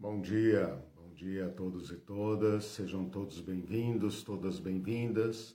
Bom 0.00 0.18
dia, 0.18 0.82
bom 0.96 1.12
dia 1.12 1.48
a 1.48 1.50
todos 1.50 1.90
e 1.90 1.96
todas, 1.96 2.64
sejam 2.64 3.10
todos 3.10 3.38
bem-vindos, 3.38 4.22
todas 4.22 4.58
bem-vindas 4.58 5.54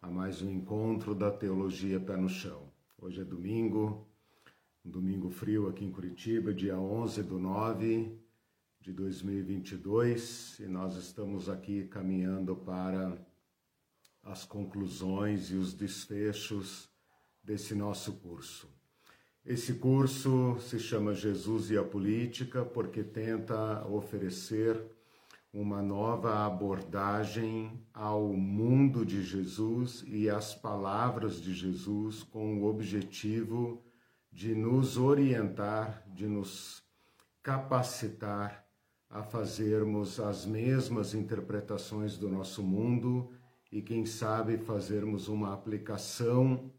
a 0.00 0.08
mais 0.08 0.40
um 0.40 0.48
encontro 0.48 1.16
da 1.16 1.32
Teologia 1.32 1.98
Pé 1.98 2.16
no 2.16 2.28
Chão. 2.28 2.72
Hoje 2.96 3.22
é 3.22 3.24
domingo, 3.24 4.06
um 4.84 4.88
domingo 4.88 5.30
frio 5.30 5.66
aqui 5.66 5.84
em 5.84 5.90
Curitiba, 5.90 6.54
dia 6.54 6.78
11 6.78 7.24
do 7.24 7.40
9 7.40 8.16
de 8.80 8.92
2022, 8.92 10.60
e 10.60 10.68
nós 10.68 10.94
estamos 10.94 11.48
aqui 11.48 11.88
caminhando 11.88 12.54
para 12.54 13.18
as 14.22 14.44
conclusões 14.44 15.50
e 15.50 15.56
os 15.56 15.74
desfechos 15.74 16.88
desse 17.42 17.74
nosso 17.74 18.12
curso. 18.20 18.72
Esse 19.44 19.74
curso 19.74 20.56
se 20.60 20.78
chama 20.78 21.14
Jesus 21.14 21.68
e 21.68 21.76
a 21.76 21.82
Política 21.82 22.64
porque 22.64 23.02
tenta 23.02 23.84
oferecer 23.88 24.80
uma 25.52 25.82
nova 25.82 26.46
abordagem 26.46 27.84
ao 27.92 28.28
mundo 28.28 29.04
de 29.04 29.20
Jesus 29.20 30.04
e 30.06 30.30
às 30.30 30.54
palavras 30.54 31.42
de 31.42 31.52
Jesus 31.52 32.22
com 32.22 32.62
o 32.62 32.66
objetivo 32.66 33.82
de 34.30 34.54
nos 34.54 34.96
orientar, 34.96 36.04
de 36.14 36.28
nos 36.28 36.80
capacitar 37.42 38.64
a 39.10 39.24
fazermos 39.24 40.20
as 40.20 40.46
mesmas 40.46 41.14
interpretações 41.14 42.16
do 42.16 42.28
nosso 42.28 42.62
mundo 42.62 43.32
e, 43.72 43.82
quem 43.82 44.06
sabe, 44.06 44.56
fazermos 44.56 45.26
uma 45.26 45.52
aplicação 45.52 46.70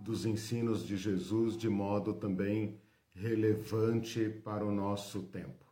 dos 0.00 0.24
ensinos 0.24 0.86
de 0.86 0.96
Jesus 0.96 1.56
de 1.56 1.68
modo 1.68 2.14
também 2.14 2.80
relevante 3.14 4.28
para 4.28 4.64
o 4.64 4.72
nosso 4.72 5.22
tempo. 5.24 5.66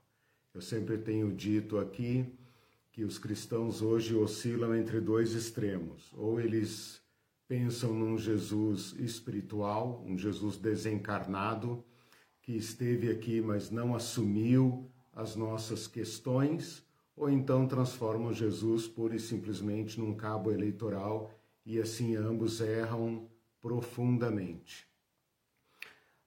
Eu 0.52 0.60
sempre 0.60 0.98
tenho 0.98 1.32
dito 1.32 1.78
aqui 1.78 2.27
que 2.92 3.04
os 3.04 3.18
cristãos 3.18 3.80
hoje 3.80 4.14
oscilam 4.14 4.74
entre 4.74 5.01
dois 5.01 5.32
extremos, 5.32 6.12
ou 6.15 6.40
eles 6.40 7.01
pensam 7.46 7.95
num 7.95 8.18
Jesus 8.18 8.95
espiritual, 8.99 10.04
um 10.06 10.18
Jesus 10.18 10.56
desencarnado, 10.56 11.84
que 12.43 12.52
esteve 12.52 13.10
aqui, 13.10 13.40
mas 13.40 13.71
não 13.71 13.95
assumiu 13.95 14.90
as 15.12 15.37
nossas 15.37 15.87
questões, 15.87 16.84
ou 17.16 17.30
então 17.30 17.66
transformam 17.66 18.32
Jesus 18.32 18.87
pura 18.87 19.16
e 19.16 19.21
simplesmente 19.21 19.99
num 19.99 20.15
cabo 20.15 20.51
eleitoral 20.51 21.34
e 21.65 21.79
assim 21.79 22.16
ambos 22.16 22.60
erram 22.60 23.29
profundamente. 23.60 24.87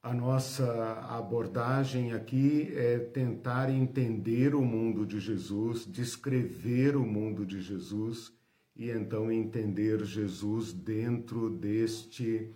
A 0.04 0.14
nossa 0.14 0.94
abordagem 1.10 2.12
aqui 2.12 2.76
é 2.76 2.98
tentar 2.98 3.70
entender 3.70 4.56
o 4.56 4.62
mundo 4.62 5.06
de 5.06 5.20
Jesus, 5.20 5.86
descrever 5.86 6.96
o 6.96 7.06
mundo 7.06 7.46
de 7.46 7.62
Jesus 7.62 8.34
e 8.76 8.90
então 8.90 9.32
entender 9.32 10.04
Jesus 10.04 10.74
dentro 10.74 11.52
deste 11.52 12.52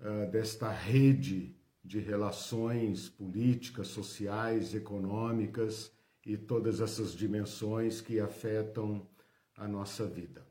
uh, 0.00 0.30
desta 0.30 0.70
rede 0.70 1.54
de 1.84 1.98
relações 1.98 3.08
políticas, 3.08 3.88
sociais, 3.88 4.74
econômicas 4.74 5.92
e 6.24 6.36
todas 6.36 6.80
essas 6.80 7.12
dimensões 7.12 8.00
que 8.00 8.20
afetam 8.20 9.06
a 9.56 9.66
nossa 9.66 10.06
vida. 10.06 10.46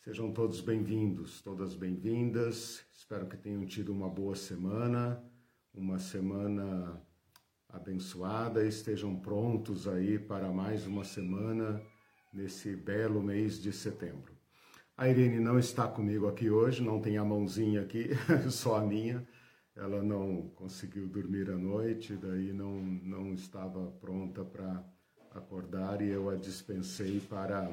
Sejam 0.00 0.32
todos 0.32 0.60
bem-vindos, 0.60 1.40
todas 1.40 1.74
bem-vindas. 1.74 2.83
Espero 3.04 3.26
que 3.26 3.36
tenham 3.36 3.66
tido 3.66 3.92
uma 3.92 4.08
boa 4.08 4.34
semana, 4.34 5.22
uma 5.74 5.98
semana 5.98 6.98
abençoada 7.68 8.66
estejam 8.66 9.14
prontos 9.14 9.86
aí 9.86 10.18
para 10.18 10.50
mais 10.50 10.86
uma 10.86 11.04
semana 11.04 11.82
nesse 12.32 12.74
belo 12.74 13.22
mês 13.22 13.60
de 13.60 13.74
setembro. 13.74 14.34
A 14.96 15.06
Irene 15.06 15.38
não 15.38 15.58
está 15.58 15.86
comigo 15.86 16.26
aqui 16.26 16.48
hoje, 16.48 16.82
não 16.82 16.98
tem 16.98 17.18
a 17.18 17.24
mãozinha 17.26 17.82
aqui, 17.82 18.08
só 18.50 18.76
a 18.76 18.86
minha. 18.86 19.28
Ela 19.76 20.02
não 20.02 20.48
conseguiu 20.54 21.06
dormir 21.06 21.50
à 21.50 21.58
noite, 21.58 22.16
daí 22.16 22.54
não, 22.54 22.80
não 22.80 23.34
estava 23.34 23.90
pronta 24.00 24.42
para 24.42 24.82
acordar 25.30 26.00
e 26.00 26.08
eu 26.08 26.30
a 26.30 26.36
dispensei 26.36 27.20
para 27.20 27.68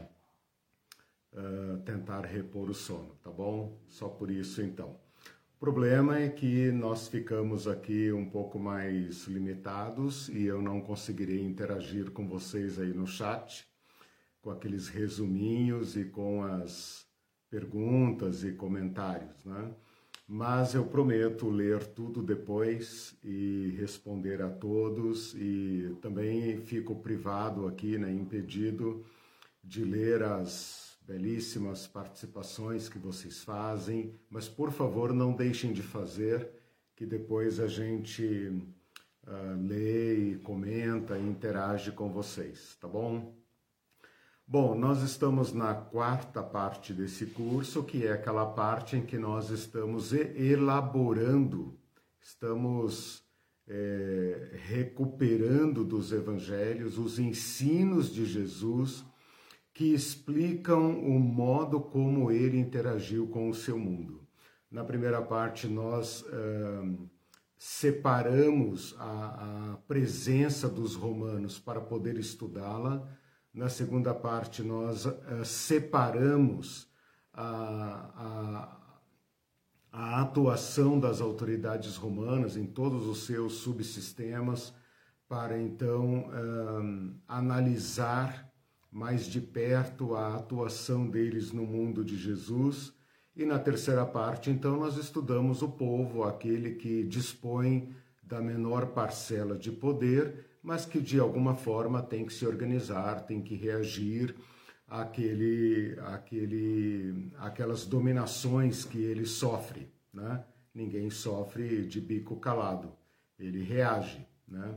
uh, 1.31 1.77
tentar 1.85 2.25
repor 2.25 2.69
o 2.69 2.73
sono, 2.73 3.15
tá 3.23 3.31
bom? 3.31 3.81
Só 3.87 4.09
por 4.09 4.29
isso 4.29 4.61
então. 4.61 4.99
Problema 5.61 6.17
é 6.17 6.27
que 6.27 6.71
nós 6.71 7.07
ficamos 7.07 7.67
aqui 7.67 8.11
um 8.11 8.27
pouco 8.27 8.57
mais 8.57 9.27
limitados 9.27 10.27
e 10.29 10.45
eu 10.45 10.59
não 10.59 10.81
conseguirei 10.81 11.39
interagir 11.39 12.09
com 12.09 12.27
vocês 12.27 12.79
aí 12.79 12.91
no 12.91 13.05
chat, 13.05 13.67
com 14.41 14.49
aqueles 14.49 14.87
resuminhos 14.87 15.95
e 15.95 16.05
com 16.05 16.43
as 16.43 17.05
perguntas 17.47 18.43
e 18.43 18.53
comentários, 18.53 19.45
né? 19.45 19.71
Mas 20.27 20.73
eu 20.73 20.83
prometo 20.83 21.47
ler 21.47 21.85
tudo 21.89 22.23
depois 22.23 23.15
e 23.23 23.75
responder 23.77 24.41
a 24.41 24.49
todos 24.49 25.35
e 25.35 25.95
também 26.01 26.57
fico 26.57 26.95
privado 26.95 27.67
aqui, 27.67 27.99
né, 27.99 28.11
impedido 28.11 29.05
de 29.63 29.83
ler 29.83 30.23
as 30.23 30.90
belíssimas 31.11 31.87
participações 31.87 32.87
que 32.87 32.97
vocês 32.97 33.43
fazem, 33.43 34.15
mas 34.29 34.47
por 34.47 34.71
favor 34.71 35.11
não 35.11 35.33
deixem 35.33 35.73
de 35.73 35.83
fazer, 35.83 36.49
que 36.95 37.05
depois 37.05 37.59
a 37.59 37.67
gente 37.67 38.23
uh, 39.27 39.67
lê 39.67 40.31
e 40.31 40.35
comenta 40.37 41.17
e 41.17 41.27
interage 41.27 41.91
com 41.91 42.09
vocês, 42.09 42.77
tá 42.79 42.87
bom? 42.87 43.35
Bom, 44.47 44.73
nós 44.73 45.01
estamos 45.01 45.51
na 45.51 45.73
quarta 45.73 46.41
parte 46.41 46.93
desse 46.93 47.25
curso, 47.25 47.83
que 47.83 48.07
é 48.07 48.13
aquela 48.13 48.45
parte 48.45 48.95
em 48.95 49.05
que 49.05 49.17
nós 49.17 49.49
estamos 49.49 50.13
elaborando, 50.13 51.77
estamos 52.21 53.21
é, 53.67 54.57
recuperando 54.69 55.83
dos 55.83 56.13
evangelhos 56.13 56.97
os 56.97 57.19
ensinos 57.19 58.13
de 58.13 58.25
Jesus 58.25 59.03
que 59.81 59.95
explicam 59.95 60.91
o 60.99 61.19
modo 61.19 61.81
como 61.81 62.31
ele 62.31 62.59
interagiu 62.59 63.25
com 63.25 63.49
o 63.49 63.53
seu 63.55 63.79
mundo. 63.79 64.21
Na 64.69 64.83
primeira 64.83 65.23
parte, 65.23 65.67
nós 65.67 66.21
uh, 66.21 67.09
separamos 67.57 68.95
a, 68.99 69.71
a, 69.71 69.77
presença 69.87 70.69
dos 70.69 70.93
romanos 70.93 71.57
para 71.57 71.81
poder 71.81 72.15
estudá-la. 72.19 73.09
Na 73.51 73.69
segunda 73.69 74.13
parte, 74.13 74.61
nós 74.61 75.07
uh, 75.07 75.43
separamos 75.43 76.87
a, 77.33 78.77
a, 79.91 79.99
a 79.99 80.21
atuação 80.21 80.99
das 80.99 81.21
autoridades 81.21 81.95
romanas 81.95 82.55
em 82.55 82.67
todos 82.67 83.07
os 83.07 83.25
seus 83.25 83.53
subsistemas, 83.53 84.75
para 85.27 85.59
então 85.59 86.29
uh, 86.29 87.15
analisar 87.27 88.50
mais 88.91 89.25
de 89.25 89.39
perto 89.39 90.15
a 90.15 90.35
atuação 90.35 91.07
deles 91.07 91.51
no 91.51 91.65
mundo 91.65 92.03
de 92.03 92.17
Jesus. 92.17 92.93
E 93.35 93.45
na 93.45 93.57
terceira 93.57 94.05
parte, 94.05 94.49
então, 94.49 94.77
nós 94.77 94.97
estudamos 94.97 95.61
o 95.61 95.69
povo, 95.69 96.23
aquele 96.23 96.71
que 96.71 97.03
dispõe 97.03 97.95
da 98.21 98.41
menor 98.41 98.87
parcela 98.87 99.57
de 99.57 99.71
poder, 99.71 100.45
mas 100.61 100.85
que 100.85 100.99
de 100.99 101.19
alguma 101.19 101.55
forma 101.55 102.01
tem 102.01 102.25
que 102.25 102.33
se 102.33 102.45
organizar, 102.45 103.21
tem 103.25 103.41
que 103.41 103.55
reagir 103.55 104.35
àquele, 104.87 105.97
àquele, 105.99 107.31
àquelas 107.37 107.85
dominações 107.85 108.83
que 108.83 109.01
ele 109.01 109.25
sofre. 109.25 109.89
Né? 110.13 110.43
Ninguém 110.73 111.09
sofre 111.09 111.85
de 111.85 112.01
bico 112.01 112.35
calado, 112.35 112.91
ele 113.39 113.63
reage. 113.63 114.25
Né? 114.47 114.75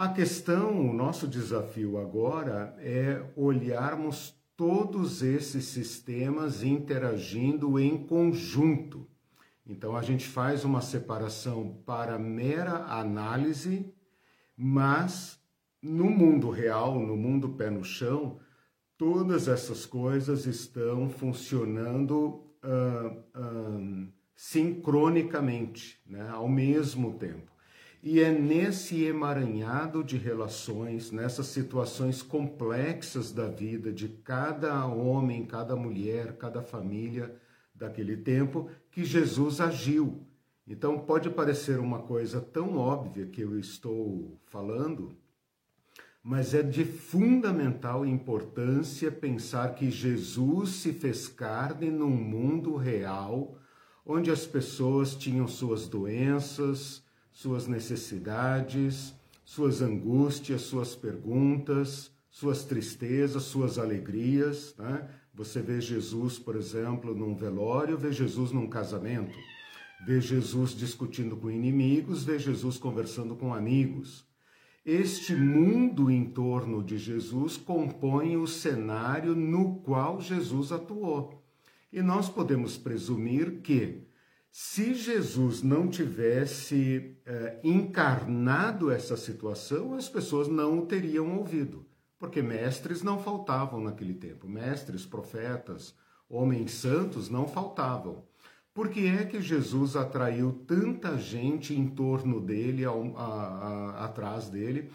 A 0.00 0.08
questão, 0.08 0.88
o 0.88 0.94
nosso 0.94 1.28
desafio 1.28 1.98
agora 1.98 2.74
é 2.78 3.22
olharmos 3.36 4.34
todos 4.56 5.22
esses 5.22 5.66
sistemas 5.66 6.62
interagindo 6.62 7.78
em 7.78 8.06
conjunto. 8.06 9.06
Então 9.66 9.94
a 9.94 10.00
gente 10.00 10.26
faz 10.26 10.64
uma 10.64 10.80
separação 10.80 11.82
para 11.84 12.18
mera 12.18 12.86
análise, 12.86 13.92
mas 14.56 15.38
no 15.82 16.08
mundo 16.08 16.48
real, 16.48 16.98
no 16.98 17.14
mundo 17.14 17.50
pé 17.50 17.68
no 17.68 17.84
chão, 17.84 18.40
todas 18.96 19.48
essas 19.48 19.84
coisas 19.84 20.46
estão 20.46 21.10
funcionando 21.10 22.42
uh, 22.64 23.38
uh, 23.38 24.08
sincronicamente, 24.34 26.00
né, 26.06 26.26
ao 26.30 26.48
mesmo 26.48 27.18
tempo. 27.18 27.49
E 28.02 28.18
é 28.20 28.32
nesse 28.32 29.04
emaranhado 29.04 30.02
de 30.02 30.16
relações, 30.16 31.10
nessas 31.10 31.46
situações 31.46 32.22
complexas 32.22 33.30
da 33.30 33.46
vida 33.46 33.92
de 33.92 34.08
cada 34.08 34.86
homem, 34.86 35.44
cada 35.44 35.76
mulher, 35.76 36.38
cada 36.38 36.62
família 36.62 37.34
daquele 37.74 38.16
tempo, 38.16 38.70
que 38.90 39.04
Jesus 39.04 39.60
agiu. 39.60 40.26
Então 40.66 40.98
pode 40.98 41.28
parecer 41.28 41.78
uma 41.78 41.98
coisa 41.98 42.40
tão 42.40 42.78
óbvia 42.78 43.26
que 43.26 43.42
eu 43.42 43.58
estou 43.58 44.38
falando, 44.46 45.14
mas 46.22 46.54
é 46.54 46.62
de 46.62 46.84
fundamental 46.84 48.06
importância 48.06 49.10
pensar 49.10 49.74
que 49.74 49.90
Jesus 49.90 50.70
se 50.70 50.92
fez 50.92 51.28
carne 51.28 51.90
num 51.90 52.10
mundo 52.10 52.76
real, 52.76 53.58
onde 54.06 54.30
as 54.30 54.46
pessoas 54.46 55.14
tinham 55.14 55.46
suas 55.46 55.86
doenças, 55.86 57.02
suas 57.32 57.66
necessidades, 57.66 59.14
suas 59.44 59.82
angústias, 59.82 60.62
suas 60.62 60.94
perguntas, 60.94 62.10
suas 62.30 62.64
tristezas, 62.64 63.42
suas 63.44 63.78
alegrias. 63.78 64.74
Né? 64.78 65.08
Você 65.34 65.60
vê 65.60 65.80
Jesus, 65.80 66.38
por 66.38 66.56
exemplo, 66.56 67.14
num 67.14 67.34
velório, 67.34 67.98
vê 67.98 68.12
Jesus 68.12 68.52
num 68.52 68.68
casamento, 68.68 69.36
vê 70.06 70.20
Jesus 70.20 70.70
discutindo 70.70 71.36
com 71.36 71.50
inimigos, 71.50 72.24
vê 72.24 72.38
Jesus 72.38 72.78
conversando 72.78 73.34
com 73.34 73.52
amigos. 73.52 74.24
Este 74.84 75.34
mundo 75.34 76.10
em 76.10 76.24
torno 76.24 76.82
de 76.82 76.96
Jesus 76.96 77.56
compõe 77.56 78.36
o 78.36 78.46
cenário 78.46 79.34
no 79.34 79.76
qual 79.80 80.20
Jesus 80.20 80.72
atuou. 80.72 81.44
E 81.92 82.00
nós 82.00 82.28
podemos 82.28 82.78
presumir 82.78 83.60
que, 83.60 84.06
se 84.52 84.94
Jesus 84.94 85.62
não 85.62 85.86
tivesse 85.86 87.16
eh, 87.24 87.60
encarnado 87.62 88.90
essa 88.90 89.16
situação, 89.16 89.94
as 89.94 90.08
pessoas 90.08 90.48
não 90.48 90.80
o 90.80 90.86
teriam 90.86 91.38
ouvido, 91.38 91.86
porque 92.18 92.42
mestres 92.42 93.00
não 93.00 93.20
faltavam 93.20 93.80
naquele 93.80 94.14
tempo 94.14 94.48
mestres, 94.48 95.06
profetas, 95.06 95.94
homens 96.28 96.72
santos 96.72 97.28
não 97.28 97.46
faltavam. 97.46 98.24
Por 98.74 98.88
que 98.88 99.06
é 99.06 99.24
que 99.24 99.40
Jesus 99.40 99.94
atraiu 99.94 100.64
tanta 100.66 101.16
gente 101.16 101.72
em 101.72 101.88
torno 101.88 102.40
dele, 102.40 102.84
ao, 102.84 103.16
a, 103.16 103.24
a, 103.24 104.04
atrás 104.06 104.48
dele, 104.48 104.90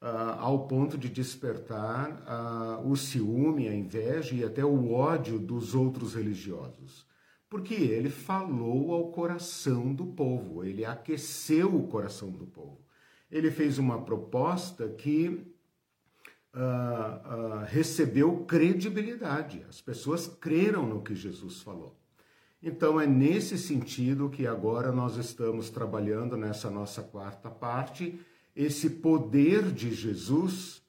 a, 0.00 0.40
ao 0.40 0.68
ponto 0.68 0.96
de 0.96 1.08
despertar 1.08 2.80
o 2.84 2.94
ciúme, 2.94 3.66
a 3.66 3.74
inveja 3.74 4.36
e 4.36 4.44
até 4.44 4.64
o 4.64 4.92
ódio 4.92 5.36
dos 5.36 5.74
outros 5.74 6.14
religiosos? 6.14 7.09
Porque 7.50 7.74
ele 7.74 8.08
falou 8.08 8.92
ao 8.92 9.10
coração 9.10 9.92
do 9.92 10.06
povo, 10.06 10.64
ele 10.64 10.84
aqueceu 10.84 11.74
o 11.74 11.88
coração 11.88 12.30
do 12.30 12.46
povo. 12.46 12.80
Ele 13.30 13.50
fez 13.50 13.76
uma 13.78 14.00
proposta 14.02 14.88
que 14.88 15.46
Uh, 16.52 17.62
uh, 17.62 17.64
recebeu 17.66 18.38
credibilidade. 18.44 19.64
As 19.68 19.80
pessoas 19.80 20.26
creram 20.26 20.84
no 20.84 21.00
que 21.00 21.14
Jesus 21.14 21.62
falou. 21.62 21.96
Então 22.60 23.00
é 23.00 23.06
nesse 23.06 23.56
sentido 23.56 24.28
que 24.28 24.48
agora 24.48 24.90
nós 24.90 25.16
estamos 25.16 25.70
trabalhando 25.70 26.36
nessa 26.36 26.68
nossa 26.68 27.02
quarta 27.02 27.48
parte, 27.48 28.20
esse 28.54 28.90
poder 28.90 29.70
de 29.70 29.94
Jesus 29.94 30.82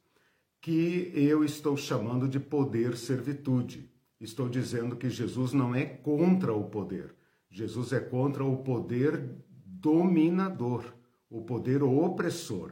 que 0.60 1.12
eu 1.14 1.44
estou 1.44 1.78
chamando 1.78 2.28
de 2.28 2.40
poder 2.40 2.98
servitude. 2.98 3.91
Estou 4.22 4.48
dizendo 4.48 4.96
que 4.96 5.10
Jesus 5.10 5.52
não 5.52 5.76
é 5.76 5.84
contra 5.84 6.54
o 6.54 6.64
poder. 6.64 7.14
Jesus 7.50 7.92
é 7.92 8.00
contra 8.00 8.46
o 8.46 8.58
poder 8.58 9.30
dominador, 9.66 10.86
o 11.30 11.42
poder 11.42 11.84
opressor. 11.84 12.72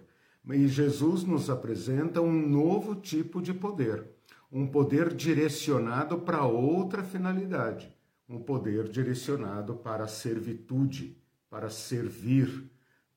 E 0.49 0.67
Jesus 0.67 1.23
nos 1.23 1.49
apresenta 1.49 2.21
um 2.21 2.31
novo 2.31 2.95
tipo 2.95 3.41
de 3.41 3.53
poder, 3.53 4.07
um 4.49 4.65
poder 4.65 5.13
direcionado 5.13 6.19
para 6.19 6.45
outra 6.45 7.03
finalidade 7.03 7.93
um 8.29 8.39
poder 8.39 8.87
direcionado 8.87 9.75
para 9.75 10.03
a 10.03 10.07
servitude, 10.07 11.17
para 11.49 11.69
servir, 11.69 12.69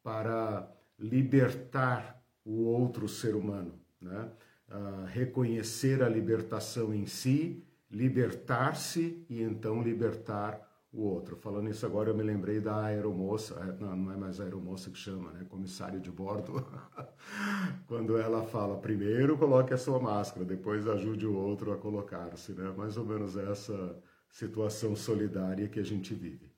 para 0.03 0.67
libertar 0.99 2.21
o 2.45 2.65
outro 2.65 3.07
ser 3.07 3.37
humano, 3.37 3.79
né? 4.01 4.31
Uh, 4.69 5.05
reconhecer 5.05 6.03
a 6.03 6.09
libertação 6.09 6.95
em 6.95 7.05
si, 7.05 7.63
libertar-se 7.93 9.25
e 9.29 9.43
então 9.43 9.83
libertar 9.83 10.61
o 10.93 11.03
outro. 11.03 11.37
Falando 11.37 11.71
isso 11.71 11.87
agora, 11.87 12.11
eu 12.11 12.17
me 12.17 12.23
lembrei 12.23 12.61
da 12.61 12.85
aeromoça, 12.85 13.55
é, 13.55 13.83
não, 13.83 14.13
é 14.13 14.17
mais 14.17 14.41
aeromoça 14.41 14.91
que 14.91 14.99
chama, 14.99 15.31
né? 15.33 15.45
Comissário 15.49 16.01
de 16.01 16.11
bordo. 16.11 16.67
Quando 17.87 18.19
ela 18.19 18.43
fala, 18.43 18.77
primeiro 18.77 19.39
coloque 19.39 19.73
a 19.73 19.79
sua 19.79 19.99
máscara, 19.99 20.45
depois 20.45 20.87
ajude 20.87 21.27
o 21.27 21.35
outro 21.35 21.73
a 21.73 21.77
colocar-se, 21.77 22.53
né? 22.53 22.73
Mais 22.77 22.97
ou 22.97 23.05
menos 23.05 23.37
essa 23.37 23.97
situação 24.31 24.95
solidária 24.95 25.69
que 25.69 25.81
a 25.81 25.85
gente 25.85 26.15
vive. 26.15 26.51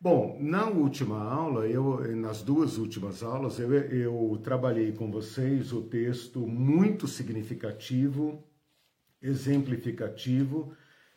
Bom, 0.00 0.36
na 0.40 0.66
última 0.68 1.22
aula, 1.22 1.66
eu, 1.68 2.00
nas 2.16 2.42
duas 2.42 2.76
últimas 2.76 3.22
aulas, 3.22 3.60
eu, 3.60 3.72
eu 3.72 4.40
trabalhei 4.42 4.90
com 4.90 5.08
vocês 5.12 5.72
o 5.72 5.82
texto 5.82 6.40
muito 6.40 7.06
significativo, 7.06 8.42
exemplificativo, 9.22 10.74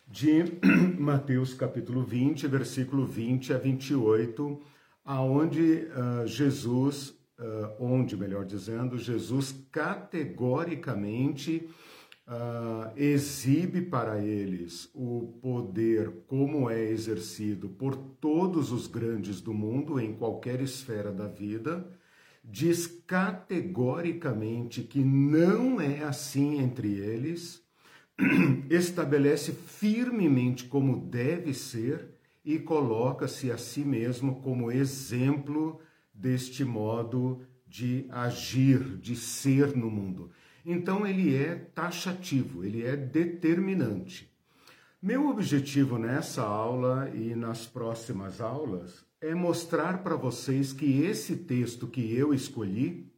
de 0.07 0.43
Mateus 0.99 1.53
capítulo 1.53 2.03
20, 2.03 2.47
versículo 2.47 3.05
20 3.05 3.53
a 3.53 3.57
28, 3.57 4.61
aonde 5.03 5.87
uh, 5.87 6.27
Jesus, 6.27 7.09
uh, 7.39 7.75
onde, 7.79 8.15
melhor 8.15 8.45
dizendo, 8.45 8.97
Jesus 8.97 9.55
categoricamente 9.71 11.67
uh, 12.27 12.91
exibe 12.95 13.81
para 13.81 14.19
eles 14.19 14.89
o 14.93 15.39
poder 15.41 16.11
como 16.27 16.69
é 16.69 16.83
exercido 16.83 17.69
por 17.69 17.95
todos 17.95 18.71
os 18.71 18.87
grandes 18.87 19.41
do 19.41 19.53
mundo 19.53 19.99
em 19.99 20.13
qualquer 20.13 20.61
esfera 20.61 21.11
da 21.11 21.27
vida, 21.27 21.87
diz 22.43 22.85
categoricamente 23.07 24.83
que 24.83 25.03
não 25.03 25.81
é 25.81 26.03
assim 26.03 26.59
entre 26.59 26.93
eles, 26.93 27.64
estabelece 28.69 29.51
firmemente 29.51 30.65
como 30.65 31.05
deve 31.05 31.53
ser 31.53 32.15
e 32.43 32.59
coloca-se 32.59 33.51
a 33.51 33.57
si 33.57 33.83
mesmo 33.83 34.41
como 34.41 34.71
exemplo 34.71 35.79
deste 36.13 36.63
modo 36.63 37.41
de 37.67 38.05
agir, 38.09 38.97
de 38.97 39.15
ser 39.15 39.75
no 39.75 39.89
mundo. 39.89 40.31
Então 40.65 41.05
ele 41.05 41.35
é 41.35 41.55
taxativo, 41.55 42.63
ele 42.63 42.83
é 42.83 42.95
determinante. 42.95 44.31
Meu 45.01 45.27
objetivo 45.29 45.97
nessa 45.97 46.41
aula 46.41 47.11
e 47.13 47.35
nas 47.35 47.67
próximas 47.67 48.39
aulas 48.41 49.05
é 49.21 49.35
mostrar 49.35 50.03
para 50.03 50.15
vocês 50.15 50.71
que 50.71 51.01
esse 51.03 51.35
texto 51.35 51.87
que 51.87 52.15
eu 52.15 52.33
escolhi, 52.33 53.11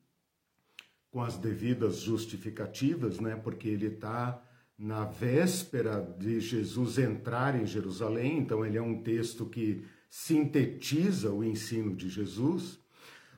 com 1.12 1.22
as 1.22 1.38
devidas 1.38 2.00
justificativas, 2.00 3.20
né, 3.20 3.36
porque 3.36 3.68
ele 3.70 3.88
está 3.88 4.42
na 4.78 5.06
véspera 5.06 6.02
de 6.19 6.40
Jesus 6.40 7.00
entrar 7.00 7.60
em 7.60 7.66
Jerusalém, 7.66 8.38
então 8.38 8.66
ele 8.66 8.78
é 8.78 8.81
um 8.81 9.02
texto 9.02 9.46
que 9.46 9.84
sintetiza 10.10 11.31
o 11.31 11.44
ensino 11.44 11.96
de 11.96 12.10
Jesus. 12.10 12.80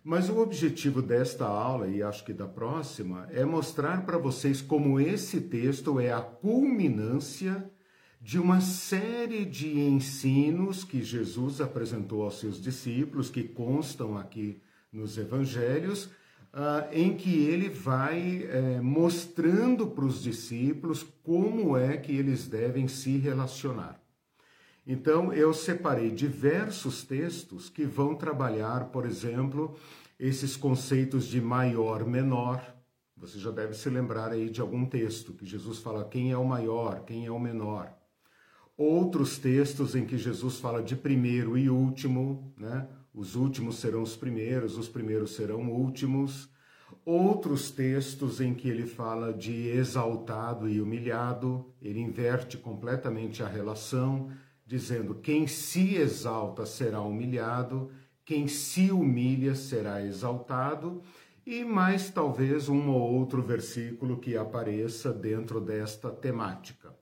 Mas 0.04 0.30
o 0.30 0.40
objetivo 0.40 1.02
desta 1.02 1.46
aula, 1.46 1.88
e 1.88 2.02
acho 2.02 2.26
que 2.26 2.34
da 2.34 2.48
próxima, 2.48 3.28
é 3.32 3.46
mostrar 3.46 4.06
para 4.06 4.18
vocês 4.18 4.62
como 4.62 5.00
esse 5.00 5.42
texto 5.42 6.00
é 6.00 6.12
a 6.12 6.22
culminância 6.22 7.70
de 8.22 8.38
uma 8.38 8.60
série 8.60 9.46
de 9.46 9.80
ensinos 9.80 10.84
que 10.84 11.02
Jesus 11.02 11.62
apresentou 11.62 12.24
aos 12.24 12.40
seus 12.40 12.62
discípulos, 12.62 13.30
que 13.30 13.44
constam 13.44 14.18
aqui 14.18 14.62
nos 14.92 15.18
evangelhos, 15.18 16.10
uh, 16.54 16.92
em 16.92 17.16
que 17.16 17.46
ele 17.46 17.70
vai 17.70 18.44
uh, 18.44 18.84
mostrando 18.84 19.88
para 19.88 20.06
os 20.06 20.22
discípulos 20.22 21.06
como 21.24 21.78
é 21.78 21.98
que 21.98 22.12
eles 22.12 22.48
devem 22.48 22.88
se 22.88 23.18
relacionar. 23.18 24.00
Então, 24.86 25.32
eu 25.32 25.54
separei 25.54 26.10
diversos 26.10 27.04
textos 27.04 27.70
que 27.70 27.86
vão 27.86 28.16
trabalhar, 28.16 28.86
por 28.86 29.06
exemplo, 29.06 29.76
esses 30.20 30.58
conceitos 30.58 31.28
de 31.28 31.40
maior, 31.40 32.04
menor. 32.06 32.76
Você 33.16 33.38
já 33.38 33.52
deve 33.52 33.74
se 33.76 33.90
lembrar 33.90 34.32
aí 34.32 34.50
de 34.50 34.62
algum 34.62 34.86
texto 34.86 35.34
que 35.34 35.46
Jesus 35.46 35.78
fala 35.80 36.06
quem 36.06 36.32
é 36.32 36.38
o 36.38 36.46
maior, 36.46 37.04
quem 37.06 37.26
é 37.26 37.32
o 37.32 37.40
menor. 37.40 37.94
Outros 38.76 39.38
textos 39.38 39.94
em 39.94 40.06
que 40.06 40.18
Jesus 40.18 40.58
fala 40.58 40.82
de 40.82 40.96
primeiro 40.96 41.58
e 41.58 41.70
último, 41.70 42.52
né? 42.58 42.88
Os 43.14 43.36
últimos 43.36 43.78
serão 43.78 44.02
os 44.02 44.16
primeiros, 44.16 44.78
os 44.78 44.88
primeiros 44.88 45.36
serão 45.36 45.70
últimos. 45.72 46.50
Outros 47.06 47.72
textos 47.72 48.40
em 48.40 48.54
que 48.54 48.70
ele 48.70 48.86
fala 48.86 49.34
de 49.34 49.68
exaltado 49.68 50.70
e 50.70 50.82
humilhado, 50.82 51.66
ele 51.82 52.00
inverte 52.00 52.58
completamente 52.58 53.42
a 53.42 53.48
relação 53.48 54.30
dizendo: 54.66 55.16
quem 55.16 55.48
se 55.48 55.96
exalta 55.96 56.66
será 56.66 57.02
humilhado, 57.02 57.92
quem 58.24 58.48
se 58.48 58.92
humilha 58.92 59.56
será 59.56 60.06
exaltado, 60.06 61.02
e 61.44 61.66
mais 61.66 62.12
talvez 62.12 62.70
um 62.70 62.90
ou 62.90 63.02
outro 63.02 63.42
versículo 63.42 64.20
que 64.20 64.38
apareça 64.38 65.12
dentro 65.12 65.60
desta 65.60 66.12
temática. 66.12 66.96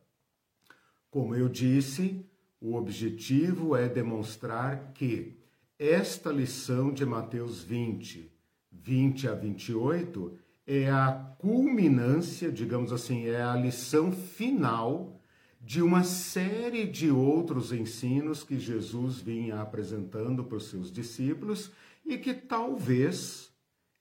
Como 1.12 1.36
eu 1.36 1.50
disse, 1.50 2.26
o 2.62 2.76
objetivo 2.76 3.76
é 3.76 3.90
demonstrar 3.90 4.94
que 4.94 5.37
esta 5.80 6.32
lição 6.32 6.92
de 6.92 7.06
Mateus 7.06 7.62
20, 7.62 8.32
20 8.72 9.28
a 9.28 9.34
28, 9.34 10.38
é 10.66 10.90
a 10.90 11.36
culminância, 11.38 12.52
digamos 12.52 12.92
assim, 12.92 13.28
é 13.28 13.42
a 13.42 13.56
lição 13.56 14.12
final 14.12 15.22
de 15.62 15.82
uma 15.82 16.04
série 16.04 16.86
de 16.86 17.12
outros 17.12 17.72
ensinos 17.72 18.44
que 18.44 18.58
Jesus 18.58 19.20
vinha 19.20 19.62
apresentando 19.62 20.44
para 20.44 20.58
os 20.58 20.70
seus 20.70 20.92
discípulos 20.92 21.72
e 22.06 22.18
que 22.18 22.34
talvez 22.34 23.52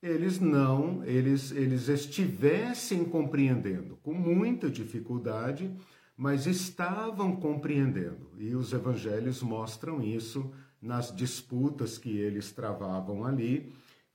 eles 0.02 0.38
não, 0.38 1.04
eles, 1.04 1.50
eles 1.50 1.88
estivessem 1.88 3.04
compreendendo 3.04 3.96
com 4.02 4.14
muita 4.14 4.70
dificuldade, 4.70 5.70
mas 6.16 6.46
estavam 6.46 7.36
compreendendo. 7.36 8.30
E 8.38 8.54
os 8.54 8.72
evangelhos 8.72 9.42
mostram 9.42 10.02
isso 10.02 10.52
nas 10.86 11.14
disputas 11.14 11.98
que 11.98 12.16
eles 12.16 12.52
travavam 12.52 13.24
ali, 13.24 13.72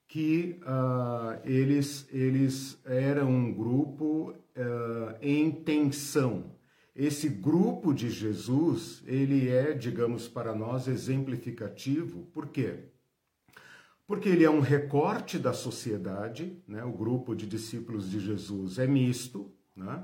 que 0.07 0.59
uh, 0.63 1.39
eles, 1.43 2.07
eles 2.11 2.79
eram 2.85 3.29
um 3.29 3.53
grupo 3.53 4.31
uh, 4.31 5.15
em 5.21 5.51
tensão. 5.51 6.51
Esse 6.95 7.29
grupo 7.29 7.93
de 7.93 8.09
Jesus, 8.09 9.01
ele 9.05 9.49
é, 9.49 9.73
digamos, 9.73 10.27
para 10.27 10.53
nós 10.53 10.87
exemplificativo. 10.87 12.25
Por 12.33 12.49
quê? 12.49 12.79
Porque 14.05 14.27
ele 14.27 14.43
é 14.43 14.49
um 14.49 14.59
recorte 14.59 15.39
da 15.39 15.53
sociedade, 15.53 16.61
né? 16.67 16.83
o 16.83 16.91
grupo 16.91 17.33
de 17.33 17.47
discípulos 17.47 18.11
de 18.11 18.19
Jesus 18.19 18.77
é 18.77 18.85
misto, 18.85 19.49
né? 19.73 20.03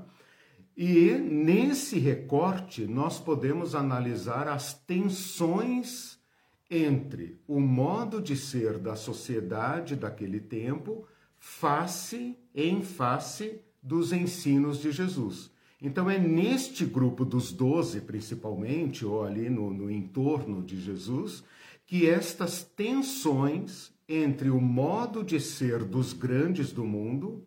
e 0.74 1.10
nesse 1.18 1.98
recorte 1.98 2.86
nós 2.86 3.18
podemos 3.18 3.74
analisar 3.74 4.48
as 4.48 4.72
tensões 4.72 6.17
entre 6.70 7.40
o 7.46 7.60
modo 7.60 8.20
de 8.20 8.36
ser 8.36 8.78
da 8.78 8.94
sociedade 8.94 9.96
daquele 9.96 10.40
tempo 10.40 11.06
face 11.38 12.36
em 12.54 12.82
face 12.82 13.60
dos 13.82 14.12
ensinos 14.12 14.78
de 14.78 14.92
Jesus. 14.92 15.50
Então 15.80 16.10
é 16.10 16.18
neste 16.18 16.84
grupo 16.84 17.24
dos 17.24 17.52
doze, 17.52 18.00
principalmente, 18.00 19.06
ou 19.06 19.24
ali 19.24 19.48
no, 19.48 19.72
no 19.72 19.90
entorno 19.90 20.62
de 20.62 20.80
Jesus, 20.80 21.44
que 21.86 22.06
estas 22.06 22.64
tensões 22.64 23.92
entre 24.08 24.50
o 24.50 24.60
modo 24.60 25.22
de 25.22 25.38
ser 25.38 25.84
dos 25.84 26.12
grandes 26.12 26.72
do 26.72 26.84
mundo 26.84 27.46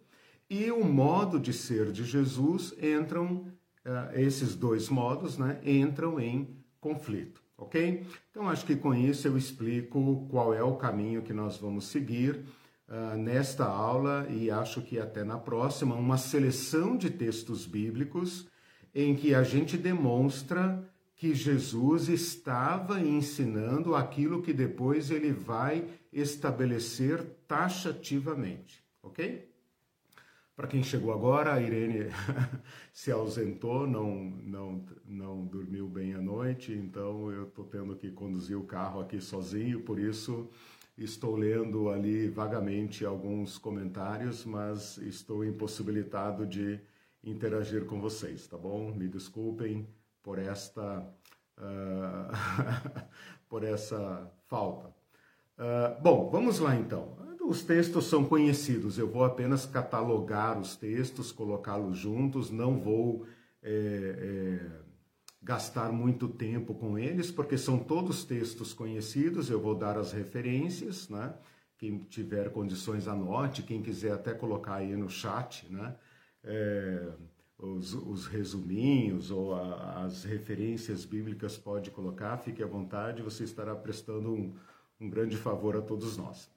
e 0.50 0.72
o 0.72 0.84
modo 0.84 1.40
de 1.40 1.54
ser 1.54 1.92
de 1.92 2.06
Jesus 2.06 2.74
entram, 2.82 3.48
uh, 3.86 4.18
esses 4.18 4.56
dois 4.56 4.90
modos, 4.90 5.38
né, 5.38 5.60
entram 5.66 6.20
em 6.20 6.48
conflito 6.80 7.41
ok? 7.62 8.04
Então 8.32 8.50
acho 8.50 8.66
que 8.66 8.76
com 8.76 8.94
isso 8.94 9.28
eu 9.28 9.38
explico 9.38 10.28
qual 10.30 10.54
é 10.54 10.64
o 10.64 10.76
caminho 10.76 11.22
que 11.22 11.32
nós 11.32 11.58
vamos 11.58 11.86
seguir 11.86 12.44
uh, 12.90 13.16
nesta 13.16 13.66
aula 13.66 14.28
e 14.30 14.50
acho 14.50 14.82
que 14.82 15.00
até 15.00 15.24
na 15.24 15.38
próxima, 15.38 15.96
uma 15.96 16.18
seleção 16.18 16.98
de 16.98 17.10
textos 17.10 17.66
bíblicos 17.66 18.48
em 18.94 19.16
que 19.16 19.34
a 19.36 19.44
gente 19.44 19.78
demonstra 19.78 20.84
que 21.16 21.36
Jesus 21.36 22.10
estava 22.10 23.00
ensinando 23.00 23.94
aquilo 23.96 24.42
que 24.42 24.52
depois 24.52 25.12
ele 25.12 25.32
vai 25.32 25.88
estabelecer 26.12 27.24
taxativamente, 27.48 28.84
ok? 29.04 29.51
Para 30.56 30.68
quem 30.68 30.84
chegou 30.84 31.14
agora, 31.14 31.54
a 31.54 31.62
Irene 31.62 32.12
se 32.94 33.12
ausentou, 33.12 33.88
não, 33.88 34.14
não, 34.16 34.86
não 35.06 35.46
dormiu 35.46 35.88
bem 35.88 36.14
à 36.14 36.22
noite, 36.22 36.74
então 36.74 37.32
eu 37.32 37.48
estou 37.48 37.66
tendo 37.66 37.96
que 37.96 38.12
conduzir 38.12 38.58
o 38.58 38.66
carro 38.66 39.00
aqui 39.00 39.22
sozinho, 39.22 39.82
por 39.82 39.98
isso 39.98 40.50
estou 40.98 41.36
lendo 41.36 41.90
ali 41.90 42.28
vagamente 42.28 43.06
alguns 43.06 43.58
comentários, 43.58 44.46
mas 44.46 44.98
estou 44.98 45.44
impossibilitado 45.44 46.46
de 46.46 46.80
interagir 47.24 47.86
com 47.86 48.00
vocês, 48.00 48.48
tá 48.48 48.58
bom? 48.58 48.94
Me 48.94 49.08
desculpem 49.08 49.88
por 50.22 50.38
esta, 50.38 51.00
uh, 51.58 52.32
por 53.48 53.64
essa 53.64 54.32
falta. 54.48 54.94
Uh, 55.58 56.02
bom, 56.02 56.30
vamos 56.30 56.60
lá 56.60 56.76
então. 56.76 57.31
Os 57.52 57.64
textos 57.64 58.06
são 58.06 58.24
conhecidos, 58.24 58.98
eu 58.98 59.10
vou 59.10 59.26
apenas 59.26 59.66
catalogar 59.66 60.58
os 60.58 60.78
textos, 60.78 61.34
colocá-los 61.34 61.98
juntos, 61.98 62.50
não 62.50 62.80
vou 62.80 63.26
é, 63.62 63.70
é, 63.70 64.70
gastar 65.44 65.92
muito 65.92 66.30
tempo 66.30 66.74
com 66.74 66.98
eles, 66.98 67.30
porque 67.30 67.58
são 67.58 67.78
todos 67.78 68.24
textos 68.24 68.72
conhecidos, 68.72 69.50
eu 69.50 69.60
vou 69.60 69.76
dar 69.76 69.98
as 69.98 70.14
referências, 70.14 71.10
né? 71.10 71.34
Quem 71.78 71.98
tiver 71.98 72.52
condições, 72.52 73.06
anote, 73.06 73.64
quem 73.64 73.82
quiser 73.82 74.14
até 74.14 74.34
colocar 74.34 74.76
aí 74.76 74.96
no 74.96 75.10
chat, 75.10 75.70
né? 75.70 75.94
É, 76.46 77.06
os, 77.58 77.94
os, 77.94 78.28
resuminhos 78.28 79.30
ou 79.30 79.54
a, 79.54 80.06
as 80.06 80.24
referências 80.24 81.04
bíblicas 81.04 81.58
pode 81.58 81.92
colocar, 81.92 82.38
fique 82.38 82.64
à 82.64 82.66
vontade, 82.66 83.22
você 83.22 83.44
estará 83.44 83.76
prestando 83.76 84.32
um, 84.32 84.56
um 85.02 85.10
grande 85.10 85.36
favor 85.36 85.76
a 85.76 85.82
todos 85.82 86.16
nós. 86.16 86.50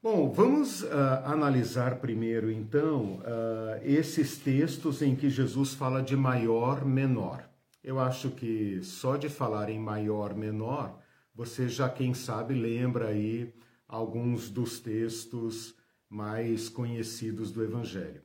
Bom, 0.00 0.30
vamos 0.30 0.82
uh, 0.82 0.86
analisar 1.24 1.96
primeiro, 1.96 2.52
então, 2.52 3.16
uh, 3.16 3.82
esses 3.82 4.38
textos 4.38 5.02
em 5.02 5.16
que 5.16 5.28
Jesus 5.28 5.74
fala 5.74 6.00
de 6.00 6.16
maior, 6.16 6.84
menor. 6.84 7.50
Eu 7.82 7.98
acho 7.98 8.30
que 8.30 8.80
só 8.80 9.16
de 9.16 9.28
falar 9.28 9.68
em 9.68 9.78
maior, 9.80 10.36
menor, 10.36 11.02
você 11.34 11.68
já, 11.68 11.88
quem 11.88 12.14
sabe, 12.14 12.54
lembra 12.54 13.08
aí 13.08 13.52
alguns 13.88 14.48
dos 14.48 14.78
textos 14.78 15.74
mais 16.08 16.68
conhecidos 16.68 17.50
do 17.50 17.64
Evangelho. 17.64 18.22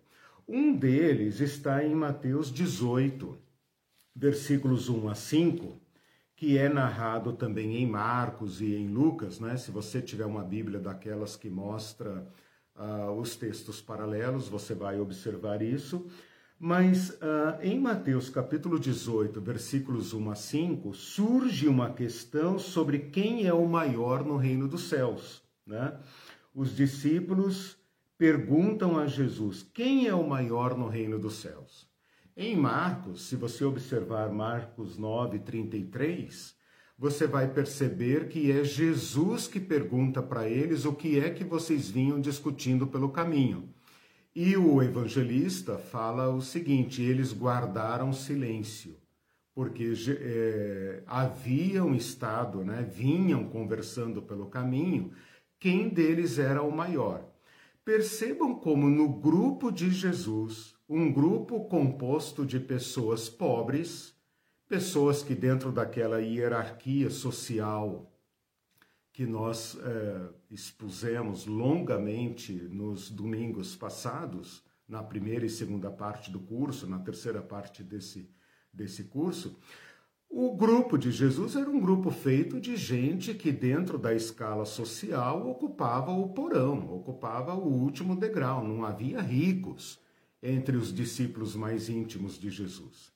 Um 0.48 0.76
deles 0.76 1.40
está 1.40 1.84
em 1.84 1.96
Mateus 1.96 2.52
18, 2.52 3.36
versículos 4.16 4.90
1 4.90 5.10
a 5.10 5.16
5, 5.16 5.82
que 6.44 6.58
é 6.58 6.68
narrado 6.68 7.32
também 7.32 7.78
em 7.78 7.88
Marcos 7.88 8.60
e 8.60 8.76
em 8.76 8.90
Lucas, 8.90 9.40
né? 9.40 9.56
Se 9.56 9.72
você 9.72 10.02
tiver 10.02 10.26
uma 10.26 10.44
Bíblia 10.44 10.78
daquelas 10.78 11.38
que 11.38 11.50
mostra 11.50 12.28
uh, 12.76 13.12
os 13.14 13.38
textos 13.38 13.80
paralelos, 13.80 14.50
você 14.50 14.74
vai 14.74 15.00
observar 15.00 15.62
isso. 15.62 16.06
Mas 16.60 17.12
uh, 17.12 17.62
em 17.62 17.80
Mateus 17.80 18.30
capítulo 18.30 18.78
18, 18.78 19.40
versículos 19.40 20.14
1 20.14 20.32
a 20.32 20.36
5, 20.36 20.94
surge 20.94 21.70
uma 21.70 21.94
questão 21.94 22.60
sobre 22.60 23.00
quem 23.00 23.48
é 23.48 23.54
o 23.54 23.66
maior 23.66 24.26
no 24.26 24.36
reino 24.36 24.68
dos 24.68 24.90
céus. 24.90 25.42
Né? 25.66 25.98
Os 26.54 26.76
discípulos 26.76 27.78
perguntam 28.18 29.00
a 29.00 29.08
Jesus: 29.08 29.66
quem 29.74 30.08
é 30.08 30.14
o 30.14 30.28
maior 30.28 30.78
no 30.78 30.90
reino 30.90 31.18
dos 31.18 31.36
céus? 31.36 31.88
Em 32.36 32.56
Marcos, 32.56 33.28
se 33.28 33.36
você 33.36 33.64
observar 33.64 34.32
Marcos 34.34 34.98
9, 34.98 35.38
33, 35.38 36.56
você 36.98 37.28
vai 37.28 37.48
perceber 37.48 38.28
que 38.28 38.52
é 38.52 38.64
Jesus 38.64 39.48
que 39.48 39.60
pergunta 39.60 40.20
para 40.20 40.50
eles 40.50 40.84
o 40.84 40.94
que 40.94 41.20
é 41.20 41.30
que 41.30 41.44
vocês 41.44 41.92
vinham 41.92 42.20
discutindo 42.20 42.88
pelo 42.88 43.10
caminho. 43.10 43.70
E 44.36 44.58
o 44.58 44.82
evangelista 44.82 45.78
fala 45.78 46.34
o 46.34 46.42
seguinte: 46.42 47.04
eles 47.04 47.32
guardaram 47.32 48.12
silêncio, 48.12 48.98
porque 49.54 49.94
é, 50.20 51.04
haviam 51.06 51.94
estado, 51.94 52.66
né, 52.66 52.82
vinham 52.82 53.44
conversando 53.44 54.24
pelo 54.24 54.48
caminho, 54.48 55.12
quem 55.60 55.88
deles 55.88 56.40
era 56.40 56.64
o 56.64 56.76
maior. 56.76 57.24
Percebam 57.86 58.56
como 58.56 58.90
no 58.90 59.08
grupo 59.08 59.72
de 59.72 59.92
Jesus, 59.92 60.73
um 60.88 61.12
grupo 61.12 61.66
composto 61.66 62.46
de 62.46 62.60
pessoas 62.60 63.30
pobres, 63.30 64.16
pessoas 64.68 65.24
que 65.24 65.34
dentro 65.34 65.72
daquela 65.72 66.20
hierarquia 66.20 67.10
social 67.10 68.10
que 69.14 69.28
nós 69.28 69.78
é, 69.78 70.30
expusemos 70.50 71.46
longamente 71.46 72.52
nos 72.52 73.12
domingos 73.12 73.76
passados, 73.76 74.64
na 74.88 75.04
primeira 75.04 75.46
e 75.46 75.50
segunda 75.50 75.92
parte 75.92 76.32
do 76.32 76.40
curso, 76.40 76.88
na 76.88 76.98
terceira 76.98 77.42
parte 77.42 77.84
desse, 77.84 78.30
desse 78.74 79.04
curso, 79.04 79.60
o 80.28 80.56
grupo 80.56 80.98
de 80.98 81.12
Jesus 81.12 81.56
era 81.56 81.70
um 81.70 81.80
grupo 81.80 82.10
feito 82.10 82.60
de 82.60 82.76
gente 82.76 83.36
que, 83.36 83.52
dentro 83.52 84.00
da 84.00 84.16
escala 84.16 84.66
social, 84.66 85.48
ocupava 85.48 86.12
o 86.12 86.30
porão, 86.30 86.92
ocupava 86.92 87.54
o 87.54 87.68
último 87.68 88.16
degrau. 88.16 88.68
Não 88.68 88.84
havia 88.84 89.22
ricos 89.22 90.03
entre 90.44 90.76
os 90.78 90.94
discípulos 90.94 91.56
mais 91.56 91.90
íntimos 91.90 92.38
de 92.38 92.50
Jesus. 92.50 93.12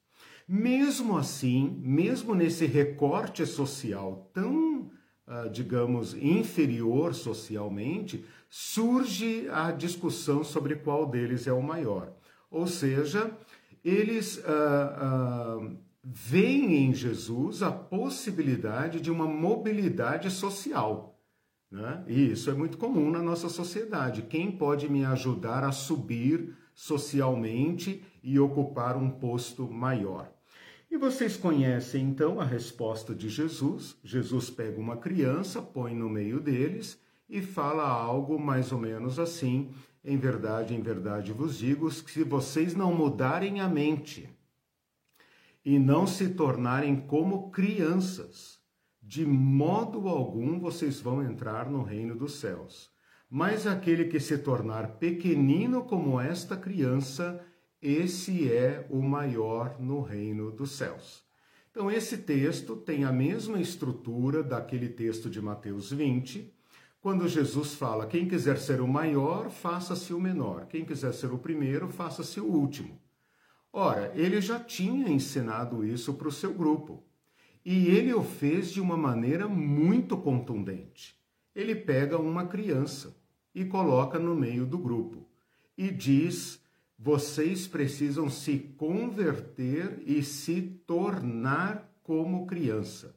Mesmo 0.48 1.18
assim, 1.18 1.78
mesmo 1.82 2.34
nesse 2.34 2.66
recorte 2.66 3.46
social 3.46 4.32
tão, 4.34 4.90
ah, 5.28 5.48
digamos, 5.48 6.14
inferior 6.14 7.14
socialmente, 7.14 8.24
surge 8.50 9.48
a 9.52 9.72
discussão 9.72 10.44
sobre 10.46 10.78
qual 10.78 11.06
deles 11.06 11.46
é 11.46 11.54
o 11.54 11.62
maior. 11.62 12.14
Ou 12.50 12.66
seja, 12.66 13.30
eles. 13.84 14.38
Uh, 14.38 15.66
uh, 15.66 15.88
veem 16.10 16.86
em 16.86 16.94
Jesus 16.94 17.62
a 17.62 17.70
possibilidade 17.72 19.02
de 19.02 19.12
uma 19.12 19.28
mobilidade 19.28 20.32
social. 20.32 21.20
Né? 21.70 22.04
E 22.08 22.32
isso 22.32 22.50
é 22.50 22.54
muito 22.54 22.78
comum 22.78 23.12
na 23.12 23.22
nossa 23.22 23.50
sociedade. 23.50 24.22
Quem 24.22 24.50
pode 24.50 24.90
me 24.90 25.04
ajudar 25.04 25.66
a 25.66 25.72
subir 25.74 26.56
socialmente 26.78 28.04
e 28.22 28.40
ocupar 28.40 28.96
um 28.96 29.10
posto 29.10 29.68
maior? 29.68 30.32
E 30.92 30.96
vocês 30.96 31.36
conhecem 31.36 32.06
então 32.06 32.40
a 32.40 32.46
resposta 32.46 33.16
de 33.16 33.28
Jesus. 33.30 33.98
Jesus 34.04 34.52
pega 34.52 34.80
uma 34.80 34.96
criança, 34.96 35.60
põe 35.60 35.96
no 35.96 36.08
meio 36.08 36.40
deles 36.40 37.02
e 37.28 37.42
fala 37.42 37.84
algo 37.84 38.40
mais 38.40 38.72
ou 38.72 38.78
menos 38.78 39.18
assim: 39.18 39.72
Em 40.06 40.18
verdade, 40.18 40.76
em 40.76 40.82
verdade 40.82 41.34
vos 41.34 41.58
digo, 41.58 41.90
que 41.90 42.12
se 42.12 42.24
vocês 42.24 42.76
não 42.76 42.94
mudarem 42.94 43.60
a 43.60 43.68
mente 43.68 44.30
e 45.66 45.80
não 45.80 46.06
se 46.06 46.30
tornarem 46.30 46.96
como 46.96 47.50
crianças, 47.50 48.60
de 49.02 49.26
modo 49.26 50.08
algum 50.08 50.60
vocês 50.60 51.00
vão 51.02 51.24
entrar 51.24 51.70
no 51.70 51.82
reino 51.82 52.16
dos 52.16 52.36
céus. 52.36 52.96
Mas 53.30 53.68
aquele 53.68 54.06
que 54.06 54.22
se 54.22 54.38
tornar 54.38 55.00
pequenino 55.00 55.84
como 55.84 56.20
esta 56.20 56.56
criança, 56.56 57.44
esse 57.82 58.50
é 58.50 58.88
o 58.90 59.02
maior 59.02 59.78
no 59.82 60.02
reino 60.02 60.50
dos 60.50 60.72
céus. 60.72 61.26
Então, 61.70 61.92
esse 61.92 62.20
texto 62.20 62.78
tem 62.78 63.04
a 63.04 63.12
mesma 63.12 63.60
estrutura 63.60 64.42
daquele 64.42 64.88
texto 64.88 65.30
de 65.30 65.42
Mateus 65.42 65.92
20, 65.92 66.54
quando 67.02 67.28
Jesus 67.28 67.74
fala: 67.74 68.08
quem 68.08 68.30
quiser 68.30 68.58
ser 68.58 68.80
o 68.80 68.88
maior, 68.88 69.50
faça-se 69.50 70.14
o 70.14 70.20
menor, 70.22 70.66
quem 70.68 70.86
quiser 70.86 71.14
ser 71.14 71.32
o 71.34 71.38
primeiro, 71.38 71.90
faça-se 71.90 72.40
o 72.40 72.46
último. 72.46 72.98
Ora, 73.74 74.12
ele 74.16 74.40
já 74.40 74.58
tinha 74.58 75.10
ensinado 75.10 75.86
isso 75.86 76.14
para 76.14 76.30
o 76.30 76.32
seu 76.32 76.54
grupo. 76.54 77.04
E 77.64 77.90
ele 77.90 78.14
o 78.14 78.24
fez 78.24 78.72
de 78.72 78.80
uma 78.80 78.96
maneira 78.96 79.48
muito 79.50 80.16
contundente. 80.16 81.16
Ele 81.54 81.76
pega 81.76 82.18
uma 82.18 82.48
criança 82.48 83.17
e 83.58 83.66
coloca 83.66 84.20
no 84.20 84.36
meio 84.36 84.68
do 84.68 84.78
grupo 84.78 85.26
e 85.76 85.90
diz 85.90 86.64
vocês 87.00 87.68
precisam 87.68 88.30
se 88.30 88.60
converter 88.78 90.00
e 90.06 90.22
se 90.22 90.62
tornar 90.86 91.92
como 92.04 92.46
criança. 92.46 93.16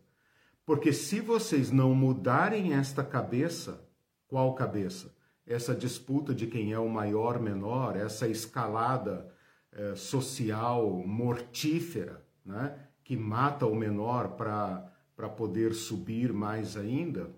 Porque 0.64 0.94
se 0.94 1.20
vocês 1.20 1.70
não 1.70 1.94
mudarem 1.94 2.72
esta 2.72 3.04
cabeça, 3.04 3.86
qual 4.28 4.54
cabeça? 4.54 5.14
Essa 5.46 5.74
disputa 5.74 6.34
de 6.34 6.46
quem 6.46 6.72
é 6.72 6.78
o 6.78 6.88
maior, 6.88 7.38
menor, 7.38 7.94
essa 7.94 8.26
escalada 8.26 9.30
eh, 9.72 9.94
social 9.94 10.90
mortífera, 11.06 12.24
né? 12.44 12.78
que 13.04 13.14
mata 13.14 13.66
o 13.66 13.74
menor 13.74 14.36
para 14.36 15.28
poder 15.36 15.74
subir 15.74 16.32
mais 16.32 16.78
ainda, 16.78 17.30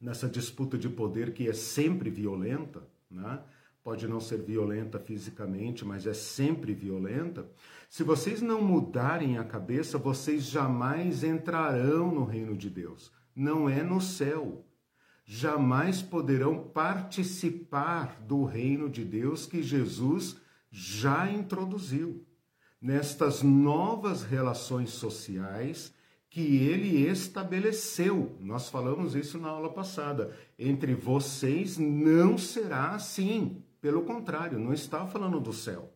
nessa 0.00 0.28
disputa 0.28 0.78
de 0.78 0.88
poder 0.88 1.34
que 1.34 1.48
é 1.48 1.52
sempre 1.52 2.08
violenta, 2.08 2.82
né? 3.10 3.40
pode 3.82 4.06
não 4.06 4.20
ser 4.20 4.42
violenta 4.42 4.98
fisicamente, 4.98 5.84
mas 5.84 6.06
é 6.06 6.14
sempre 6.14 6.74
violenta. 6.74 7.50
Se 7.88 8.02
vocês 8.02 8.40
não 8.40 8.62
mudarem 8.62 9.38
a 9.38 9.44
cabeça, 9.44 9.98
vocês 9.98 10.44
jamais 10.44 11.24
entrarão 11.24 12.14
no 12.14 12.24
reino 12.24 12.56
de 12.56 12.70
Deus. 12.70 13.10
Não 13.34 13.68
é 13.68 13.82
no 13.82 14.00
céu. 14.00 14.64
Jamais 15.24 16.02
poderão 16.02 16.68
participar 16.68 18.20
do 18.22 18.44
reino 18.44 18.88
de 18.88 19.04
Deus 19.04 19.46
que 19.46 19.62
Jesus 19.62 20.36
já 20.70 21.30
introduziu. 21.30 22.26
Nestas 22.80 23.42
novas 23.42 24.22
relações 24.22 24.90
sociais 24.90 25.92
que 26.30 26.68
ele 26.68 27.08
estabeleceu. 27.08 28.36
Nós 28.40 28.70
falamos 28.70 29.16
isso 29.16 29.36
na 29.36 29.48
aula 29.48 29.68
passada. 29.68 30.34
Entre 30.56 30.94
vocês 30.94 31.76
não 31.76 32.38
será 32.38 32.90
assim. 32.90 33.62
Pelo 33.80 34.02
contrário, 34.02 34.58
não 34.58 34.72
está 34.72 35.04
falando 35.06 35.40
do 35.40 35.52
céu. 35.52 35.92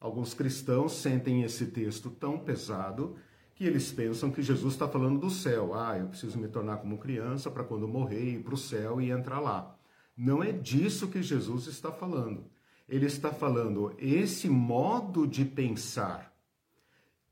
Alguns 0.00 0.34
cristãos 0.34 0.92
sentem 0.92 1.44
esse 1.44 1.66
texto 1.66 2.10
tão 2.10 2.38
pesado 2.38 3.16
que 3.54 3.64
eles 3.64 3.92
pensam 3.92 4.30
que 4.30 4.42
Jesus 4.42 4.74
está 4.74 4.88
falando 4.88 5.20
do 5.20 5.30
céu. 5.30 5.72
Ah, 5.74 5.96
eu 5.96 6.08
preciso 6.08 6.38
me 6.38 6.48
tornar 6.48 6.78
como 6.78 6.98
criança 6.98 7.48
para 7.48 7.64
quando 7.64 7.86
morrer 7.86 8.34
ir 8.34 8.42
para 8.42 8.54
o 8.54 8.58
céu 8.58 9.00
e 9.00 9.10
entrar 9.10 9.38
lá. 9.38 9.76
Não 10.16 10.42
é 10.42 10.50
disso 10.50 11.08
que 11.08 11.22
Jesus 11.22 11.66
está 11.66 11.92
falando. 11.92 12.44
Ele 12.88 13.06
está 13.06 13.30
falando 13.32 13.94
esse 13.98 14.48
modo 14.48 15.26
de 15.26 15.44
pensar. 15.44 16.32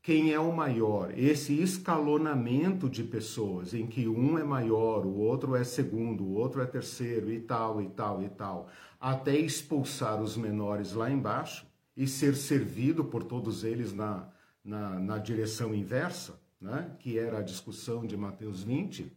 Quem 0.07 0.31
é 0.31 0.39
o 0.39 0.55
maior? 0.55 1.11
Esse 1.19 1.61
escalonamento 1.61 2.89
de 2.89 3.03
pessoas 3.03 3.73
em 3.73 3.85
que 3.85 4.07
um 4.07 4.39
é 4.39 4.43
maior, 4.45 5.05
o 5.05 5.17
outro 5.17 5.53
é 5.53 5.65
segundo, 5.65 6.23
o 6.23 6.31
outro 6.31 6.61
é 6.61 6.65
terceiro 6.65 7.29
e 7.29 7.41
tal 7.41 7.81
e 7.81 7.89
tal 7.89 8.23
e 8.23 8.29
tal 8.29 8.69
até 8.97 9.35
expulsar 9.35 10.21
os 10.21 10.37
menores 10.37 10.93
lá 10.93 11.11
embaixo 11.11 11.67
e 11.93 12.07
ser 12.07 12.37
servido 12.37 13.03
por 13.03 13.21
todos 13.21 13.65
eles 13.65 13.91
na, 13.91 14.29
na, 14.63 14.97
na 14.97 15.17
direção 15.17 15.75
inversa, 15.75 16.39
né? 16.61 16.95
que 16.99 17.19
era 17.19 17.39
a 17.39 17.43
discussão 17.43 18.07
de 18.07 18.15
Mateus 18.15 18.63
20. 18.63 19.11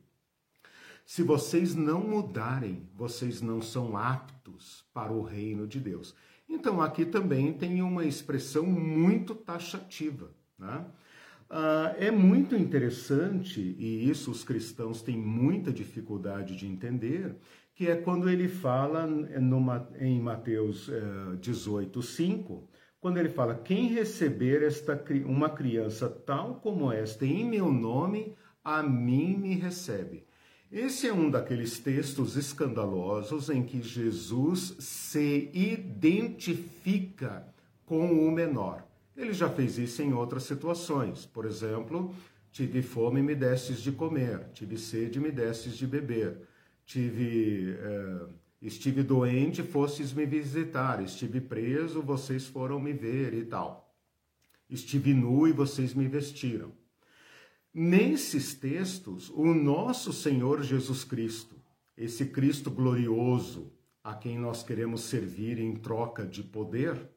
Se 1.07 1.23
vocês 1.23 1.73
não 1.73 2.01
mudarem, 2.01 2.91
vocês 2.97 3.41
não 3.41 3.63
são 3.63 3.97
aptos 3.97 4.85
para 4.93 5.13
o 5.13 5.23
reino 5.23 5.69
de 5.69 5.79
Deus. 5.79 6.17
Então, 6.49 6.83
aqui 6.83 7.07
também 7.07 7.53
tem 7.53 7.81
uma 7.81 8.05
expressão 8.05 8.67
muito 8.67 9.37
taxativa. 9.37 10.40
Né? 10.61 10.85
Uh, 11.51 11.97
é 11.99 12.11
muito 12.13 12.55
interessante, 12.55 13.61
e 13.61 14.09
isso 14.09 14.31
os 14.31 14.45
cristãos 14.45 15.03
têm 15.03 15.17
muita 15.17 15.73
dificuldade 15.73 16.55
de 16.55 16.67
entender, 16.67 17.35
que 17.75 17.89
é 17.89 17.97
quando 17.97 18.29
ele 18.29 18.47
fala 18.47 19.07
numa, 19.07 19.89
em 19.99 20.21
Mateus 20.21 20.89
eh, 20.91 21.37
18, 21.41 22.03
5, 22.03 22.69
quando 23.01 23.17
ele 23.17 23.31
fala: 23.31 23.55
Quem 23.55 23.89
receber 23.89 24.63
esta, 24.63 25.03
uma 25.25 25.49
criança 25.49 26.07
tal 26.07 26.57
como 26.57 26.93
esta 26.93 27.25
em 27.25 27.43
meu 27.43 27.73
nome, 27.73 28.37
a 28.63 28.83
mim 28.83 29.35
me 29.35 29.55
recebe. 29.55 30.27
Esse 30.71 31.09
é 31.09 31.13
um 31.13 31.31
daqueles 31.31 31.79
textos 31.79 32.37
escandalosos 32.37 33.49
em 33.49 33.63
que 33.63 33.83
Jesus 33.83 34.77
se 34.79 35.51
identifica 35.53 37.45
com 37.87 38.29
o 38.29 38.31
menor. 38.31 38.90
Ele 39.21 39.33
já 39.33 39.49
fez 39.49 39.79
isso 39.79 40.03
em 40.03 40.13
outras 40.13 40.45
situações. 40.45 41.27
Por 41.27 41.45
exemplo, 41.45 42.15
tive 42.51 42.83
fome 42.83 43.21
e 43.21 43.23
me 43.23 43.35
destes 43.35 43.81
de 43.81 43.93
comer, 43.93 44.49
tive 44.53 44.79
sede 44.79 45.19
e 45.19 45.23
me 45.23 45.31
destes 45.31 45.77
de 45.77 45.87
beber 45.87 46.49
tive, 46.91 47.77
é, 47.79 48.27
estive 48.61 49.05
doente, 49.05 49.63
fostes 49.63 50.13
me 50.13 50.27
visitar, 50.27 51.01
estive 51.01 51.41
preso, 51.41 52.03
vocês 52.03 52.47
foram 52.47 52.81
me 52.81 52.93
ver 52.93 53.33
e 53.33 53.45
tal. 53.45 53.95
Estive 54.69 55.15
nu 55.15 55.47
e 55.47 55.53
vocês 55.53 55.95
me 55.95 56.09
vestiram. 56.09 56.73
Nesses 57.73 58.55
textos, 58.55 59.31
o 59.31 59.55
nosso 59.55 60.13
Senhor 60.13 60.65
Jesus 60.65 61.05
Cristo, 61.05 61.55
esse 61.97 62.27
Cristo 62.27 62.71
glorioso 62.71 63.73
a 64.03 64.15
quem 64.15 64.37
nós 64.37 64.65
queremos 64.65 65.03
servir 65.03 65.61
em 65.61 65.77
troca 65.77 66.27
de 66.27 66.43
poder, 66.43 67.09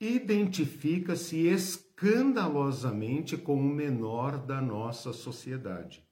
identifica-se 0.00 1.46
escandalosamente 1.46 3.36
com 3.36 3.56
o 3.56 3.62
menor 3.62 4.38
da 4.38 4.60
nossa 4.60 5.12
sociedade. 5.12 6.04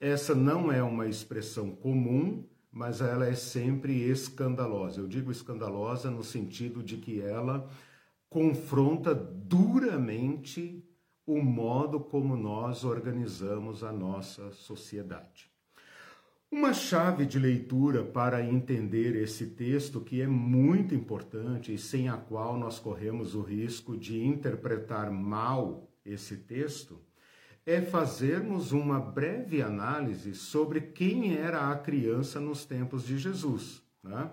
Essa 0.00 0.34
não 0.34 0.72
é 0.72 0.82
uma 0.82 1.06
expressão 1.06 1.70
comum, 1.70 2.44
mas 2.72 3.00
ela 3.00 3.26
é 3.26 3.34
sempre 3.34 4.02
escandalosa. 4.02 5.00
Eu 5.00 5.06
digo 5.06 5.30
escandalosa 5.30 6.10
no 6.10 6.24
sentido 6.24 6.82
de 6.82 6.96
que 6.96 7.20
ela 7.20 7.70
confronta 8.28 9.14
duramente 9.14 10.84
o 11.26 11.40
modo 11.40 12.00
como 12.00 12.36
nós 12.36 12.82
organizamos 12.82 13.84
a 13.84 13.92
nossa 13.92 14.50
sociedade. 14.50 15.51
Uma 16.52 16.74
chave 16.74 17.24
de 17.24 17.38
leitura 17.38 18.04
para 18.04 18.44
entender 18.44 19.16
esse 19.16 19.46
texto 19.46 20.02
que 20.02 20.20
é 20.20 20.26
muito 20.26 20.94
importante 20.94 21.72
e 21.72 21.78
sem 21.78 22.10
a 22.10 22.18
qual 22.18 22.58
nós 22.58 22.78
corremos 22.78 23.34
o 23.34 23.40
risco 23.40 23.96
de 23.96 24.22
interpretar 24.22 25.10
mal 25.10 25.90
esse 26.04 26.36
texto 26.36 27.00
é 27.64 27.80
fazermos 27.80 28.70
uma 28.70 29.00
breve 29.00 29.62
análise 29.62 30.34
sobre 30.34 30.82
quem 30.82 31.34
era 31.38 31.70
a 31.70 31.78
criança 31.78 32.38
nos 32.38 32.66
tempos 32.66 33.06
de 33.06 33.16
Jesus. 33.16 33.82
Né? 34.02 34.30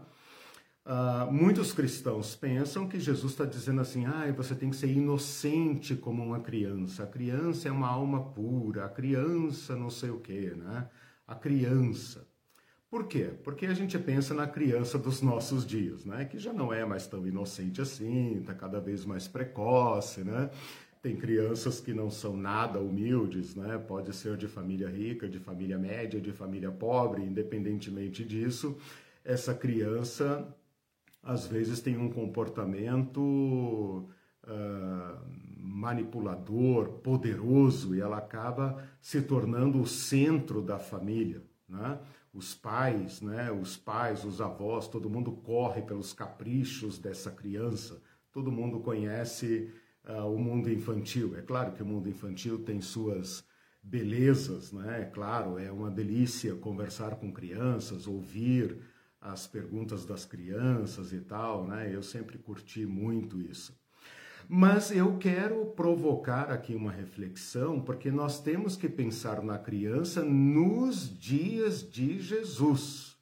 Uh, 0.86 1.32
muitos 1.32 1.72
cristãos 1.72 2.36
pensam 2.36 2.86
que 2.86 3.00
Jesus 3.00 3.32
está 3.32 3.46
dizendo 3.46 3.80
assim: 3.80 4.06
ah, 4.06 4.30
você 4.36 4.54
tem 4.54 4.70
que 4.70 4.76
ser 4.76 4.92
inocente 4.92 5.96
como 5.96 6.22
uma 6.22 6.42
criança, 6.42 7.04
a 7.04 7.08
criança 7.08 7.70
é 7.70 7.72
uma 7.72 7.88
alma 7.88 8.22
pura, 8.32 8.84
a 8.84 8.90
criança 8.90 9.74
não 9.74 9.90
sei 9.90 10.10
o 10.10 10.20
quê, 10.20 10.54
né? 10.58 10.90
A 11.30 11.36
criança. 11.36 12.28
Por 12.90 13.08
quê? 13.08 13.30
Porque 13.44 13.68
a 13.68 13.74
gente 13.76 14.00
pensa 14.00 14.34
na 14.34 14.48
criança 14.48 14.98
dos 14.98 15.22
nossos 15.22 15.64
dias, 15.64 16.04
né? 16.04 16.26
Que 16.26 16.40
já 16.40 16.52
não 16.52 16.74
é 16.74 16.84
mais 16.84 17.06
tão 17.06 17.28
inocente 17.28 17.80
assim, 17.80 18.40
está 18.40 18.56
cada 18.56 18.80
vez 18.80 19.06
mais 19.06 19.28
precoce, 19.28 20.24
né? 20.24 20.50
Tem 21.04 21.16
crianças 21.16 21.80
que 21.80 21.94
não 21.94 22.10
são 22.10 22.36
nada 22.36 22.80
humildes, 22.80 23.54
né? 23.54 23.78
Pode 23.78 24.12
ser 24.16 24.38
de 24.38 24.48
família 24.48 24.90
rica, 24.90 25.30
de 25.30 25.38
família 25.38 25.78
média, 25.78 26.20
de 26.20 26.32
família 26.32 26.72
pobre, 26.72 27.22
independentemente 27.22 28.26
disso, 28.26 28.76
essa 29.24 29.54
criança 29.54 30.52
às 31.22 31.46
vezes 31.46 31.80
tem 31.80 31.96
um 31.96 32.10
comportamento 32.10 34.10
uh, 34.46 35.49
manipulador, 35.70 37.00
poderoso, 37.04 37.96
e 37.96 38.02
ela 38.02 38.18
acaba 38.18 38.84
se 39.00 39.22
tornando 39.22 39.80
o 39.80 39.88
centro 39.88 40.62
da 40.62 40.80
família, 40.80 41.44
né? 41.68 42.00
Os 42.34 42.56
pais, 42.56 43.22
né? 43.22 43.52
Os 43.52 43.78
pais, 43.78 44.24
os 44.26 44.42
avós, 44.42 44.88
todo 44.88 45.10
mundo 45.10 45.32
corre 45.32 45.82
pelos 45.82 46.12
caprichos 46.12 46.98
dessa 46.98 47.32
criança. 47.32 48.02
Todo 48.32 48.52
mundo 48.52 48.80
conhece 48.80 49.72
uh, 50.06 50.26
o 50.26 50.38
mundo 50.38 50.72
infantil. 50.72 51.38
É 51.38 51.42
claro 51.42 51.72
que 51.72 51.84
o 51.84 51.86
mundo 51.86 52.10
infantil 52.10 52.64
tem 52.64 52.82
suas 52.82 53.44
belezas, 53.82 54.72
né? 54.72 55.04
É 55.04 55.06
claro, 55.06 55.58
é 55.58 55.72
uma 55.72 55.90
delícia 55.90 56.56
conversar 56.56 57.16
com 57.16 57.32
crianças, 57.32 58.08
ouvir 58.08 58.80
as 59.22 59.48
perguntas 59.48 60.06
das 60.06 60.26
crianças 60.26 61.14
e 61.14 61.22
tal, 61.22 61.68
né? 61.68 61.94
Eu 61.94 62.02
sempre 62.02 62.38
curti 62.38 62.86
muito 62.86 63.42
isso. 63.42 63.79
Mas 64.52 64.90
eu 64.90 65.16
quero 65.20 65.64
provocar 65.68 66.50
aqui 66.50 66.74
uma 66.74 66.92
reflexão, 66.92 67.80
porque 67.80 68.10
nós 68.10 68.42
temos 68.42 68.76
que 68.76 68.90
pensar 68.90 69.44
na 69.44 69.60
criança 69.60 70.24
nos 70.24 71.08
dias 71.20 71.88
de 71.88 72.20
Jesus. 72.20 73.16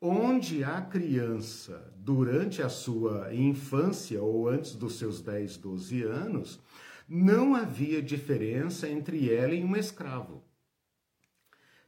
Onde 0.00 0.64
a 0.64 0.80
criança, 0.80 1.92
durante 1.98 2.62
a 2.62 2.70
sua 2.70 3.34
infância 3.34 4.22
ou 4.22 4.48
antes 4.48 4.74
dos 4.74 4.94
seus 4.98 5.20
10, 5.20 5.58
12 5.58 6.02
anos, 6.04 6.58
não 7.06 7.54
havia 7.54 8.00
diferença 8.00 8.88
entre 8.88 9.30
ela 9.30 9.52
e 9.52 9.62
um 9.62 9.76
escravo. 9.76 10.42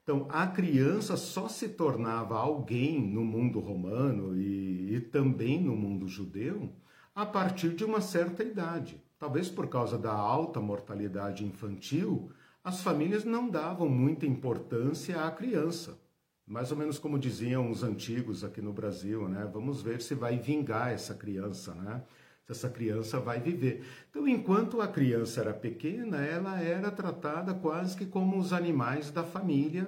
Então, 0.03 0.27
a 0.29 0.46
criança 0.46 1.16
só 1.16 1.49
se 1.49 1.66
tornava 1.66 2.37
alguém 2.37 3.01
no 3.01 3.25
mundo 3.25 3.59
romano 3.59 4.37
e, 4.37 4.96
e, 4.96 5.01
também 5.01 5.62
no 5.62 5.75
mundo 5.75 6.07
judeu 6.07 6.70
a 7.14 7.27
partir 7.27 7.70
de 7.70 7.85
uma 7.85 8.01
certa 8.01 8.42
idade. 8.42 9.03
Talvez 9.18 9.49
por 9.49 9.68
causa 9.68 9.99
da 9.99 10.12
alta 10.12 10.61
mortalidade 10.61 11.44
infantil, 11.44 12.31
as 12.62 12.83
famílias 12.83 13.25
não 13.25 13.49
davam 13.49 13.88
muita 13.88 14.27
importância 14.27 15.25
à 15.25 15.31
criança. 15.31 15.99
Mais 16.46 16.73
ou 16.73 16.79
menos 16.79 16.99
como 16.99 17.18
diziam 17.18 17.70
os 17.70 17.83
antigos 17.83 18.42
aqui 18.42 18.61
no 18.61 18.73
Brasil, 18.73 19.29
né? 19.29 19.49
Vamos 19.53 19.83
ver 19.83 20.01
se 20.01 20.14
vai 20.14 20.38
vingar 20.38 20.92
essa 20.92 21.14
criança, 21.14 21.75
né? 21.75 22.03
essa 22.51 22.68
criança 22.68 23.20
vai 23.20 23.40
viver. 23.40 23.85
Então, 24.11 24.27
enquanto 24.27 24.81
a 24.81 24.88
criança 24.88 25.40
era 25.40 25.55
pequena, 25.55 26.18
ela 26.18 26.61
era 26.61 26.90
tratada 26.90 27.55
quase 27.55 27.96
que 27.96 28.07
como 28.07 28.38
os 28.38 28.53
animais 28.53 29.11
da 29.11 29.23
família. 29.23 29.87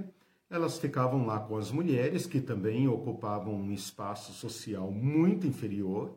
Elas 0.49 0.79
ficavam 0.79 1.27
lá 1.27 1.41
com 1.41 1.57
as 1.57 1.71
mulheres, 1.71 2.27
que 2.27 2.41
também 2.41 2.87
ocupavam 2.87 3.55
um 3.55 3.73
espaço 3.73 4.33
social 4.33 4.91
muito 4.91 5.47
inferior. 5.47 6.17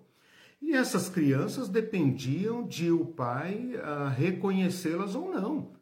E 0.66 0.74
essas 0.74 1.08
crianças 1.08 1.70
dependiam 1.70 2.66
de 2.66 2.90
o 2.90 3.06
pai 3.06 3.76
uh, 3.76 4.10
reconhecê-las 4.10 5.14
ou 5.14 5.32
não. 5.32 5.74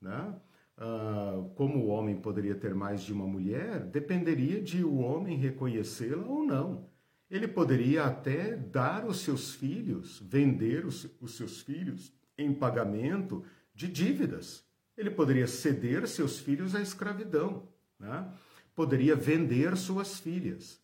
Né? 0.00 0.34
Uh, 0.78 1.50
como 1.50 1.80
o 1.80 1.88
homem 1.88 2.16
poderia 2.16 2.54
ter 2.54 2.74
mais 2.74 3.02
de 3.02 3.12
uma 3.12 3.26
mulher, 3.26 3.80
dependeria 3.80 4.58
de 4.58 4.82
o 4.82 4.96
homem 5.00 5.36
reconhecê-la 5.36 6.24
ou 6.24 6.42
não. 6.42 6.88
Ele 7.30 7.46
poderia 7.46 8.04
até 8.04 8.56
dar 8.56 9.04
os 9.04 9.18
seus 9.20 9.54
filhos, 9.54 10.18
vender 10.26 10.86
os, 10.86 11.14
os 11.20 11.36
seus 11.36 11.60
filhos 11.60 12.10
em 12.38 12.54
pagamento 12.54 13.44
de 13.74 13.86
dívidas. 13.86 14.64
Ele 14.96 15.10
poderia 15.10 15.46
ceder 15.46 16.08
seus 16.08 16.40
filhos 16.40 16.74
à 16.74 16.80
escravidão, 16.80 17.68
né? 18.00 18.32
poderia 18.74 19.14
vender 19.14 19.76
suas 19.76 20.18
filhas. 20.18 20.81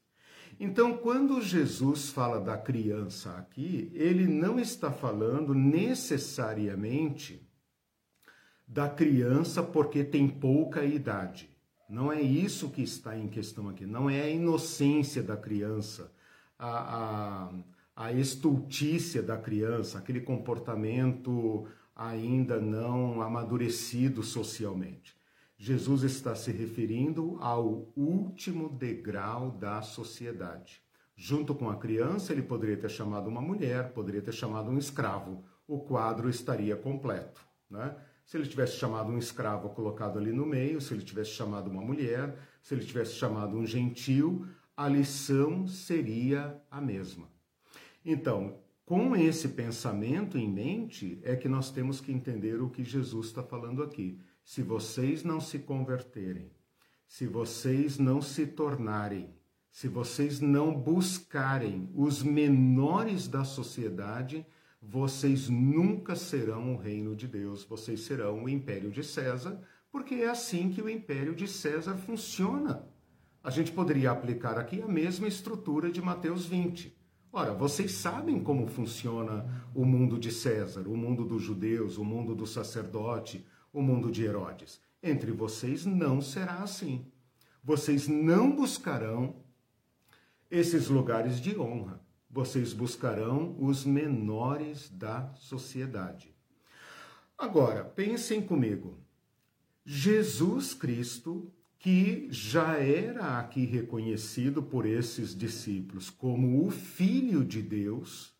Então, 0.61 0.97
quando 0.97 1.41
Jesus 1.41 2.11
fala 2.11 2.41
da 2.41 2.59
criança 2.59 3.37
aqui, 3.37 3.91
ele 3.95 4.27
não 4.27 4.59
está 4.59 4.91
falando 4.91 5.55
necessariamente 5.55 7.47
da 8.67 8.89
criança 8.89 9.63
porque 9.63 10.03
tem 10.03 10.29
pouca 10.29 10.85
idade. 10.85 11.49
Não 11.89 12.13
é 12.13 12.21
isso 12.21 12.71
que 12.71 12.83
está 12.83 13.17
em 13.17 13.29
questão 13.29 13.69
aqui. 13.69 13.87
Não 13.87 14.11
é 14.11 14.23
a 14.23 14.29
inocência 14.29 15.23
da 15.23 15.37
criança 15.37 16.13
a, 16.59 17.51
a, 17.97 18.07
a 18.09 18.13
estultícia 18.13 19.23
da 19.23 19.39
criança, 19.39 19.99
aquele 19.99 20.21
comportamento 20.21 21.67
ainda 21.95 22.61
não 22.61 23.23
amadurecido 23.23 24.23
socialmente. 24.23 25.17
Jesus 25.61 26.05
está 26.05 26.37
se 26.37 26.53
referindo 26.53 27.37
ao 27.41 27.93
último 27.97 28.69
degrau 28.69 29.51
da 29.51 29.83
sociedade. 29.83 30.81
Junto 31.17 31.53
com 31.53 31.69
a 31.69 31.77
criança, 31.77 32.33
ele 32.33 32.43
poderia 32.43 32.77
ter 32.77 32.89
chamado 32.89 33.29
uma 33.29 33.41
mulher, 33.41 33.93
poderia 33.93 34.23
ter 34.23 34.33
chamado 34.33 34.71
um 34.71 34.79
escravo. 34.79 35.45
O 35.67 35.81
quadro 35.81 36.31
estaria 36.31 36.77
completo. 36.77 37.45
Né? 37.69 37.93
Se 38.25 38.37
ele 38.37 38.47
tivesse 38.47 38.77
chamado 38.77 39.11
um 39.11 39.19
escravo 39.19 39.71
colocado 39.71 40.17
ali 40.17 40.31
no 40.31 40.47
meio, 40.47 40.81
se 40.81 40.95
ele 40.95 41.03
tivesse 41.03 41.33
chamado 41.33 41.69
uma 41.69 41.83
mulher, 41.83 42.39
se 42.63 42.73
ele 42.73 42.85
tivesse 42.85 43.15
chamado 43.15 43.57
um 43.57 43.67
gentil, 43.67 44.47
a 44.77 44.89
lição 44.89 45.67
seria 45.67 46.63
a 46.71 46.81
mesma. 46.81 47.29
Então, 48.05 48.61
com 48.87 49.17
esse 49.17 49.49
pensamento 49.49 50.39
em 50.39 50.49
mente, 50.49 51.19
é 51.25 51.35
que 51.35 51.49
nós 51.49 51.73
temos 51.73 52.01
que 52.01 52.13
entender 52.13 52.63
o 52.63 52.71
que 52.71 52.85
Jesus 52.85 53.27
está 53.27 53.43
falando 53.43 53.83
aqui. 53.83 54.21
Se 54.49 54.63
vocês 54.63 55.23
não 55.23 55.43
se 55.43 55.59
converterem, 55.59 56.51
se 57.07 57.27
vocês 57.27 57.99
não 57.99 58.23
se 58.23 58.47
tornarem, 58.47 59.29
se 59.71 59.89
vocês 59.89 60.41
não 60.41 60.75
buscarem 60.75 61.91
os 61.95 62.23
menores 62.23 63.29
da 63.29 63.45
sociedade, 63.45 64.47
vocês 64.81 65.51
nunca 65.51 66.17
serão 66.17 66.73
o 66.73 66.79
reino 66.79 67.15
de 67.15 67.29
Deus, 67.29 67.63
vocês 67.63 68.01
serão 68.01 68.45
o 68.45 68.49
império 68.49 68.91
de 68.91 69.05
César, 69.05 69.61
porque 69.93 70.15
é 70.15 70.31
assim 70.31 70.71
que 70.71 70.81
o 70.81 70.89
império 70.89 71.35
de 71.35 71.47
César 71.47 71.99
funciona 71.99 72.89
a 73.43 73.51
gente 73.51 73.71
poderia 73.71 74.11
aplicar 74.11 74.59
aqui 74.59 74.83
a 74.83 74.89
mesma 74.89 75.29
estrutura 75.29 75.91
de 75.91 76.03
Mateus 76.03 76.47
20. 76.47 76.95
Ora, 77.33 77.53
vocês 77.53 77.93
sabem 77.93 78.43
como 78.43 78.67
funciona 78.67 79.47
o 79.75 79.85
mundo 79.85 80.19
de 80.19 80.33
César, 80.33 80.89
o 80.89 80.97
mundo 80.97 81.25
dos 81.25 81.43
judeus, 81.43 81.99
o 81.99 82.05
mundo 82.05 82.35
do 82.35 82.47
sacerdote, 82.47 83.47
o 83.79 83.83
mundo 83.83 84.11
de 84.11 84.25
Herodes. 84.25 84.81
Entre 85.03 85.31
vocês 85.31 85.87
não 85.87 86.21
será 86.21 86.63
assim. 86.63 87.07
Vocês 87.63 88.09
não 88.09 88.51
buscarão 88.55 89.37
esses 90.51 90.89
lugares 90.89 91.41
de 91.41 91.59
honra. 91.59 92.01
Vocês 92.31 92.73
buscarão 92.73 93.57
os 93.59 93.85
menores 93.85 94.89
da 94.91 95.33
sociedade. 95.35 96.35
Agora, 97.37 97.85
pensem 97.85 98.43
comigo. 98.43 98.99
Jesus 99.85 100.75
Cristo 100.75 101.53
que 101.79 102.27
já 102.31 102.77
era 102.77 103.39
aqui 103.39 103.65
reconhecido 103.65 104.61
por 104.63 104.85
esses 104.85 105.35
discípulos 105.37 106.11
como 106.11 106.67
o 106.67 106.71
Filho 106.71 107.45
de 107.45 107.63
Deus, 107.63 108.35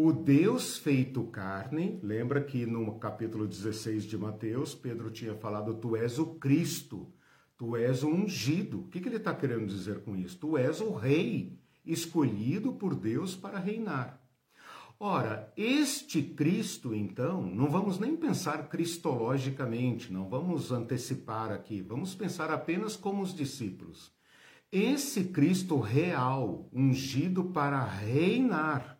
o 0.00 0.12
Deus 0.12 0.78
feito 0.78 1.24
carne. 1.24 1.98
Lembra 2.04 2.40
que 2.40 2.64
no 2.64 3.00
capítulo 3.00 3.48
16 3.48 4.04
de 4.04 4.16
Mateus, 4.16 4.72
Pedro 4.72 5.10
tinha 5.10 5.34
falado: 5.34 5.74
Tu 5.74 5.96
és 5.96 6.20
o 6.20 6.26
Cristo, 6.36 7.12
tu 7.56 7.76
és 7.76 8.04
o 8.04 8.08
ungido. 8.08 8.82
O 8.82 8.84
que, 8.84 9.00
que 9.00 9.08
ele 9.08 9.16
está 9.16 9.34
querendo 9.34 9.66
dizer 9.66 10.04
com 10.04 10.16
isso? 10.16 10.38
Tu 10.38 10.56
és 10.56 10.80
o 10.80 10.94
Rei, 10.94 11.58
escolhido 11.84 12.74
por 12.74 12.94
Deus 12.94 13.34
para 13.34 13.58
reinar. 13.58 14.22
Ora, 15.00 15.52
este 15.56 16.22
Cristo, 16.22 16.94
então, 16.94 17.42
não 17.42 17.68
vamos 17.68 17.98
nem 17.98 18.16
pensar 18.16 18.68
cristologicamente, 18.68 20.12
não 20.12 20.28
vamos 20.28 20.70
antecipar 20.70 21.50
aqui, 21.50 21.82
vamos 21.82 22.14
pensar 22.14 22.52
apenas 22.52 22.94
como 22.94 23.20
os 23.20 23.34
discípulos. 23.34 24.12
Esse 24.70 25.24
Cristo 25.24 25.80
real, 25.80 26.68
ungido 26.72 27.46
para 27.46 27.82
reinar, 27.84 28.97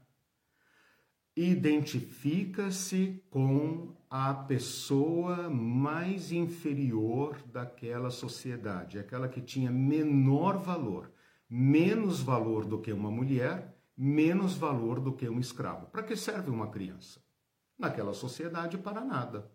identifica-se 1.42 3.22
com 3.31 3.94
a 4.11 4.33
pessoa 4.33 5.51
mais 5.51 6.33
inferior 6.33 7.37
daquela 7.53 8.11
sociedade, 8.11 8.98
aquela 8.98 9.29
que 9.29 9.40
tinha 9.40 9.70
menor 9.70 10.59
valor, 10.59 11.11
menos 11.48 12.20
valor 12.20 12.64
do 12.64 12.79
que 12.79 12.92
uma 12.92 13.11
mulher 13.11 13.79
menos 13.98 14.55
valor 14.55 15.01
do 15.01 15.12
que 15.12 15.29
um 15.29 15.40
escravo. 15.40 15.87
Para 15.87 16.05
que 16.05 16.14
serve 16.14 16.51
uma 16.51 16.68
criança? 16.68 17.20
Naquela 17.77 18.14
sociedade, 18.14 18.79
para 18.79 19.01
nada. 19.01 19.51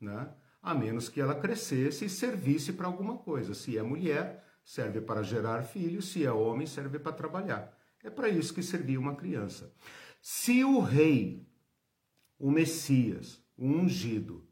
Né? 0.00 0.28
A 0.62 0.72
menos 0.72 1.08
que 1.08 1.20
ela 1.20 1.34
crescesse 1.34 2.04
e 2.04 2.08
servisse 2.08 2.72
para 2.72 2.86
alguma 2.86 3.18
coisa. 3.18 3.54
Se 3.54 3.76
é 3.76 3.82
mulher, 3.82 4.44
serve 4.64 5.00
para 5.00 5.24
gerar 5.24 5.64
filhos, 5.64 6.12
se 6.12 6.24
é 6.24 6.30
homem, 6.30 6.64
serve 6.64 7.00
para 7.00 7.12
trabalhar. 7.12 7.76
É 8.04 8.08
para 8.08 8.28
isso 8.28 8.54
que 8.54 8.62
servia 8.62 9.00
uma 9.00 9.16
criança. 9.16 9.72
Se 10.24 10.62
o 10.62 10.78
rei, 10.78 11.44
o 12.38 12.48
Messias, 12.48 13.42
o 13.58 13.66
ungido, 13.66 14.46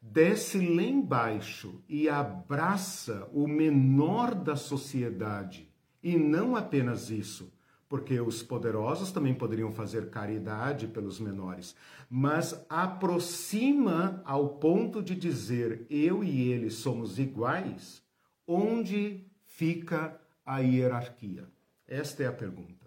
desce 0.00 0.58
lá 0.58 0.82
embaixo 0.82 1.80
e 1.88 2.08
abraça 2.08 3.30
o 3.32 3.46
menor 3.46 4.34
da 4.34 4.56
sociedade, 4.56 5.72
e 6.02 6.16
não 6.16 6.56
apenas 6.56 7.08
isso, 7.08 7.56
porque 7.88 8.20
os 8.20 8.42
poderosos 8.42 9.12
também 9.12 9.32
poderiam 9.32 9.70
fazer 9.70 10.10
caridade 10.10 10.88
pelos 10.88 11.20
menores, 11.20 11.76
mas 12.10 12.66
aproxima 12.68 14.20
ao 14.24 14.56
ponto 14.56 15.00
de 15.00 15.14
dizer 15.14 15.86
eu 15.88 16.24
e 16.24 16.50
ele 16.50 16.68
somos 16.68 17.20
iguais, 17.20 18.02
onde 18.44 19.24
fica 19.44 20.20
a 20.44 20.58
hierarquia? 20.58 21.48
Esta 21.86 22.24
é 22.24 22.26
a 22.26 22.32
pergunta. 22.32 22.81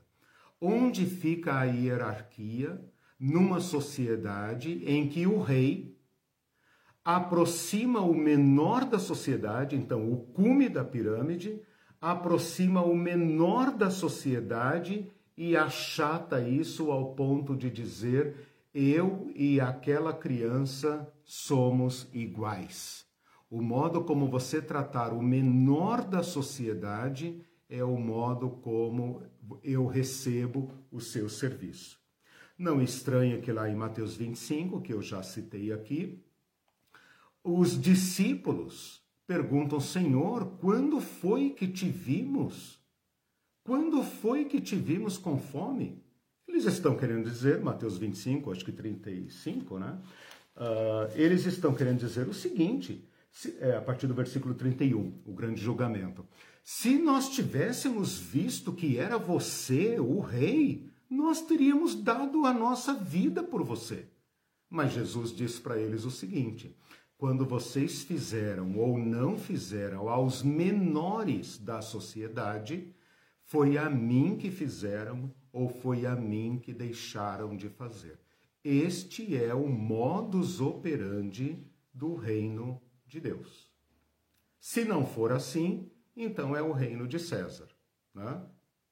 Onde 0.60 1.06
fica 1.06 1.60
a 1.60 1.64
hierarquia 1.64 2.80
numa 3.20 3.60
sociedade 3.60 4.84
em 4.86 5.08
que 5.08 5.26
o 5.26 5.42
rei 5.42 5.96
aproxima 7.04 8.02
o 8.02 8.16
menor 8.16 8.86
da 8.86 8.98
sociedade, 8.98 9.76
então 9.76 10.12
o 10.12 10.18
cume 10.18 10.68
da 10.68 10.84
pirâmide, 10.84 11.62
aproxima 12.02 12.82
o 12.82 12.96
menor 12.96 13.72
da 13.72 13.90
sociedade 13.90 15.12
e 15.38 15.56
achata 15.56 16.42
isso 16.42 16.92
ao 16.92 17.14
ponto 17.14 17.56
de 17.56 17.70
dizer: 17.70 18.36
eu 18.74 19.32
e 19.36 19.62
aquela 19.62 20.14
criança 20.14 21.12
somos 21.24 22.08
iguais. 22.14 23.06
O 23.50 23.62
modo 23.62 24.04
como 24.04 24.28
você 24.28 24.62
tratar 24.62 25.14
o 25.14 25.22
menor 25.22 26.04
da 26.04 26.24
sociedade 26.24 27.42
é 27.70 27.84
o 27.84 27.98
modo 27.98 28.50
como 28.50 29.22
eu 29.64 29.86
recebo 29.86 30.72
o 30.92 31.00
seu 31.00 31.28
serviço. 31.30 32.00
Não 32.58 32.82
estranha 32.82 33.40
que 33.40 33.52
lá 33.52 33.70
em 33.70 33.76
Mateus 33.76 34.16
25, 34.16 34.82
que 34.82 34.94
eu 34.94 35.02
já 35.02 35.22
citei 35.22 35.72
aqui, 35.72 36.24
os 37.44 37.80
discípulos 37.80 39.02
perguntam: 39.28 39.80
Senhor, 39.80 40.58
quando 40.60 41.00
foi 41.00 41.50
que 41.50 41.68
te 41.68 41.90
vimos? 41.90 42.80
Quando 43.64 44.04
foi 44.04 44.46
que 44.46 44.62
te 44.62 44.76
vimos 44.76 45.18
com 45.18 45.38
fome? 45.38 46.04
Eles 46.48 46.66
estão 46.66 46.96
querendo 46.96 47.30
dizer, 47.30 47.60
Mateus 47.62 47.98
25, 47.98 48.52
acho 48.52 48.64
que 48.64 48.72
35, 48.72 49.80
né? 49.80 50.00
Uh, 50.56 51.12
eles 51.16 51.46
estão 51.46 51.74
querendo 51.74 52.00
dizer 52.00 52.28
o 52.28 52.34
seguinte, 52.34 53.04
é, 53.60 53.76
a 53.76 53.82
partir 53.82 54.08
do 54.08 54.14
versículo 54.14 54.54
31, 54.54 55.22
o 55.26 55.34
grande 55.34 55.62
julgamento. 55.62 56.26
Se 56.64 56.98
nós 56.98 57.30
tivéssemos 57.30 58.18
visto 58.18 58.72
que 58.72 58.98
era 58.98 59.18
você, 59.18 60.00
o 60.00 60.20
rei, 60.20 60.90
nós 61.10 61.42
teríamos 61.42 61.96
dado 61.96 62.46
a 62.46 62.54
nossa 62.54 62.94
vida 62.94 63.44
por 63.44 63.64
você. 63.64 64.08
Mas 64.70 64.94
Jesus 64.94 65.32
disse 65.32 65.60
para 65.60 65.78
eles 65.78 66.06
o 66.06 66.12
seguinte: 66.12 66.76
quando 67.18 67.46
vocês 67.46 68.04
fizeram 68.04 68.78
ou 68.78 68.98
não 68.98 69.38
fizeram 69.38 70.10
aos 70.10 70.42
menores 70.42 71.58
da 71.58 71.82
sociedade, 71.82 72.94
foi 73.44 73.78
a 73.78 73.90
mim 73.90 74.38
que 74.38 74.50
fizeram 74.50 75.34
ou 75.52 75.70
foi 75.70 76.06
a 76.06 76.16
mim 76.16 76.60
que 76.62 76.74
deixaram 76.74 77.56
de 77.56 77.70
fazer. 77.70 78.20
Este 78.64 79.38
é 79.38 79.54
o 79.54 79.68
modus 79.68 80.60
operandi 80.60 81.64
do 81.94 82.16
reino 82.16 82.82
de 83.06 83.20
Deus. 83.20 83.72
Se 84.60 84.84
não 84.84 85.06
for 85.06 85.32
assim, 85.32 85.92
então 86.16 86.56
é 86.56 86.62
o 86.62 86.72
reino 86.72 87.08
de 87.08 87.20
César. 87.20 87.68
Né? 88.14 88.42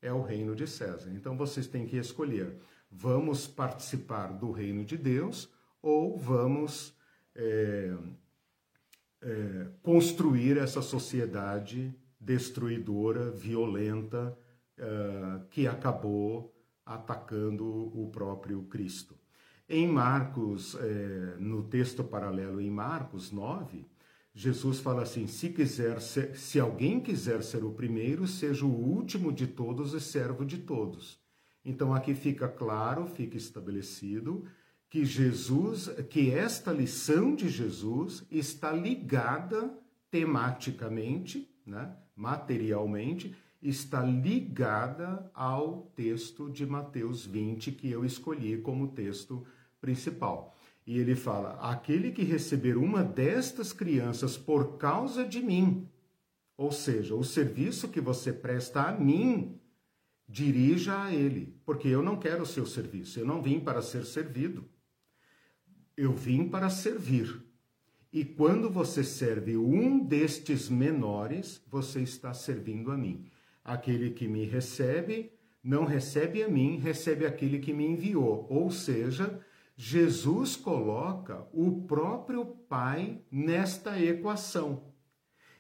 É 0.02 0.12
o 0.13 0.21
reino 0.21 0.56
de 0.56 0.67
César. 0.67 1.12
Então 1.12 1.36
vocês 1.38 1.67
têm 1.67 1.86
que 1.86 1.97
escolher: 1.97 2.58
vamos 2.91 3.47
participar 3.47 4.28
do 4.28 4.52
reino 4.52 4.84
de 4.84 4.97
Deus 4.97 5.49
ou 5.82 6.17
vamos 6.17 6.95
é, 7.36 7.93
é, 9.21 9.67
construir 9.82 10.58
essa 10.58 10.82
sociedade 10.82 11.93
destruidora, 12.19 13.32
violenta, 13.32 14.38
é, 14.78 15.41
que 15.49 15.67
acabou 15.67 16.54
atacando 16.86 17.65
o 17.65 18.10
próprio 18.12 18.63
Cristo. 18.63 19.15
Em 19.67 19.88
Marcos, 19.88 20.76
é, 20.76 21.36
no 21.39 21.63
texto 21.63 22.04
paralelo 22.04 22.60
em 22.60 22.69
Marcos 22.69 23.32
9, 23.32 23.86
Jesus 24.33 24.79
fala 24.79 25.03
assim: 25.03 25.27
se 25.27 25.49
quiser 25.49 26.01
ser, 26.01 26.35
se 26.35 26.59
alguém 26.59 26.99
quiser 26.99 27.43
ser 27.43 27.63
o 27.63 27.71
primeiro, 27.71 28.27
seja 28.27 28.65
o 28.65 28.69
último 28.69 29.31
de 29.31 29.45
todos 29.45 29.93
e 29.93 30.01
servo 30.01 30.43
de 30.43 30.57
todos. 30.57 31.19
Então 31.63 31.93
aqui 31.93 32.13
fica 32.13 32.47
claro, 32.47 33.05
fica 33.05 33.37
estabelecido 33.37 34.45
que 34.89 35.05
Jesus, 35.05 35.89
que 36.09 36.31
esta 36.31 36.71
lição 36.71 37.35
de 37.35 37.49
Jesus 37.49 38.25
está 38.29 38.71
ligada 38.71 39.75
tematicamente, 40.11 41.49
né, 41.65 41.95
materialmente, 42.15 43.35
está 43.61 44.03
ligada 44.03 45.31
ao 45.33 45.91
texto 45.95 46.49
de 46.49 46.65
Mateus 46.65 47.25
20 47.25 47.71
que 47.71 47.89
eu 47.89 48.03
escolhi 48.03 48.57
como 48.57 48.89
texto 48.89 49.45
principal. 49.79 50.55
E 50.85 50.97
ele 50.97 51.15
fala: 51.15 51.57
aquele 51.61 52.11
que 52.11 52.23
receber 52.23 52.77
uma 52.77 53.03
destas 53.03 53.71
crianças 53.71 54.37
por 54.37 54.77
causa 54.77 55.25
de 55.25 55.41
mim, 55.41 55.87
ou 56.57 56.71
seja, 56.71 57.15
o 57.15 57.23
serviço 57.23 57.87
que 57.87 58.01
você 58.01 58.31
presta 58.31 58.83
a 58.83 58.91
mim, 58.91 59.59
dirija 60.27 61.03
a 61.03 61.13
ele, 61.13 61.55
porque 61.65 61.87
eu 61.87 62.01
não 62.01 62.17
quero 62.17 62.43
o 62.43 62.47
seu 62.47 62.65
serviço, 62.65 63.19
eu 63.19 63.25
não 63.25 63.41
vim 63.41 63.59
para 63.59 63.81
ser 63.81 64.05
servido. 64.05 64.65
Eu 65.95 66.13
vim 66.13 66.49
para 66.49 66.69
servir. 66.69 67.39
E 68.11 68.23
quando 68.23 68.69
você 68.69 69.03
serve 69.03 69.57
um 69.57 69.99
destes 69.99 70.69
menores, 70.69 71.61
você 71.67 72.01
está 72.01 72.33
servindo 72.33 72.91
a 72.91 72.97
mim. 72.97 73.25
Aquele 73.63 74.11
que 74.11 74.27
me 74.27 74.45
recebe, 74.45 75.31
não 75.63 75.85
recebe 75.85 76.43
a 76.43 76.47
mim, 76.47 76.77
recebe 76.77 77.25
aquele 77.25 77.59
que 77.59 77.73
me 77.73 77.85
enviou. 77.85 78.45
Ou 78.49 78.69
seja, 78.69 79.39
Jesus 79.75 80.55
coloca 80.55 81.47
o 81.51 81.81
próprio 81.88 82.45
Pai 82.45 83.23
nesta 83.31 83.99
equação. 83.99 84.93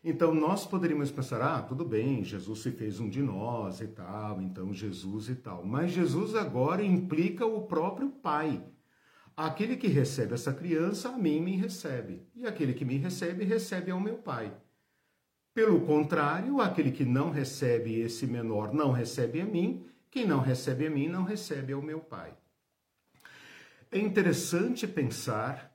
Então 0.03 0.33
nós 0.33 0.65
poderíamos 0.65 1.11
pensar, 1.11 1.41
ah, 1.41 1.61
tudo 1.61 1.85
bem, 1.85 2.23
Jesus 2.23 2.59
se 2.59 2.71
fez 2.71 2.99
um 2.99 3.09
de 3.09 3.21
nós 3.21 3.79
e 3.79 3.87
tal, 3.87 4.41
então 4.41 4.73
Jesus 4.73 5.29
e 5.29 5.35
tal. 5.35 5.65
Mas 5.65 5.91
Jesus 5.91 6.35
agora 6.35 6.83
implica 6.83 7.45
o 7.45 7.61
próprio 7.61 8.09
Pai. 8.09 8.63
Aquele 9.35 9.77
que 9.77 9.87
recebe 9.87 10.33
essa 10.33 10.53
criança, 10.53 11.09
a 11.09 11.17
mim 11.17 11.41
me 11.41 11.55
recebe. 11.55 12.27
E 12.35 12.45
aquele 12.45 12.73
que 12.73 12.85
me 12.85 12.97
recebe, 12.97 13.45
recebe 13.45 13.89
ao 13.89 13.99
meu 13.99 14.17
Pai. 14.17 14.55
Pelo 15.53 15.81
contrário, 15.81 16.59
aquele 16.59 16.91
que 16.91 17.05
não 17.05 17.31
recebe 17.31 17.99
esse 17.99 18.27
menor 18.27 18.73
não 18.73 18.91
recebe 18.91 19.41
a 19.41 19.45
mim, 19.45 19.85
quem 20.11 20.27
não 20.27 20.39
recebe 20.39 20.85
a 20.85 20.89
mim 20.89 21.07
não 21.07 21.23
recebe 21.23 21.73
ao 21.73 21.81
meu 21.81 21.99
Pai. 21.99 22.37
É 23.93 23.99
interessante 23.99 24.87
pensar 24.87 25.71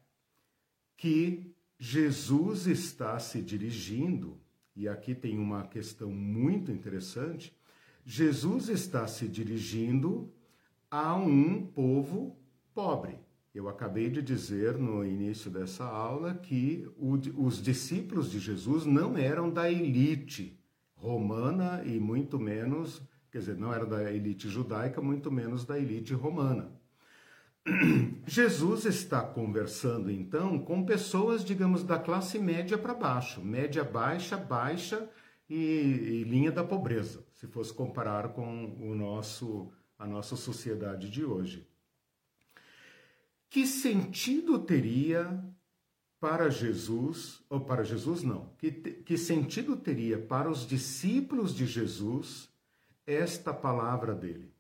que 0.97 1.55
Jesus 1.79 2.67
está 2.67 3.17
se 3.21 3.41
dirigindo, 3.41 4.41
e 4.75 4.89
aqui 4.89 5.15
tem 5.15 5.39
uma 5.39 5.69
questão 5.69 6.11
muito 6.11 6.73
interessante. 6.73 7.57
Jesus 8.05 8.69
está 8.71 9.07
se 9.07 9.29
dirigindo 9.29 10.33
a 10.91 11.15
um 11.15 11.65
povo 11.65 12.37
pobre. 12.75 13.21
Eu 13.55 13.69
acabei 13.69 14.11
de 14.11 14.21
dizer 14.21 14.77
no 14.77 15.07
início 15.07 15.49
dessa 15.49 15.85
aula 15.85 16.35
que 16.35 16.91
os 16.99 17.63
discípulos 17.63 18.33
de 18.33 18.41
Jesus 18.41 18.85
não 18.85 19.17
eram 19.17 19.49
da 19.49 19.71
elite 19.71 20.59
romana 20.97 21.85
e 21.85 22.01
muito 22.01 22.37
menos, 22.37 23.01
quer 23.31 23.39
dizer, 23.39 23.57
não 23.57 23.73
eram 23.73 23.89
da 23.89 24.13
elite 24.13 24.49
judaica, 24.49 25.01
muito 25.01 25.31
menos 25.31 25.65
da 25.65 25.79
elite 25.79 26.13
romana. 26.15 26.77
Jesus 28.27 28.85
está 28.85 29.23
conversando 29.23 30.11
então 30.11 30.59
com 30.59 30.85
pessoas, 30.85 31.45
digamos, 31.45 31.83
da 31.85 31.99
classe 31.99 32.39
média 32.39 32.79
para 32.79 32.95
baixo, 32.95 33.41
média 33.41 33.85
baixa, 33.85 34.37
baixa 34.37 35.09
e, 35.49 35.55
e, 35.55 36.25
linha 36.25 36.53
da 36.53 36.65
pobreza, 36.65 37.25
se 37.33 37.47
fosse 37.47 37.73
comparar 37.73 38.29
com 38.31 38.77
o 38.81 38.95
nosso 38.95 39.71
a 39.99 40.07
nossa 40.07 40.37
sociedade 40.37 41.11
de 41.11 41.25
hoje. 41.25 41.67
Que 43.51 43.67
sentido 43.67 44.59
teria 44.61 45.43
para 46.21 46.51
Jesus, 46.51 47.43
ou 47.49 47.61
para 47.61 47.83
Jesus 47.83 48.23
não, 48.23 48.53
que, 48.59 48.71
que 48.71 49.17
sentido 49.19 49.77
teria 49.77 50.19
para 50.19 50.49
os 50.49 50.67
discípulos 50.67 51.53
de 51.53 51.67
Jesus 51.67 52.49
esta 53.05 53.53
palavra 53.53 54.15
dele? 54.15 54.53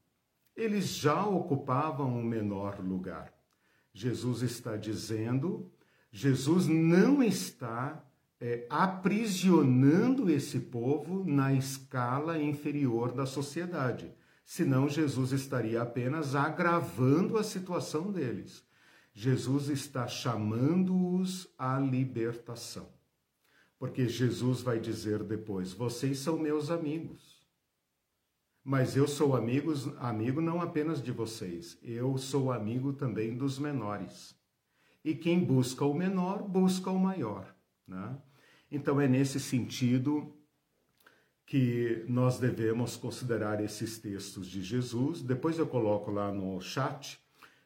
Eles 0.59 0.89
já 0.89 1.25
ocupavam 1.25 2.19
um 2.19 2.23
menor 2.23 2.81
lugar. 2.81 3.33
Jesus 3.95 4.43
está 4.43 4.77
dizendo, 4.77 5.71
Jesus 6.11 6.67
não 6.67 7.23
está 7.23 8.05
é, 8.41 8.67
aprisionando 8.69 10.29
esse 10.29 10.59
povo 10.59 11.25
na 11.25 11.53
escala 11.55 12.43
inferior 12.43 13.13
da 13.13 13.25
sociedade. 13.25 14.13
Senão, 14.45 14.89
Jesus 14.89 15.31
estaria 15.31 15.81
apenas 15.81 16.35
agravando 16.35 17.39
a 17.39 17.45
situação 17.45 18.11
deles. 18.11 18.65
Jesus 19.15 19.69
está 19.69 20.09
chamando-os 20.09 21.49
à 21.57 21.79
libertação. 21.79 22.89
Porque 23.79 24.09
Jesus 24.09 24.61
vai 24.61 24.81
dizer 24.81 25.23
depois: 25.23 25.73
vocês 25.73 26.19
são 26.19 26.37
meus 26.37 26.69
amigos. 26.71 27.38
Mas 28.71 28.99
eu 28.99 29.09
sou 29.09 29.35
amigos, 29.35 29.89
amigo 29.97 30.43
não 30.43 30.61
apenas 30.61 31.03
de 31.03 31.11
vocês, 31.11 31.79
eu 31.83 32.19
sou 32.19 32.53
amigo 32.53 32.93
também 32.93 33.35
dos 33.35 33.59
menores. 33.59 34.37
E 35.03 35.15
quem 35.15 35.43
busca 35.43 35.87
o 35.87 35.95
menor, 35.95 36.43
busca 36.43 36.91
o 36.91 36.99
maior. 36.99 37.57
Né? 37.87 38.15
Então 38.71 39.01
é 39.01 39.09
nesse 39.09 39.41
sentido 39.41 40.37
que 41.47 42.05
nós 42.07 42.39
devemos 42.39 42.95
considerar 42.95 43.59
esses 43.65 43.99
textos 43.99 44.47
de 44.47 44.63
Jesus. 44.63 45.23
Depois 45.23 45.59
eu 45.59 45.67
coloco 45.67 46.11
lá 46.11 46.31
no 46.31 46.61
chat 46.61 47.19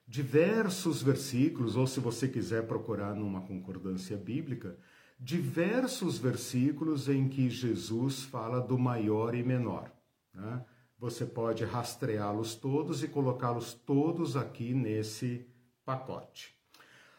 diversos 0.06 1.02
versículos, 1.02 1.74
ou 1.74 1.88
se 1.88 1.98
você 1.98 2.28
quiser 2.28 2.68
procurar 2.68 3.12
numa 3.12 3.40
concordância 3.40 4.16
bíblica, 4.16 4.78
diversos 5.18 6.16
versículos 6.16 7.08
em 7.08 7.28
que 7.28 7.50
Jesus 7.50 8.22
fala 8.22 8.60
do 8.60 8.78
maior 8.78 9.34
e 9.34 9.42
menor. 9.42 9.90
Né? 10.32 10.64
Você 11.02 11.26
pode 11.26 11.64
rastreá-los 11.64 12.54
todos 12.54 13.02
e 13.02 13.08
colocá-los 13.08 13.74
todos 13.74 14.36
aqui 14.36 14.72
nesse 14.72 15.44
pacote. 15.84 16.54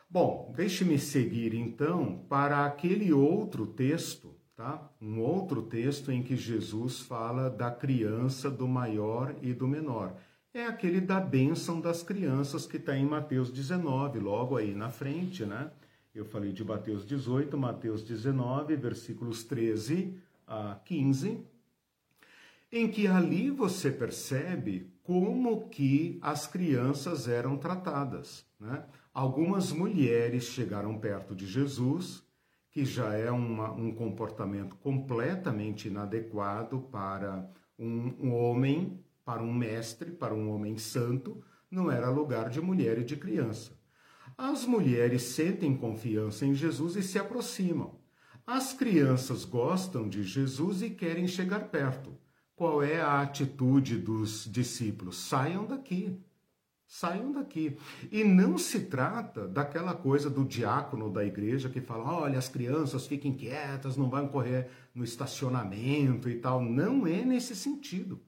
Bom, 0.10 0.54
deixe-me 0.56 0.98
seguir 0.98 1.54
então 1.54 2.24
para 2.30 2.65
aquele 2.65 3.12
outro 3.12 3.67
texto, 3.67 4.34
tá? 4.56 4.89
Um 5.02 5.19
outro 5.19 5.63
texto 5.63 6.13
em 6.13 6.24
que 6.24 6.38
Jesus 6.38 7.02
fala 7.02 7.50
da 7.50 7.69
criança, 7.69 8.50
do 8.50 8.69
maior 8.69 9.36
e 9.41 9.54
do 9.54 9.67
menor. 9.67 10.15
É 10.54 10.65
aquele 10.65 11.02
da 11.02 11.19
bênção 11.19 11.82
das 11.82 12.02
crianças 12.02 12.65
que 12.65 12.78
está 12.78 12.96
em 12.96 13.06
Mateus 13.06 13.52
19, 13.52 14.17
logo 14.17 14.56
aí 14.56 14.74
na 14.74 14.89
frente, 14.89 15.46
né? 15.46 15.69
Eu 16.15 16.24
falei 16.24 16.54
de 16.54 16.63
Mateus 16.63 17.06
18, 17.06 17.58
Mateus 17.58 18.02
19, 18.02 18.78
versículos 18.78 19.43
13 19.43 20.17
a 20.48 20.80
15, 20.86 21.52
em 22.75 22.89
que 22.89 23.05
ali 23.05 23.51
você 23.51 23.91
percebe 23.91 24.91
como 25.03 25.69
que 25.69 26.17
as 26.23 26.47
crianças 26.47 27.27
eram 27.27 27.55
tratadas. 27.55 28.47
Né? 28.59 28.83
Algumas 29.13 29.71
mulheres 29.71 30.45
chegaram 30.45 30.97
perto 30.97 31.36
de 31.36 31.45
Jesus, 31.45 32.23
que 32.71 32.83
já 32.83 33.13
é 33.13 33.29
uma, 33.29 33.71
um 33.71 33.93
comportamento 33.93 34.75
completamente 34.77 35.88
inadequado 35.88 36.79
para 36.91 37.47
um, 37.77 38.15
um 38.19 38.33
homem, 38.33 38.99
para 39.23 39.43
um 39.43 39.53
mestre, 39.53 40.09
para 40.09 40.33
um 40.33 40.49
homem 40.49 40.75
santo, 40.75 41.43
não 41.69 41.91
era 41.91 42.09
lugar 42.09 42.49
de 42.49 42.59
mulher 42.59 42.97
e 42.97 43.03
de 43.03 43.15
criança. 43.15 43.77
As 44.36 44.65
mulheres 44.65 45.21
sentem 45.21 45.77
confiança 45.77 46.43
em 46.43 46.55
Jesus 46.55 46.95
e 46.95 47.03
se 47.03 47.19
aproximam. 47.19 47.99
As 48.47 48.73
crianças 48.73 49.45
gostam 49.45 50.09
de 50.09 50.23
Jesus 50.23 50.81
e 50.81 50.89
querem 50.89 51.27
chegar 51.27 51.69
perto. 51.69 52.22
Qual 52.63 52.82
é 52.82 53.02
a 53.02 53.19
atitude 53.19 53.97
dos 53.97 54.49
discípulos? 54.49 55.17
Saiam 55.17 55.65
daqui. 55.65 56.17
Saiam 56.88 57.34
daqui. 57.34 57.76
E 58.10 58.23
não 58.23 58.58
se 58.58 58.86
trata 58.86 59.45
daquela 59.45 59.93
coisa 59.93 60.30
do 60.30 60.45
diácono 60.45 61.12
da 61.12 61.26
igreja 61.26 61.67
que 61.67 61.82
fala: 61.82 62.21
olha, 62.21 62.39
as 62.39 62.47
crianças 62.47 63.06
fiquem 63.06 63.34
quietas, 63.34 63.97
não 63.97 64.10
vão 64.10 64.30
correr 64.30 64.69
no 64.95 65.04
estacionamento 65.04 66.30
e 66.30 66.36
tal. 66.36 66.63
Não 66.63 67.06
é 67.06 67.26
nesse 67.26 67.54
sentido. 67.54 68.21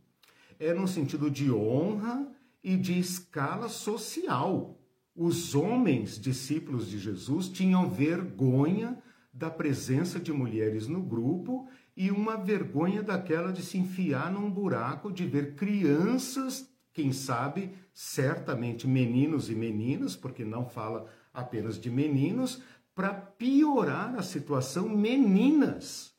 É 0.59 0.73
no 0.73 0.85
sentido 0.85 1.31
de 1.31 1.49
honra 1.49 2.27
e 2.61 2.75
de 2.75 2.99
escala 2.99 3.69
social. 3.69 4.77
Os 5.15 5.55
homens, 5.55 6.19
discípulos 6.19 6.89
de 6.89 6.99
Jesus, 6.99 7.47
tinham 7.47 7.89
vergonha 7.89 9.01
da 9.31 9.49
presença 9.49 10.19
de 10.19 10.33
mulheres 10.33 10.87
no 10.87 11.01
grupo 11.01 11.69
e 11.95 12.11
uma 12.11 12.35
vergonha 12.35 13.01
daquela 13.01 13.51
de 13.51 13.61
se 13.61 13.77
enfiar 13.77 14.31
num 14.31 14.49
buraco, 14.49 15.11
de 15.11 15.25
ver 15.25 15.55
crianças, 15.55 16.69
quem 16.93 17.11
sabe, 17.11 17.71
certamente 17.93 18.87
meninos 18.87 19.49
e 19.49 19.55
meninas, 19.55 20.15
porque 20.15 20.43
não 20.43 20.65
fala 20.65 21.07
apenas 21.33 21.79
de 21.79 21.89
meninos, 21.89 22.61
para 22.93 23.13
piorar 23.13 24.15
a 24.15 24.23
situação, 24.23 24.89
meninas 24.89 26.15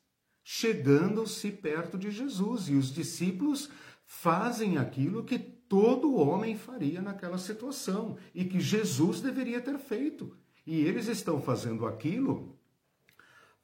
chegando-se 0.49 1.51
perto 1.51 1.97
de 1.97 2.09
Jesus. 2.09 2.69
E 2.69 2.75
os 2.75 2.93
discípulos 2.93 3.69
fazem 4.05 4.77
aquilo 4.77 5.25
que 5.25 5.37
todo 5.37 6.15
homem 6.15 6.55
faria 6.55 7.01
naquela 7.01 7.37
situação 7.37 8.17
e 8.33 8.45
que 8.45 8.61
Jesus 8.61 9.19
deveria 9.19 9.59
ter 9.59 9.77
feito. 9.77 10.37
E 10.65 10.79
eles 10.79 11.07
estão 11.07 11.41
fazendo 11.41 11.85
aquilo 11.85 12.56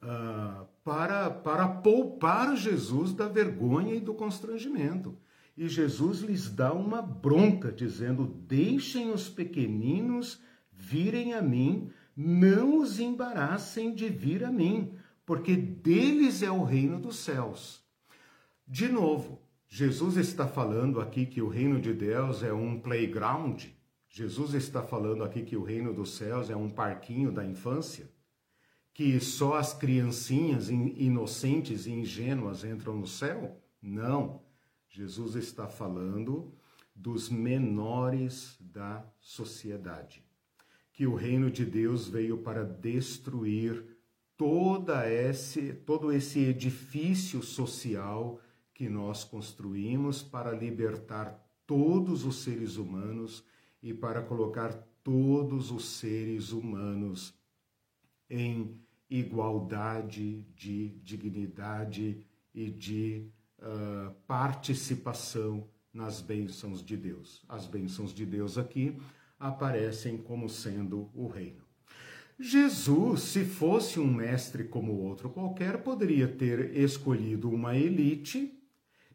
uh, 0.04 0.66
para, 0.84 1.30
para 1.30 1.66
poupar 1.66 2.56
Jesus 2.56 3.12
da 3.12 3.26
vergonha 3.26 3.94
e 3.94 4.00
do 4.00 4.14
constrangimento. 4.14 5.18
E 5.56 5.68
Jesus 5.68 6.20
lhes 6.20 6.50
dá 6.50 6.72
uma 6.72 7.00
bronca, 7.00 7.72
dizendo: 7.72 8.26
Deixem 8.46 9.10
os 9.10 9.28
pequeninos 9.28 10.40
virem 10.72 11.32
a 11.34 11.40
mim, 11.40 11.90
não 12.16 12.78
os 12.80 13.00
embaraçem 13.00 13.94
de 13.94 14.08
vir 14.08 14.44
a 14.44 14.50
mim, 14.50 14.92
porque 15.24 15.56
deles 15.56 16.42
é 16.42 16.50
o 16.50 16.64
reino 16.64 17.00
dos 17.00 17.16
céus. 17.16 17.82
De 18.66 18.88
novo, 18.88 19.40
Jesus 19.68 20.16
está 20.16 20.46
falando 20.46 21.00
aqui 21.00 21.26
que 21.26 21.40
o 21.40 21.48
reino 21.48 21.80
de 21.80 21.92
Deus 21.92 22.42
é 22.42 22.52
um 22.52 22.78
playground. 22.78 23.64
Jesus 24.08 24.54
está 24.54 24.82
falando 24.82 25.24
aqui 25.24 25.42
que 25.42 25.56
o 25.56 25.62
reino 25.62 25.92
dos 25.92 26.16
céus 26.16 26.50
é 26.50 26.56
um 26.56 26.70
parquinho 26.70 27.32
da 27.32 27.44
infância, 27.44 28.08
que 28.94 29.18
só 29.18 29.56
as 29.56 29.74
criancinhas 29.74 30.70
inocentes 30.70 31.86
e 31.86 31.90
ingênuas 31.90 32.62
entram 32.62 32.96
no 32.96 33.08
céu? 33.08 33.60
Não. 33.82 34.40
Jesus 34.88 35.34
está 35.34 35.66
falando 35.66 36.54
dos 36.94 37.28
menores 37.28 38.56
da 38.60 39.04
sociedade. 39.18 40.24
Que 40.92 41.08
o 41.08 41.16
reino 41.16 41.50
de 41.50 41.64
Deus 41.64 42.06
veio 42.06 42.38
para 42.38 42.64
destruir 42.64 43.84
toda 44.36 45.10
esse, 45.10 45.74
todo 45.74 46.12
esse 46.12 46.38
edifício 46.38 47.42
social 47.42 48.40
que 48.72 48.88
nós 48.88 49.24
construímos 49.24 50.22
para 50.22 50.52
libertar 50.52 51.36
todos 51.66 52.24
os 52.24 52.44
seres 52.44 52.76
humanos 52.76 53.44
e 53.82 53.92
para 53.92 54.22
colocar 54.22 54.72
todos 55.02 55.72
os 55.72 55.84
seres 55.84 56.52
humanos 56.52 57.34
em 58.30 58.83
igualdade 59.08 60.46
de 60.56 60.88
dignidade 61.02 62.26
e 62.54 62.70
de 62.70 63.28
uh, 63.58 64.14
participação 64.26 65.68
nas 65.92 66.20
bênçãos 66.20 66.84
de 66.84 66.96
Deus. 66.96 67.44
As 67.48 67.66
bênçãos 67.66 68.12
de 68.12 68.24
Deus 68.26 68.58
aqui 68.58 68.96
aparecem 69.38 70.16
como 70.16 70.48
sendo 70.48 71.10
o 71.14 71.26
reino. 71.26 71.62
Jesus, 72.38 73.20
se 73.22 73.44
fosse 73.44 74.00
um 74.00 74.12
mestre 74.12 74.64
como 74.64 74.92
outro 74.92 75.30
qualquer, 75.30 75.82
poderia 75.82 76.26
ter 76.26 76.76
escolhido 76.76 77.48
uma 77.48 77.76
elite 77.76 78.60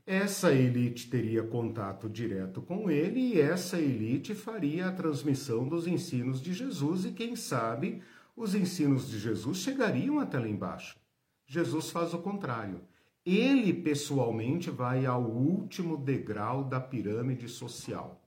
essa 0.09 0.51
elite 0.51 1.07
teria 1.07 1.43
contato 1.43 2.09
direto 2.09 2.63
com 2.63 2.89
ele 2.89 3.19
e 3.19 3.39
essa 3.39 3.79
elite 3.79 4.33
faria 4.33 4.87
a 4.87 4.91
transmissão 4.91 5.67
dos 5.67 5.85
ensinos 5.85 6.41
de 6.41 6.51
Jesus 6.51 7.05
e, 7.05 7.11
quem 7.11 7.35
sabe, 7.35 8.01
os 8.39 8.55
ensinos 8.55 9.09
de 9.09 9.19
Jesus 9.19 9.57
chegariam 9.57 10.17
até 10.17 10.39
lá 10.39 10.47
embaixo. 10.47 10.97
Jesus 11.45 11.91
faz 11.91 12.13
o 12.13 12.19
contrário. 12.19 12.81
Ele 13.25 13.73
pessoalmente 13.73 14.71
vai 14.71 15.05
ao 15.05 15.21
último 15.21 15.97
degrau 15.97 16.63
da 16.63 16.79
pirâmide 16.79 17.49
social 17.49 18.23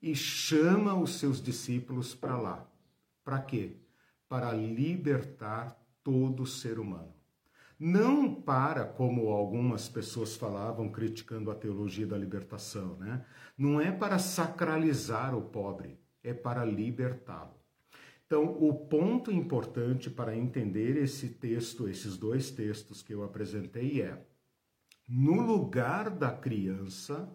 e 0.00 0.14
chama 0.14 0.94
os 0.94 1.18
seus 1.18 1.42
discípulos 1.42 2.14
para 2.14 2.38
lá. 2.38 2.70
Para 3.24 3.40
quê? 3.40 3.76
Para 4.28 4.52
libertar 4.52 5.76
todo 6.04 6.46
ser 6.46 6.78
humano 6.78 7.12
não 7.78 8.34
para, 8.34 8.86
como 8.86 9.28
algumas 9.28 9.86
pessoas 9.86 10.34
falavam, 10.34 10.88
criticando 10.88 11.50
a 11.50 11.54
teologia 11.54 12.06
da 12.06 12.16
libertação, 12.16 12.96
né? 12.96 13.22
Não 13.56 13.78
é 13.78 13.92
para 13.92 14.18
sacralizar 14.18 15.36
o 15.36 15.42
pobre, 15.42 15.98
é 16.22 16.32
para 16.32 16.64
libertá-lo. 16.64 17.55
Então, 18.26 18.56
o 18.60 18.74
ponto 18.74 19.30
importante 19.30 20.10
para 20.10 20.36
entender 20.36 20.96
esse 20.96 21.28
texto, 21.28 21.88
esses 21.88 22.16
dois 22.16 22.50
textos 22.50 23.00
que 23.00 23.14
eu 23.14 23.22
apresentei 23.22 24.02
é: 24.02 24.20
no 25.08 25.40
lugar 25.40 26.10
da 26.10 26.32
criança, 26.32 27.32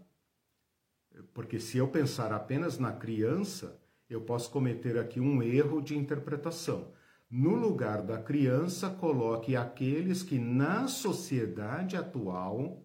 porque 1.34 1.60
se 1.60 1.78
eu 1.78 1.88
pensar 1.88 2.34
apenas 2.34 2.78
na 2.78 2.92
criança, 2.92 3.80
eu 4.10 4.20
posso 4.20 4.52
cometer 4.52 4.98
aqui 4.98 5.22
um 5.22 5.42
erro 5.42 5.82
de 5.82 5.98
interpretação. 5.98 6.92
No 7.30 7.56
lugar 7.56 8.02
da 8.02 8.22
criança, 8.22 8.90
coloque 8.90 9.56
aqueles 9.56 10.22
que 10.22 10.38
na 10.38 10.90
sociedade 10.90 11.96
atual 11.96 12.84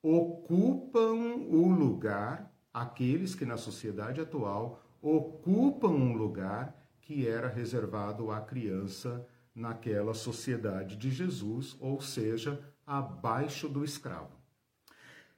ocupam 0.00 1.14
o 1.48 1.68
lugar, 1.68 2.54
aqueles 2.72 3.34
que 3.34 3.44
na 3.44 3.56
sociedade 3.56 4.20
atual 4.20 4.80
ocupam 5.02 5.88
um 5.88 6.16
lugar 6.16 6.79
que 7.10 7.26
era 7.26 7.48
reservado 7.48 8.30
à 8.30 8.40
criança 8.40 9.26
naquela 9.52 10.14
sociedade 10.14 10.94
de 10.94 11.10
Jesus, 11.10 11.76
ou 11.80 12.00
seja, 12.00 12.64
abaixo 12.86 13.68
do 13.68 13.82
escravo. 13.82 14.38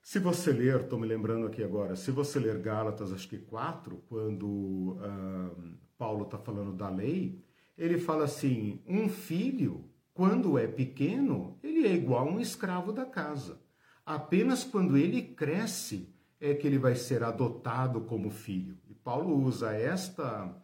Se 0.02 0.18
você 0.18 0.52
ler, 0.52 0.82
estou 0.82 0.98
me 0.98 1.06
lembrando 1.06 1.46
aqui 1.46 1.64
agora, 1.64 1.96
se 1.96 2.10
você 2.10 2.38
ler 2.38 2.58
Gálatas, 2.58 3.10
acho 3.10 3.26
que 3.26 3.38
4, 3.38 4.04
quando 4.06 4.46
uh, 4.46 5.74
Paulo 5.96 6.26
está 6.26 6.36
falando 6.36 6.74
da 6.74 6.90
lei, 6.90 7.42
ele 7.78 7.98
fala 7.98 8.24
assim: 8.24 8.82
um 8.86 9.08
filho, 9.08 9.88
quando 10.12 10.58
é 10.58 10.66
pequeno, 10.66 11.58
ele 11.62 11.86
é 11.86 11.94
igual 11.94 12.28
a 12.28 12.32
um 12.32 12.38
escravo 12.38 12.92
da 12.92 13.06
casa. 13.06 13.58
Apenas 14.04 14.62
quando 14.62 14.94
ele 14.94 15.22
cresce 15.22 16.14
é 16.38 16.52
que 16.52 16.66
ele 16.66 16.76
vai 16.76 16.96
ser 16.96 17.22
adotado 17.22 18.02
como 18.02 18.28
filho. 18.28 18.76
E 18.90 18.94
Paulo 18.94 19.42
usa 19.42 19.72
esta, 19.72 20.54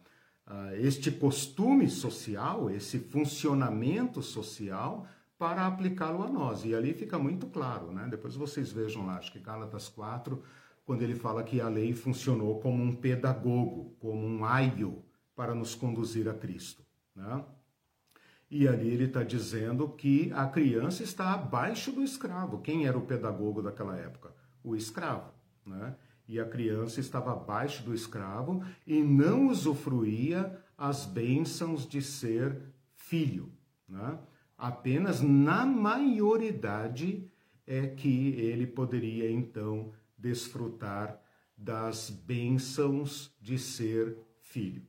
este 0.79 1.11
costume 1.11 1.87
social, 1.89 2.69
esse 2.69 2.99
funcionamento 2.99 4.21
social, 4.21 5.07
para 5.37 5.65
aplicá-lo 5.65 6.21
a 6.21 6.27
nós. 6.29 6.65
E 6.65 6.75
ali 6.75 6.93
fica 6.93 7.17
muito 7.17 7.47
claro, 7.47 7.91
né? 7.91 8.07
Depois 8.09 8.35
vocês 8.35 8.71
vejam 8.71 9.05
lá, 9.05 9.17
acho 9.17 9.31
que 9.31 9.39
Gálatas 9.39 9.87
4, 9.87 10.43
quando 10.85 11.01
ele 11.01 11.15
fala 11.15 11.43
que 11.43 11.61
a 11.61 11.69
lei 11.69 11.93
funcionou 11.93 12.59
como 12.59 12.83
um 12.83 12.93
pedagogo, 12.93 13.95
como 13.99 14.25
um 14.25 14.43
aio 14.43 15.03
para 15.35 15.55
nos 15.55 15.75
conduzir 15.75 16.27
a 16.27 16.33
Cristo, 16.33 16.83
né? 17.15 17.45
E 18.51 18.67
ali 18.67 18.89
ele 18.89 19.05
está 19.05 19.23
dizendo 19.23 19.87
que 19.89 20.33
a 20.33 20.47
criança 20.47 21.03
está 21.03 21.33
abaixo 21.33 21.91
do 21.91 22.03
escravo. 22.03 22.59
Quem 22.61 22.87
era 22.87 22.97
o 22.97 23.05
pedagogo 23.05 23.61
daquela 23.61 23.95
época? 23.95 24.33
O 24.63 24.75
escravo, 24.75 25.31
né? 25.63 25.95
E 26.29 26.39
a 26.39 26.45
criança 26.45 26.99
estava 26.99 27.31
abaixo 27.31 27.81
do 27.81 27.91
escravo 27.91 28.63
e 28.85 29.01
não 29.01 29.47
usufruía 29.47 30.63
as 30.77 31.03
bênçãos 31.03 31.87
de 31.87 32.03
ser 32.03 32.61
filho, 32.93 33.51
né? 33.87 34.15
Apenas 34.55 35.21
na 35.21 35.65
maioridade 35.65 37.27
é 37.65 37.87
que 37.87 38.35
ele 38.35 38.67
poderia 38.67 39.31
então 39.31 39.91
desfrutar 40.15 41.19
das 41.57 42.11
bênçãos 42.11 43.35
de 43.41 43.57
ser 43.57 44.15
filho. 44.39 44.83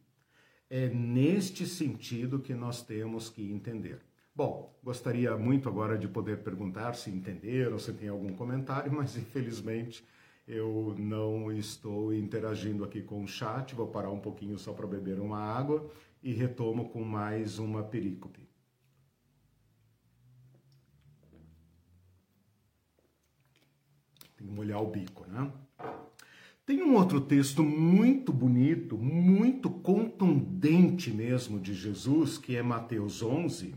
É 0.69 0.91
neste 0.91 1.67
sentido 1.67 2.39
que 2.39 2.53
nós 2.53 2.83
temos 2.83 3.31
que 3.31 3.51
entender. 3.51 4.01
Bom, 4.35 4.79
gostaria 4.85 5.35
muito 5.39 5.71
agora 5.71 5.97
de 5.97 6.07
poder 6.07 6.43
perguntar 6.43 6.93
se 6.93 7.09
entenderam, 7.09 7.79
se 7.79 7.95
tem 7.95 8.11
algum 8.11 8.35
comentário, 8.35 8.93
mas 8.93 9.17
infelizmente 9.17 10.05
eu 10.47 10.95
não 10.99 11.53
estou 11.53 12.13
interagindo 12.13 12.85
aqui 12.85 13.03
com 13.03 13.23
o 13.23 13.29
chat. 13.29 13.75
Vou 13.75 13.87
parar 13.87 14.11
um 14.11 14.21
pouquinho 14.21 14.59
só 14.59 14.73
para 14.73 14.87
beber 14.87 15.21
uma 15.21 15.39
água 15.39 15.91
e 16.23 16.33
retomo 16.33 16.89
com 16.89 17.03
mais 17.03 17.59
uma 17.59 17.83
perícope. 17.83 18.49
Tem 24.37 24.47
que 24.47 24.53
molhar 24.53 24.83
o 24.83 24.91
bico, 24.91 25.27
né? 25.29 25.53
Tem 26.65 26.83
um 26.83 26.95
outro 26.95 27.21
texto 27.21 27.65
muito 27.65 28.33
bonito, 28.33 28.97
muito 28.97 29.69
contundente 29.69 31.11
mesmo 31.11 31.59
de 31.59 31.75
Jesus, 31.75 32.39
que 32.39 32.55
é 32.55 32.63
Mateus 32.63 33.23
11, 33.23 33.75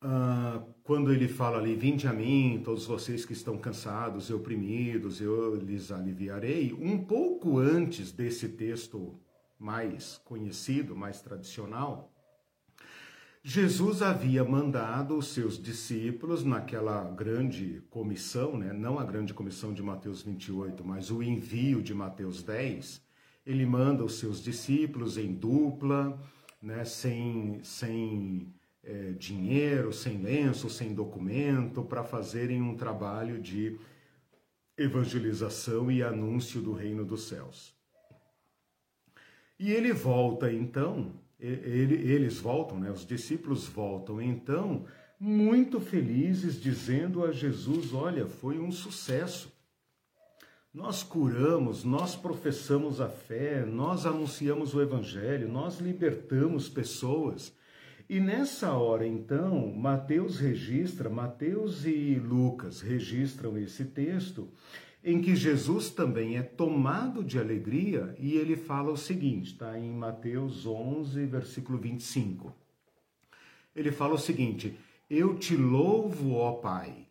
ah, 0.00 0.62
quando 0.82 1.12
ele 1.12 1.28
fala 1.28 1.58
ali: 1.58 1.74
Vinde 1.74 2.06
a 2.06 2.12
mim, 2.12 2.60
todos 2.64 2.86
vocês 2.86 3.24
que 3.24 3.32
estão 3.32 3.58
cansados 3.58 4.28
e 4.28 4.34
oprimidos, 4.34 5.20
eu 5.20 5.54
lhes 5.56 5.90
aliviarei. 5.90 6.72
Um 6.72 7.04
pouco 7.04 7.58
antes 7.58 8.12
desse 8.12 8.48
texto 8.48 9.18
mais 9.58 10.18
conhecido, 10.24 10.94
mais 10.94 11.20
tradicional, 11.20 12.12
Jesus 13.48 14.02
havia 14.02 14.42
mandado 14.42 15.16
os 15.16 15.28
seus 15.28 15.56
discípulos 15.56 16.42
naquela 16.42 17.04
grande 17.04 17.80
comissão, 17.90 18.58
né? 18.58 18.72
não 18.72 18.98
a 18.98 19.04
grande 19.04 19.32
comissão 19.32 19.72
de 19.72 19.84
Mateus 19.84 20.20
28, 20.20 20.84
mas 20.84 21.12
o 21.12 21.22
envio 21.22 21.80
de 21.80 21.94
Mateus 21.94 22.42
10. 22.42 23.00
Ele 23.46 23.64
manda 23.64 24.04
os 24.04 24.18
seus 24.18 24.42
discípulos 24.42 25.16
em 25.16 25.32
dupla, 25.32 26.20
né? 26.60 26.84
sem, 26.84 27.60
sem 27.62 28.52
é, 28.86 29.12
dinheiro, 29.12 29.92
sem 29.92 30.18
lenço, 30.18 30.70
sem 30.70 30.94
documento, 30.94 31.82
para 31.82 32.04
fazerem 32.04 32.62
um 32.62 32.76
trabalho 32.76 33.40
de 33.40 33.78
evangelização 34.78 35.90
e 35.90 36.02
anúncio 36.02 36.62
do 36.62 36.72
reino 36.72 37.04
dos 37.04 37.28
céus. 37.28 37.74
E 39.58 39.72
ele 39.72 39.92
volta 39.92 40.52
então 40.52 41.12
ele, 41.38 41.94
eles 41.94 42.38
voltam, 42.38 42.80
né? 42.80 42.90
os 42.90 43.04
discípulos 43.04 43.66
voltam 43.66 44.20
então 44.20 44.86
muito 45.20 45.80
felizes, 45.80 46.60
dizendo 46.60 47.24
a 47.24 47.32
Jesus: 47.32 47.92
Olha, 47.92 48.26
foi 48.26 48.58
um 48.58 48.72
sucesso. 48.72 49.52
Nós 50.72 51.02
curamos, 51.02 51.84
nós 51.84 52.14
professamos 52.14 53.00
a 53.00 53.08
fé, 53.08 53.64
nós 53.64 54.04
anunciamos 54.04 54.74
o 54.74 54.82
Evangelho, 54.82 55.48
nós 55.48 55.78
libertamos 55.78 56.68
pessoas. 56.68 57.52
E 58.08 58.20
nessa 58.20 58.72
hora, 58.72 59.04
então, 59.04 59.72
Mateus 59.74 60.38
registra, 60.38 61.10
Mateus 61.10 61.84
e 61.84 62.14
Lucas 62.14 62.80
registram 62.80 63.58
esse 63.58 63.84
texto, 63.84 64.48
em 65.02 65.20
que 65.20 65.34
Jesus 65.34 65.90
também 65.90 66.36
é 66.36 66.42
tomado 66.42 67.24
de 67.24 67.38
alegria 67.38 68.14
e 68.18 68.36
ele 68.36 68.54
fala 68.54 68.92
o 68.92 68.96
seguinte, 68.96 69.52
está 69.52 69.76
em 69.76 69.90
Mateus 69.92 70.66
11, 70.66 71.26
versículo 71.26 71.78
25. 71.78 72.54
Ele 73.74 73.90
fala 73.90 74.14
o 74.14 74.18
seguinte: 74.18 74.78
Eu 75.10 75.36
te 75.36 75.56
louvo, 75.56 76.34
ó 76.34 76.52
Pai, 76.52 77.08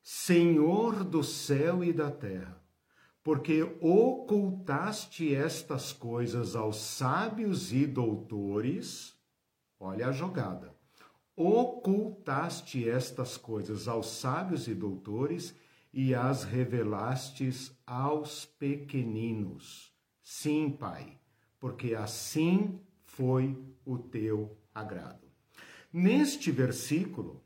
Senhor 0.00 1.02
do 1.02 1.24
céu 1.24 1.82
e 1.82 1.92
da 1.92 2.12
terra, 2.12 2.62
porque 3.24 3.62
ocultaste 3.80 5.34
estas 5.34 5.92
coisas 5.92 6.54
aos 6.54 6.76
sábios 6.76 7.72
e 7.72 7.86
doutores. 7.86 9.17
Olha 9.80 10.08
a 10.08 10.12
jogada. 10.12 10.74
Ocultaste 11.36 12.88
estas 12.88 13.36
coisas 13.36 13.86
aos 13.86 14.08
sábios 14.08 14.66
e 14.66 14.74
doutores 14.74 15.54
e 15.92 16.14
as 16.14 16.44
revelastes 16.44 17.72
aos 17.86 18.44
pequeninos. 18.44 19.92
Sim, 20.22 20.70
Pai, 20.70 21.18
porque 21.60 21.94
assim 21.94 22.80
foi 23.04 23.56
o 23.84 23.98
teu 23.98 24.58
agrado. 24.74 25.26
Neste 25.92 26.50
versículo, 26.50 27.42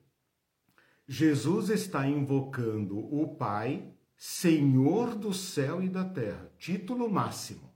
Jesus 1.07 1.69
está 1.69 2.07
invocando 2.07 2.99
o 2.99 3.37
Pai, 3.37 3.93
Senhor 4.17 5.15
do 5.15 5.35
céu 5.35 5.83
e 5.83 5.89
da 5.89 6.05
terra, 6.05 6.51
título 6.59 7.11
máximo, 7.11 7.72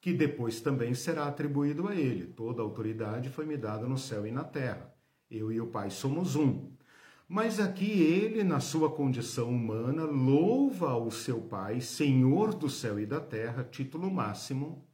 que 0.00 0.12
depois 0.12 0.60
também 0.60 0.94
será 0.94 1.26
atribuído 1.26 1.86
a 1.86 1.94
ele. 1.94 2.26
Toda 2.26 2.62
autoridade 2.62 3.28
foi 3.28 3.44
me 3.44 3.56
dada 3.56 3.86
no 3.86 3.98
céu 3.98 4.26
e 4.26 4.32
na 4.32 4.44
terra. 4.44 4.94
Eu 5.30 5.52
e 5.52 5.60
o 5.60 5.66
Pai 5.66 5.90
somos 5.90 6.36
um. 6.36 6.70
Mas 7.28 7.60
aqui 7.60 7.90
ele, 8.00 8.42
na 8.42 8.58
sua 8.58 8.90
condição 8.90 9.50
humana, 9.50 10.04
louva 10.04 10.96
o 10.96 11.10
seu 11.10 11.40
Pai, 11.40 11.80
Senhor 11.80 12.54
do 12.54 12.68
céu 12.68 12.98
e 12.98 13.06
da 13.06 13.20
terra, 13.20 13.62
título 13.62 14.10
máximo, 14.10 14.84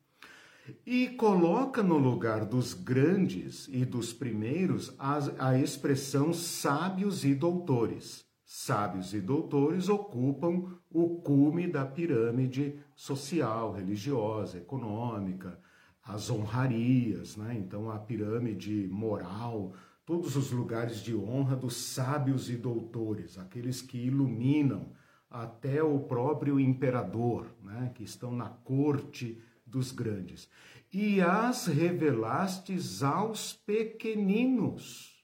e 0.85 1.09
coloca 1.09 1.83
no 1.83 1.97
lugar 1.97 2.45
dos 2.45 2.75
grandes 2.75 3.69
e 3.69 3.85
dos 3.85 4.13
primeiros 4.13 4.93
a, 4.99 5.51
a 5.51 5.59
expressão 5.59 6.35
sábios 6.35 7.25
e 7.25 7.35
doutores. 7.35 8.26
Sábios 8.49 9.13
e 9.13 9.21
doutores 9.21 9.89
ocupam 9.89 10.79
o 10.89 11.21
cume 11.21 11.67
da 11.67 11.85
pirâmide 11.85 12.79
social, 12.95 13.73
religiosa, 13.73 14.59
econômica, 14.59 15.59
as 16.01 16.31
honrarias, 16.31 17.37
né? 17.37 17.57
então 17.59 17.91
a 17.91 17.99
pirâmide 17.99 18.87
moral, 18.89 19.73
todos 20.05 20.37
os 20.37 20.53
lugares 20.53 21.03
de 21.03 21.13
honra 21.13 21.57
dos 21.57 21.75
sábios 21.77 22.49
e 22.49 22.57
doutores, 22.57 23.37
aqueles 23.37 23.83
que 23.83 23.99
iluminam 23.99 24.93
até 25.29 25.83
o 25.83 25.99
próprio 25.99 26.61
imperador, 26.61 27.49
né, 27.65 27.91
que 27.97 28.05
estão 28.05 28.31
na 28.31 28.49
corte 28.49 29.43
dos 29.67 29.91
grandes. 29.91 30.49
E 30.93 31.21
as 31.21 31.67
revelastes 31.67 33.03
aos 33.03 33.53
pequeninos. 33.53 35.21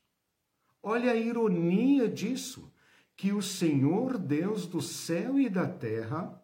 Olha 0.82 1.12
a 1.12 1.16
ironia 1.16 2.08
disso, 2.08 2.71
que 3.22 3.32
o 3.32 3.40
Senhor 3.40 4.18
Deus 4.18 4.66
do 4.66 4.82
céu 4.82 5.38
e 5.38 5.48
da 5.48 5.64
terra 5.64 6.42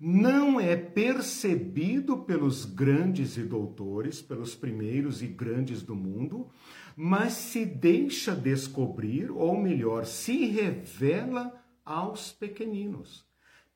não 0.00 0.58
é 0.58 0.74
percebido 0.74 2.16
pelos 2.24 2.64
grandes 2.64 3.36
e 3.36 3.42
doutores, 3.42 4.22
pelos 4.22 4.54
primeiros 4.54 5.20
e 5.20 5.26
grandes 5.26 5.82
do 5.82 5.94
mundo, 5.94 6.48
mas 6.96 7.34
se 7.34 7.66
deixa 7.66 8.34
descobrir, 8.34 9.30
ou 9.30 9.60
melhor, 9.60 10.06
se 10.06 10.46
revela 10.46 11.52
aos 11.84 12.32
pequeninos. 12.32 13.22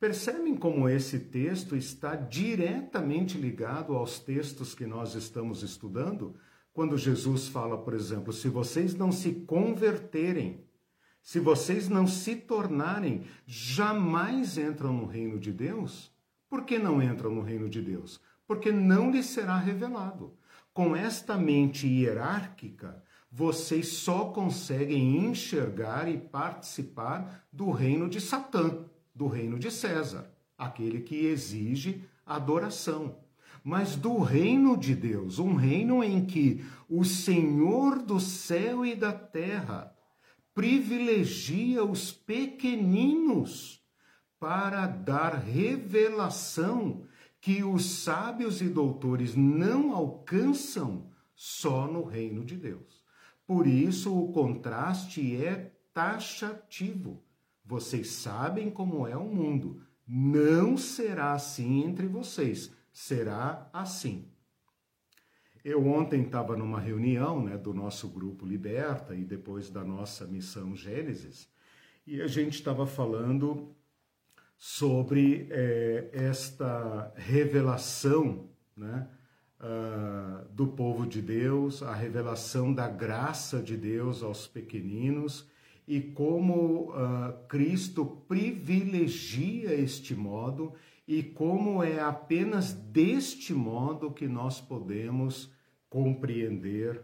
Percebem 0.00 0.56
como 0.56 0.88
esse 0.88 1.18
texto 1.18 1.76
está 1.76 2.16
diretamente 2.16 3.36
ligado 3.36 3.94
aos 3.94 4.18
textos 4.18 4.74
que 4.74 4.86
nós 4.86 5.14
estamos 5.14 5.62
estudando? 5.62 6.36
Quando 6.72 6.96
Jesus 6.96 7.48
fala, 7.48 7.76
por 7.76 7.92
exemplo, 7.92 8.32
se 8.32 8.48
vocês 8.48 8.94
não 8.94 9.12
se 9.12 9.30
converterem, 9.46 10.66
se 11.22 11.38
vocês 11.38 11.88
não 11.88 12.06
se 12.06 12.36
tornarem, 12.36 13.22
jamais 13.46 14.56
entram 14.56 14.92
no 14.92 15.06
reino 15.06 15.38
de 15.38 15.52
Deus. 15.52 16.10
Por 16.48 16.64
que 16.64 16.78
não 16.78 17.02
entram 17.02 17.30
no 17.30 17.42
reino 17.42 17.68
de 17.68 17.82
Deus? 17.82 18.20
Porque 18.46 18.72
não 18.72 19.10
lhes 19.10 19.26
será 19.26 19.58
revelado. 19.58 20.32
Com 20.72 20.96
esta 20.96 21.36
mente 21.36 21.86
hierárquica, 21.86 23.02
vocês 23.30 23.88
só 23.88 24.26
conseguem 24.26 25.26
enxergar 25.26 26.08
e 26.08 26.16
participar 26.16 27.44
do 27.52 27.70
reino 27.70 28.08
de 28.08 28.20
Satã, 28.20 28.78
do 29.14 29.26
reino 29.26 29.58
de 29.58 29.70
César, 29.70 30.30
aquele 30.56 31.00
que 31.00 31.26
exige 31.26 32.04
adoração. 32.24 33.16
Mas 33.62 33.96
do 33.96 34.18
reino 34.20 34.76
de 34.76 34.94
Deus, 34.94 35.38
um 35.38 35.54
reino 35.54 36.02
em 36.02 36.24
que 36.24 36.64
o 36.88 37.04
Senhor 37.04 38.00
do 38.00 38.18
céu 38.18 38.86
e 38.86 38.94
da 38.94 39.12
terra 39.12 39.92
privilegia 40.59 41.84
os 41.84 42.11
pequeninos 42.11 43.80
para 44.40 44.88
dar 44.88 45.32
revelação 45.34 47.04
que 47.40 47.62
os 47.62 48.02
sábios 48.02 48.61
e 48.61 48.68
doutores 48.68 49.36
não 49.36 49.92
alcançam 49.92 51.12
só 51.32 51.86
no 51.86 52.02
reino 52.02 52.44
de 52.44 52.56
Deus. 52.56 53.04
Por 53.46 53.68
isso, 53.68 54.12
o 54.12 54.32
contraste 54.32 55.36
é 55.36 55.72
taxativo. 55.94 57.22
Vocês 57.64 58.11
sabem 58.11 58.68
como 58.68 59.06
é 59.06 59.16
o 59.16 59.32
mundo. 59.32 59.80
Não 60.04 60.76
será 60.76 61.34
assim 61.34 61.84
entre 61.84 62.09
vocês, 62.09 62.74
será 62.92 63.70
assim. 63.72 64.28
Eu 65.68 65.86
ontem 65.86 66.22
estava 66.22 66.56
numa 66.56 66.80
reunião 66.80 67.44
né, 67.44 67.58
do 67.58 67.74
nosso 67.74 68.08
grupo 68.08 68.46
Liberta 68.46 69.14
e 69.14 69.22
depois 69.22 69.68
da 69.68 69.84
nossa 69.84 70.26
missão 70.26 70.74
Gênesis, 70.74 71.46
e 72.06 72.22
a 72.22 72.26
gente 72.26 72.54
estava 72.54 72.86
falando 72.86 73.76
sobre 74.56 75.46
é, 75.50 76.08
esta 76.10 77.12
revelação 77.16 78.48
né, 78.74 79.08
uh, 79.60 80.48
do 80.54 80.68
povo 80.68 81.06
de 81.06 81.20
Deus, 81.20 81.82
a 81.82 81.94
revelação 81.94 82.72
da 82.72 82.88
graça 82.88 83.60
de 83.60 83.76
Deus 83.76 84.22
aos 84.22 84.46
pequeninos 84.46 85.46
e 85.86 86.00
como 86.00 86.92
uh, 86.92 87.46
Cristo 87.46 88.06
privilegia 88.26 89.74
este 89.74 90.14
modo 90.14 90.72
e 91.06 91.22
como 91.22 91.82
é 91.82 92.00
apenas 92.00 92.72
deste 92.72 93.52
modo 93.52 94.10
que 94.10 94.26
nós 94.26 94.62
podemos 94.62 95.57
compreender 95.89 96.99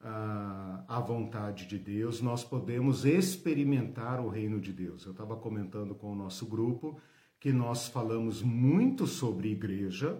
uh, 0.00 0.84
a 0.88 1.02
vontade 1.04 1.66
de 1.66 1.78
Deus, 1.78 2.20
nós 2.20 2.44
podemos 2.44 3.04
experimentar 3.04 4.20
o 4.20 4.28
reino 4.28 4.60
de 4.60 4.72
Deus. 4.72 5.04
Eu 5.04 5.12
estava 5.12 5.36
comentando 5.36 5.94
com 5.94 6.12
o 6.12 6.16
nosso 6.16 6.46
grupo 6.46 7.00
que 7.38 7.52
nós 7.52 7.88
falamos 7.88 8.42
muito 8.42 9.06
sobre 9.06 9.50
igreja 9.50 10.18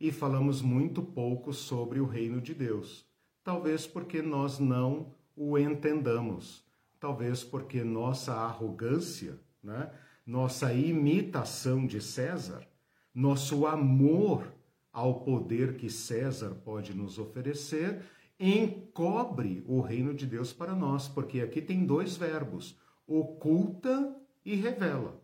e 0.00 0.12
falamos 0.12 0.60
muito 0.60 1.02
pouco 1.02 1.52
sobre 1.52 2.00
o 2.00 2.06
reino 2.06 2.40
de 2.40 2.54
Deus. 2.54 3.06
Talvez 3.42 3.86
porque 3.86 4.20
nós 4.20 4.58
não 4.58 5.14
o 5.36 5.58
entendamos 5.58 6.66
talvez 6.98 7.44
porque 7.44 7.84
nossa 7.84 8.34
arrogância, 8.34 9.38
né? 9.62 9.90
nossa 10.26 10.72
imitação 10.72 11.86
de 11.86 12.00
César, 12.00 12.66
nosso 13.14 13.66
amor 13.66 14.52
ao 14.96 15.20
poder 15.20 15.76
que 15.76 15.90
César 15.90 16.54
pode 16.64 16.94
nos 16.94 17.18
oferecer, 17.18 18.00
encobre 18.40 19.62
o 19.66 19.82
reino 19.82 20.14
de 20.14 20.24
Deus 20.24 20.54
para 20.54 20.74
nós, 20.74 21.06
porque 21.06 21.42
aqui 21.42 21.60
tem 21.60 21.84
dois 21.84 22.16
verbos: 22.16 22.78
oculta 23.06 24.16
e 24.42 24.54
revela. 24.54 25.22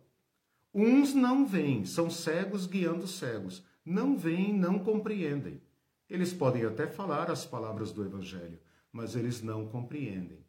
Uns 0.71 1.15
não 1.15 1.43
veem, 1.43 1.85
são 1.85 2.07
cegos 2.07 2.67
guiando 2.67 3.07
cegos. 3.07 3.63
Não 3.83 4.15
veem, 4.15 4.53
não 4.53 4.77
compreendem. 4.77 5.59
Eles 6.07 6.31
podem 6.31 6.65
até 6.65 6.85
falar 6.85 7.31
as 7.31 7.43
palavras 7.43 7.91
do 7.91 8.05
Evangelho, 8.05 8.59
mas 8.91 9.15
eles 9.15 9.41
não 9.41 9.67
compreendem 9.67 10.43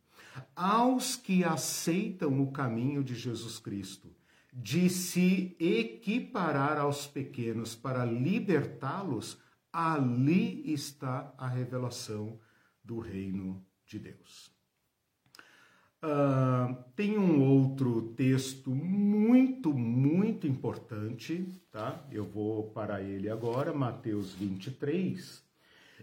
aos 0.55 1.17
que 1.17 1.45
aceitam 1.45 2.43
o 2.43 2.51
caminho 2.51 3.03
de 3.03 3.15
Jesus 3.15 3.59
Cristo, 3.59 4.14
de 4.57 4.89
se 4.89 5.57
equiparar 5.59 6.79
aos 6.79 7.09
pequenos 7.09 7.75
para 7.75 8.05
libertá-los, 8.05 9.37
ali 9.73 10.73
está 10.73 11.35
a 11.37 11.49
revelação 11.49 12.39
do 12.83 13.01
reino 13.01 13.67
de 13.85 13.99
Deus. 13.99 14.55
Uh, 16.05 16.85
tem 16.95 17.19
um 17.19 17.43
outro 17.43 18.13
texto 18.15 18.71
muito, 18.71 19.73
muito 19.73 20.47
importante, 20.47 21.51
tá? 21.73 22.07
Eu 22.13 22.25
vou 22.25 22.71
para 22.71 23.03
ele 23.03 23.29
agora, 23.29 23.73
Mateus 23.73 24.35
23, 24.35 25.43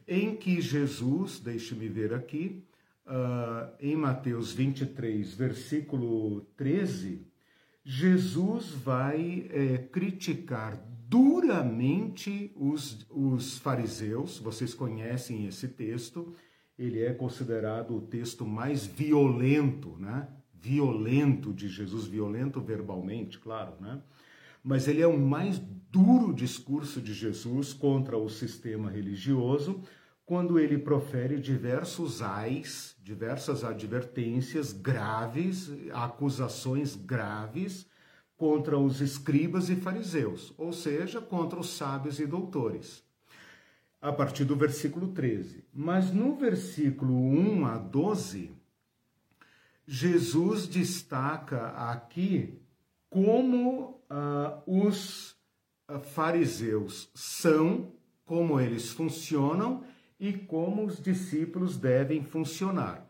em 0.08 0.36
que 0.36 0.60
Jesus, 0.60 1.40
deixe-me 1.40 1.88
ver 1.88 2.14
aqui, 2.14 2.66
uh, 3.06 3.74
em 3.80 3.96
Mateus 3.96 4.52
23, 4.52 5.36
versículo 5.36 6.42
13, 6.58 7.31
Jesus 7.84 8.70
vai 8.70 9.48
é, 9.50 9.78
criticar 9.78 10.80
duramente 11.08 12.52
os, 12.56 13.06
os 13.10 13.58
fariseus. 13.58 14.38
Vocês 14.38 14.74
conhecem 14.74 15.46
esse 15.46 15.68
texto, 15.68 16.34
ele 16.78 17.02
é 17.02 17.14
considerado 17.14 17.96
o 17.96 18.02
texto 18.02 18.46
mais 18.46 18.86
violento, 18.86 19.98
né? 19.98 20.28
Violento 20.54 21.52
de 21.52 21.68
Jesus, 21.68 22.06
violento 22.06 22.62
verbalmente, 22.62 23.40
claro, 23.40 23.74
né? 23.82 24.00
Mas 24.64 24.88
ele 24.88 25.02
é 25.02 25.08
o 25.08 25.20
mais 25.20 25.60
duro 25.92 26.32
discurso 26.32 27.02
de 27.02 27.14
Jesus 27.14 27.74
contra 27.74 28.16
o 28.16 28.30
sistema 28.30 28.92
religioso, 28.92 29.82
quando 30.24 30.60
ele 30.60 30.78
profere 30.78 31.40
diversos 31.40 32.22
ais, 32.22 32.96
diversas 33.12 33.66
advertências 33.66 34.72
graves, 34.72 35.70
acusações 35.92 36.96
graves 36.96 37.86
contra 38.38 38.78
os 38.78 39.02
escribas 39.02 39.70
e 39.70 39.76
fariseus, 39.76 40.54
ou 40.58 40.72
seja, 40.72 41.20
contra 41.20 41.60
os 41.60 41.72
sábios 41.72 42.22
e 42.22 42.26
doutores. 42.26 43.04
A 44.02 44.14
partir 44.14 44.46
do 44.46 44.56
versículo 44.56 45.10
13. 45.10 45.66
Mas 45.74 46.14
no 46.14 46.38
versículo 46.38 47.14
1 47.14 47.66
a 47.66 47.78
12, 47.78 48.50
Jesus 49.86 50.66
destaca 50.66 51.68
aqui 51.72 52.62
como 53.10 54.02
uh, 54.10 54.64
os 54.66 55.36
uh, 55.90 56.00
fariseus 56.00 57.10
são, 57.14 57.92
como 58.26 58.58
eles 58.58 58.90
funcionam 58.90 59.84
e 60.22 60.32
como 60.34 60.86
os 60.86 61.02
discípulos 61.02 61.78
devem 61.78 62.24
funcionar. 62.24 63.10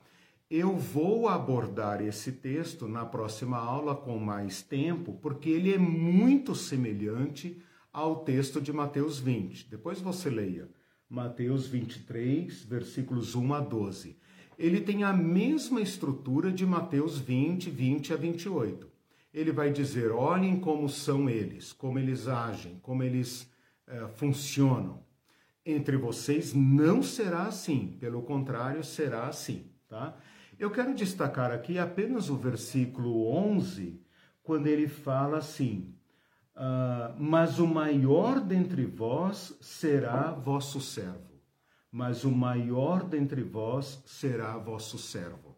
Eu 0.50 0.78
vou 0.78 1.28
abordar 1.28 2.02
esse 2.02 2.32
texto 2.32 2.88
na 2.88 3.06
próxima 3.06 3.58
aula 3.58 3.94
com 3.94 4.18
mais 4.18 4.62
tempo, 4.62 5.20
porque 5.22 5.50
ele 5.50 5.74
é 5.74 5.78
muito 5.78 6.56
semelhante 6.56 7.62
ao 7.92 8.24
texto 8.24 8.62
de 8.62 8.72
Mateus 8.72 9.20
20. 9.20 9.70
Depois 9.70 10.00
você 10.00 10.30
leia 10.30 10.70
Mateus 11.10 11.68
23, 11.68 12.64
versículos 12.64 13.36
1 13.36 13.54
a 13.56 13.60
12. 13.60 14.18
Ele 14.58 14.80
tem 14.80 15.04
a 15.04 15.12
mesma 15.12 15.82
estrutura 15.82 16.50
de 16.50 16.66
Mateus 16.66 17.18
20, 17.18 17.70
20 17.70 18.14
a 18.14 18.16
28. 18.16 18.88
Ele 19.34 19.52
vai 19.52 19.70
dizer: 19.70 20.12
olhem 20.12 20.58
como 20.58 20.88
são 20.88 21.30
eles, 21.30 21.74
como 21.74 22.00
eles 22.00 22.30
agem, 22.30 22.80
como 22.82 23.04
eles 23.04 23.52
eh, 23.86 24.08
funcionam 24.16 25.11
entre 25.66 25.98
vocês 25.98 26.54
não 26.54 27.04
será 27.04 27.44
assim, 27.44 27.98
pelo 28.00 28.22
contrário, 28.22 28.84
será 28.84 29.28
assim, 29.28 29.66
tá? 29.88 30.16
Eu 30.58 30.70
quero 30.70 30.94
destacar 30.94 31.52
aqui 31.52 31.80
apenas 31.80 32.30
o 32.30 32.36
versículo 32.36 33.28
11, 33.28 34.00
quando 34.44 34.68
ele 34.68 34.88
fala 34.88 35.38
assim: 35.38 35.94
uh, 36.56 37.16
Mas 37.18 37.60
o 37.60 37.68
maior 37.68 38.40
dentre 38.40 38.86
vós 38.86 39.58
será 39.62 40.32
vosso 40.32 40.80
servo, 40.80 41.42
mas 41.92 42.24
o 42.24 42.32
maior 42.32 43.04
dentre 43.04 43.42
vós 43.42 44.04
será 44.06 44.58
vosso 44.58 44.98
servo. 44.98 45.58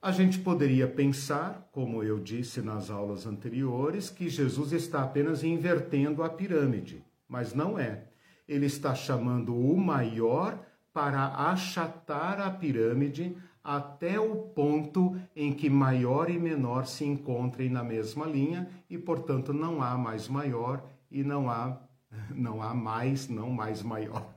A 0.00 0.10
gente 0.10 0.40
poderia 0.40 0.88
pensar, 0.88 1.68
como 1.70 2.02
eu 2.02 2.18
disse 2.18 2.60
nas 2.60 2.90
aulas 2.90 3.24
anteriores, 3.24 4.10
que 4.10 4.28
Jesus 4.28 4.72
está 4.72 5.04
apenas 5.04 5.44
invertendo 5.44 6.24
a 6.24 6.28
pirâmide, 6.28 7.04
mas 7.28 7.54
não 7.54 7.78
é 7.78 8.08
ele 8.52 8.66
está 8.66 8.94
chamando 8.94 9.56
o 9.56 9.76
maior 9.76 10.58
para 10.92 11.26
achatar 11.50 12.40
a 12.40 12.50
pirâmide 12.50 13.34
até 13.64 14.20
o 14.20 14.36
ponto 14.36 15.16
em 15.34 15.52
que 15.52 15.70
maior 15.70 16.28
e 16.28 16.38
menor 16.38 16.86
se 16.86 17.04
encontrem 17.04 17.70
na 17.70 17.82
mesma 17.82 18.26
linha 18.26 18.68
e, 18.90 18.98
portanto, 18.98 19.52
não 19.52 19.82
há 19.82 19.96
mais 19.96 20.28
maior 20.28 20.84
e 21.10 21.22
não 21.22 21.48
há 21.48 21.78
não 22.34 22.62
há 22.62 22.74
mais, 22.74 23.26
não 23.28 23.48
mais 23.50 23.82
maior. 23.82 24.34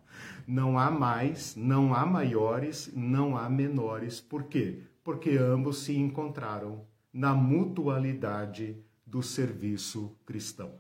Não 0.48 0.80
há 0.80 0.90
mais, 0.90 1.56
não 1.58 1.94
há 1.94 2.06
maiores, 2.06 2.90
não 2.96 3.36
há 3.36 3.50
menores. 3.50 4.22
Por 4.22 4.44
quê? 4.44 4.84
Porque 5.04 5.32
ambos 5.32 5.80
se 5.80 5.98
encontraram 5.98 6.86
na 7.12 7.34
mutualidade 7.34 8.78
do 9.06 9.22
serviço 9.22 10.16
cristão. 10.26 10.72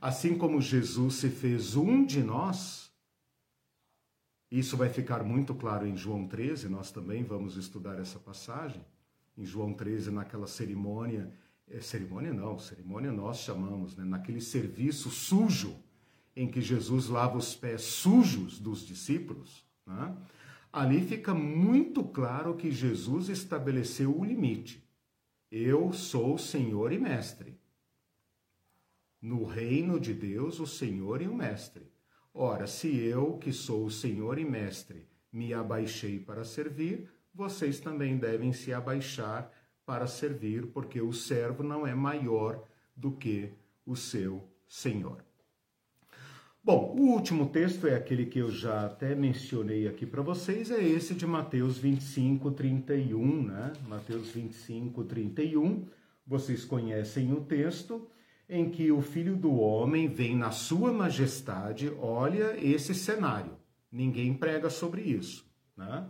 Assim 0.00 0.38
como 0.38 0.62
Jesus 0.62 1.16
se 1.16 1.28
fez 1.28 1.76
um 1.76 2.04
de 2.04 2.22
nós, 2.22 2.90
isso 4.50 4.76
vai 4.76 4.88
ficar 4.88 5.22
muito 5.22 5.54
claro 5.54 5.86
em 5.86 5.94
João 5.94 6.26
13, 6.26 6.68
nós 6.70 6.90
também 6.90 7.22
vamos 7.22 7.56
estudar 7.56 7.98
essa 8.00 8.18
passagem. 8.18 8.82
Em 9.36 9.44
João 9.44 9.74
13, 9.74 10.10
naquela 10.10 10.46
cerimônia, 10.46 11.30
é, 11.68 11.80
cerimônia 11.80 12.32
não, 12.32 12.58
cerimônia 12.58 13.12
nós 13.12 13.40
chamamos, 13.40 13.94
né? 13.94 14.04
naquele 14.04 14.40
serviço 14.40 15.10
sujo 15.10 15.76
em 16.34 16.48
que 16.48 16.62
Jesus 16.62 17.08
lava 17.08 17.36
os 17.36 17.54
pés 17.54 17.82
sujos 17.82 18.58
dos 18.58 18.86
discípulos, 18.86 19.64
né? 19.86 20.16
ali 20.72 21.06
fica 21.06 21.34
muito 21.34 22.02
claro 22.02 22.56
que 22.56 22.72
Jesus 22.72 23.28
estabeleceu 23.28 24.18
o 24.18 24.24
limite. 24.24 24.82
Eu 25.50 25.92
sou 25.92 26.38
Senhor 26.38 26.90
e 26.90 26.98
Mestre. 26.98 27.59
No 29.20 29.44
reino 29.44 30.00
de 30.00 30.14
Deus, 30.14 30.60
o 30.60 30.66
Senhor 30.66 31.20
e 31.20 31.28
o 31.28 31.34
Mestre. 31.34 31.92
Ora, 32.32 32.66
se 32.66 32.96
eu, 32.96 33.36
que 33.38 33.52
sou 33.52 33.84
o 33.84 33.90
Senhor 33.90 34.38
e 34.38 34.44
Mestre, 34.44 35.06
me 35.30 35.52
abaixei 35.52 36.18
para 36.18 36.42
servir, 36.42 37.08
vocês 37.34 37.80
também 37.80 38.16
devem 38.16 38.52
se 38.52 38.72
abaixar 38.72 39.52
para 39.84 40.06
servir, 40.06 40.68
porque 40.68 41.00
o 41.00 41.12
servo 41.12 41.62
não 41.62 41.86
é 41.86 41.94
maior 41.94 42.64
do 42.96 43.12
que 43.12 43.52
o 43.84 43.94
seu 43.94 44.42
Senhor. 44.68 45.22
Bom, 46.62 46.94
o 46.96 47.12
último 47.12 47.48
texto 47.48 47.86
é 47.86 47.96
aquele 47.96 48.26
que 48.26 48.38
eu 48.38 48.50
já 48.50 48.86
até 48.86 49.14
mencionei 49.14 49.88
aqui 49.88 50.06
para 50.06 50.22
vocês, 50.22 50.70
é 50.70 50.82
esse 50.82 51.14
de 51.14 51.26
Mateus 51.26 51.78
25, 51.78 52.50
31, 52.52 53.42
né? 53.42 53.72
Mateus 53.88 54.28
25, 54.28 55.04
31. 55.04 55.86
Vocês 56.26 56.64
conhecem 56.64 57.32
o 57.32 57.40
texto 57.40 58.06
em 58.50 58.68
que 58.68 58.90
o 58.90 59.00
filho 59.00 59.36
do 59.36 59.54
homem 59.54 60.08
vem 60.08 60.36
na 60.36 60.50
sua 60.50 60.92
majestade, 60.92 61.88
olha 62.00 62.56
esse 62.58 62.92
cenário. 62.92 63.56
Ninguém 63.92 64.34
prega 64.34 64.68
sobre 64.68 65.02
isso, 65.02 65.48
né? 65.76 66.04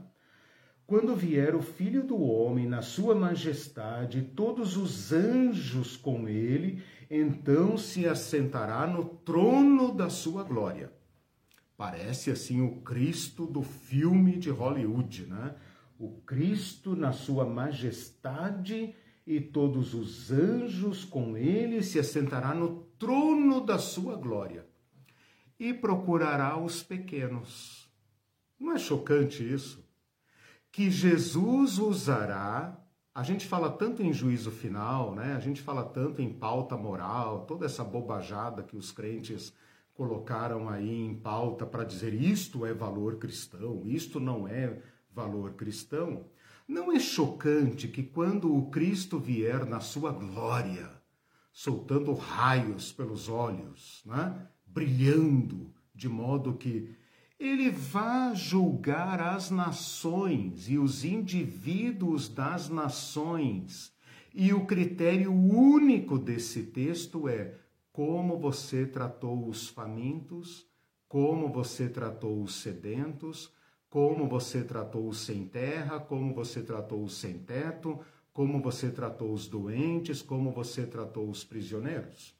Quando 0.86 1.14
vier 1.14 1.54
o 1.54 1.60
filho 1.60 2.02
do 2.02 2.20
homem 2.20 2.66
na 2.66 2.80
sua 2.80 3.14
majestade, 3.14 4.22
todos 4.34 4.76
os 4.76 5.12
anjos 5.12 5.96
com 5.96 6.28
ele, 6.28 6.82
então 7.10 7.76
se 7.76 8.08
assentará 8.08 8.86
no 8.86 9.04
trono 9.04 9.92
da 9.92 10.08
sua 10.08 10.42
glória. 10.42 10.90
Parece 11.76 12.30
assim 12.30 12.62
o 12.62 12.80
Cristo 12.80 13.46
do 13.46 13.62
filme 13.62 14.38
de 14.38 14.50
Hollywood, 14.50 15.26
né? 15.26 15.54
O 15.98 16.22
Cristo 16.22 16.96
na 16.96 17.12
sua 17.12 17.44
majestade 17.44 18.94
e 19.26 19.40
todos 19.40 19.94
os 19.94 20.30
anjos 20.32 21.04
com 21.04 21.36
ele 21.36 21.82
se 21.82 21.98
assentará 21.98 22.54
no 22.54 22.82
trono 22.98 23.60
da 23.60 23.78
sua 23.78 24.16
glória 24.16 24.66
e 25.58 25.74
procurará 25.74 26.58
os 26.58 26.82
pequenos. 26.82 27.90
Não 28.58 28.72
é 28.72 28.78
chocante 28.78 29.42
isso? 29.42 29.86
Que 30.72 30.90
Jesus 30.90 31.78
usará. 31.78 32.78
A 33.14 33.22
gente 33.22 33.46
fala 33.46 33.70
tanto 33.70 34.02
em 34.02 34.12
juízo 34.12 34.50
final, 34.50 35.14
né? 35.14 35.34
A 35.34 35.40
gente 35.40 35.60
fala 35.60 35.84
tanto 35.84 36.22
em 36.22 36.32
pauta 36.32 36.76
moral, 36.76 37.44
toda 37.44 37.66
essa 37.66 37.84
bobajada 37.84 38.62
que 38.62 38.76
os 38.76 38.90
crentes 38.90 39.52
colocaram 39.92 40.68
aí 40.68 40.90
em 40.90 41.14
pauta 41.14 41.66
para 41.66 41.84
dizer 41.84 42.14
isto 42.14 42.64
é 42.64 42.72
valor 42.72 43.18
cristão, 43.18 43.82
isto 43.84 44.18
não 44.18 44.48
é 44.48 44.80
valor 45.10 45.52
cristão. 45.54 46.24
Não 46.70 46.92
é 46.92 47.00
chocante 47.00 47.88
que 47.88 48.00
quando 48.00 48.56
o 48.56 48.70
Cristo 48.70 49.18
vier 49.18 49.66
na 49.66 49.80
sua 49.80 50.12
glória, 50.12 50.88
soltando 51.52 52.12
raios 52.12 52.92
pelos 52.92 53.28
olhos, 53.28 54.00
né? 54.06 54.46
brilhando, 54.64 55.74
de 55.92 56.08
modo 56.08 56.54
que 56.54 56.94
ele 57.40 57.70
vá 57.70 58.32
julgar 58.34 59.20
as 59.20 59.50
nações 59.50 60.68
e 60.68 60.78
os 60.78 61.04
indivíduos 61.04 62.28
das 62.28 62.68
nações. 62.68 63.92
E 64.32 64.52
o 64.52 64.64
critério 64.64 65.32
único 65.32 66.16
desse 66.16 66.62
texto 66.62 67.28
é 67.28 67.52
como 67.92 68.38
você 68.38 68.86
tratou 68.86 69.48
os 69.48 69.68
famintos, 69.68 70.64
como 71.08 71.52
você 71.52 71.88
tratou 71.88 72.40
os 72.40 72.62
sedentos, 72.62 73.52
como 73.90 74.28
você 74.28 74.62
tratou 74.62 75.08
os 75.08 75.18
sem 75.18 75.44
terra, 75.44 75.98
como 75.98 76.32
você 76.32 76.62
tratou 76.62 77.02
os 77.02 77.16
sem 77.16 77.38
teto, 77.38 77.98
como 78.32 78.62
você 78.62 78.88
tratou 78.88 79.32
os 79.32 79.48
doentes, 79.48 80.22
como 80.22 80.52
você 80.52 80.86
tratou 80.86 81.28
os 81.28 81.42
prisioneiros. 81.42 82.38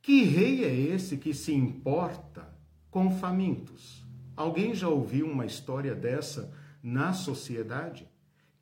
Que 0.00 0.24
rei 0.24 0.64
é 0.64 0.74
esse 0.74 1.18
que 1.18 1.34
se 1.34 1.52
importa 1.52 2.56
com 2.90 3.10
famintos? 3.10 4.02
Alguém 4.34 4.74
já 4.74 4.88
ouviu 4.88 5.26
uma 5.26 5.44
história 5.44 5.94
dessa 5.94 6.50
na 6.82 7.12
sociedade? 7.12 8.08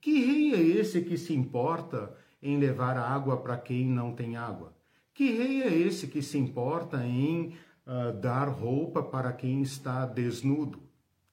Que 0.00 0.24
rei 0.24 0.54
é 0.54 0.60
esse 0.60 1.02
que 1.02 1.16
se 1.16 1.32
importa 1.32 2.16
em 2.42 2.58
levar 2.58 2.96
água 2.96 3.36
para 3.36 3.56
quem 3.56 3.86
não 3.86 4.12
tem 4.12 4.36
água? 4.36 4.74
Que 5.14 5.30
rei 5.30 5.62
é 5.62 5.72
esse 5.72 6.08
que 6.08 6.20
se 6.20 6.36
importa 6.36 7.06
em 7.06 7.54
uh, 7.86 8.12
dar 8.20 8.48
roupa 8.48 9.02
para 9.04 9.32
quem 9.32 9.62
está 9.62 10.04
desnudo? 10.04 10.85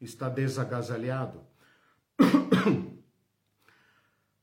Está 0.06 0.30
desagasalhado. 0.30 1.42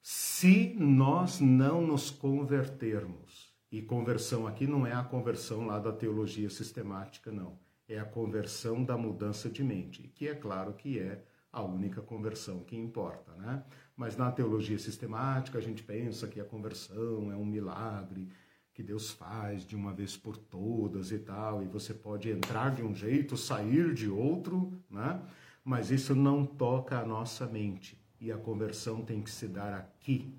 Se 0.03 0.75
nós 0.79 1.41
não 1.41 1.87
nos 1.87 2.11
convertermos, 2.11 3.51
e 3.71 3.81
conversão 3.81 4.47
aqui 4.47 4.67
não 4.67 4.87
é 4.87 4.93
a 4.93 5.05
conversão 5.05 5.67
lá 5.67 5.79
da 5.79 5.93
teologia 5.93 6.51
sistemática, 6.51 7.31
não. 7.31 7.59
É 7.89 7.99
a 7.99 8.05
conversão 8.05 8.85
da 8.85 8.97
mudança 8.97 9.49
de 9.49 9.63
mente, 9.63 10.09
que 10.15 10.27
é 10.27 10.35
claro 10.35 10.73
que 10.73 10.99
é 10.99 11.25
a 11.53 11.63
única 11.63 12.01
conversão 12.01 12.65
que 12.65 12.77
importa, 12.77 13.33
né? 13.35 13.63
Mas 13.97 14.17
na 14.17 14.31
teologia 14.31 14.79
sistemática 14.79 15.59
a 15.59 15.61
gente 15.61 15.83
pensa 15.83 16.27
que 16.27 16.41
a 16.41 16.45
conversão 16.45 17.31
é 17.31 17.37
um 17.37 17.45
milagre 17.45 18.29
que 18.73 18.83
Deus 18.83 19.11
faz 19.11 19.65
de 19.67 19.77
uma 19.77 19.93
vez 19.93 20.17
por 20.17 20.37
todas 20.37 21.13
e 21.13 21.19
tal, 21.19 21.63
e 21.63 21.67
você 21.67 21.93
pode 21.93 22.31
entrar 22.31 22.75
de 22.75 22.83
um 22.83 22.95
jeito, 22.95 23.37
sair 23.37 23.93
de 23.93 24.09
outro, 24.09 24.73
né? 24.89 25.21
Mas 25.65 25.91
isso 25.91 26.15
não 26.15 26.45
toca 26.45 26.99
a 26.99 27.05
nossa 27.05 27.47
mente 27.47 28.01
e 28.21 28.31
a 28.31 28.37
conversão 28.37 29.03
tem 29.03 29.23
que 29.23 29.31
se 29.31 29.49
dar 29.49 29.73
aqui. 29.73 30.35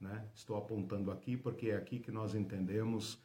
Né? 0.00 0.24
Estou 0.34 0.56
apontando 0.56 1.10
aqui 1.10 1.36
porque 1.36 1.70
é 1.70 1.76
aqui 1.76 1.98
que 1.98 2.12
nós 2.12 2.34
entendemos 2.34 3.18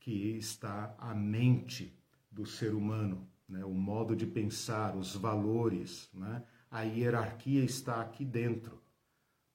que 0.00 0.36
está 0.36 0.94
a 0.98 1.14
mente 1.14 1.96
do 2.30 2.44
ser 2.44 2.74
humano, 2.74 3.26
né? 3.48 3.64
o 3.64 3.72
modo 3.72 4.16
de 4.16 4.26
pensar, 4.26 4.96
os 4.96 5.14
valores, 5.14 6.10
né? 6.12 6.42
a 6.70 6.82
hierarquia 6.82 7.64
está 7.64 8.00
aqui 8.00 8.24
dentro. 8.24 8.82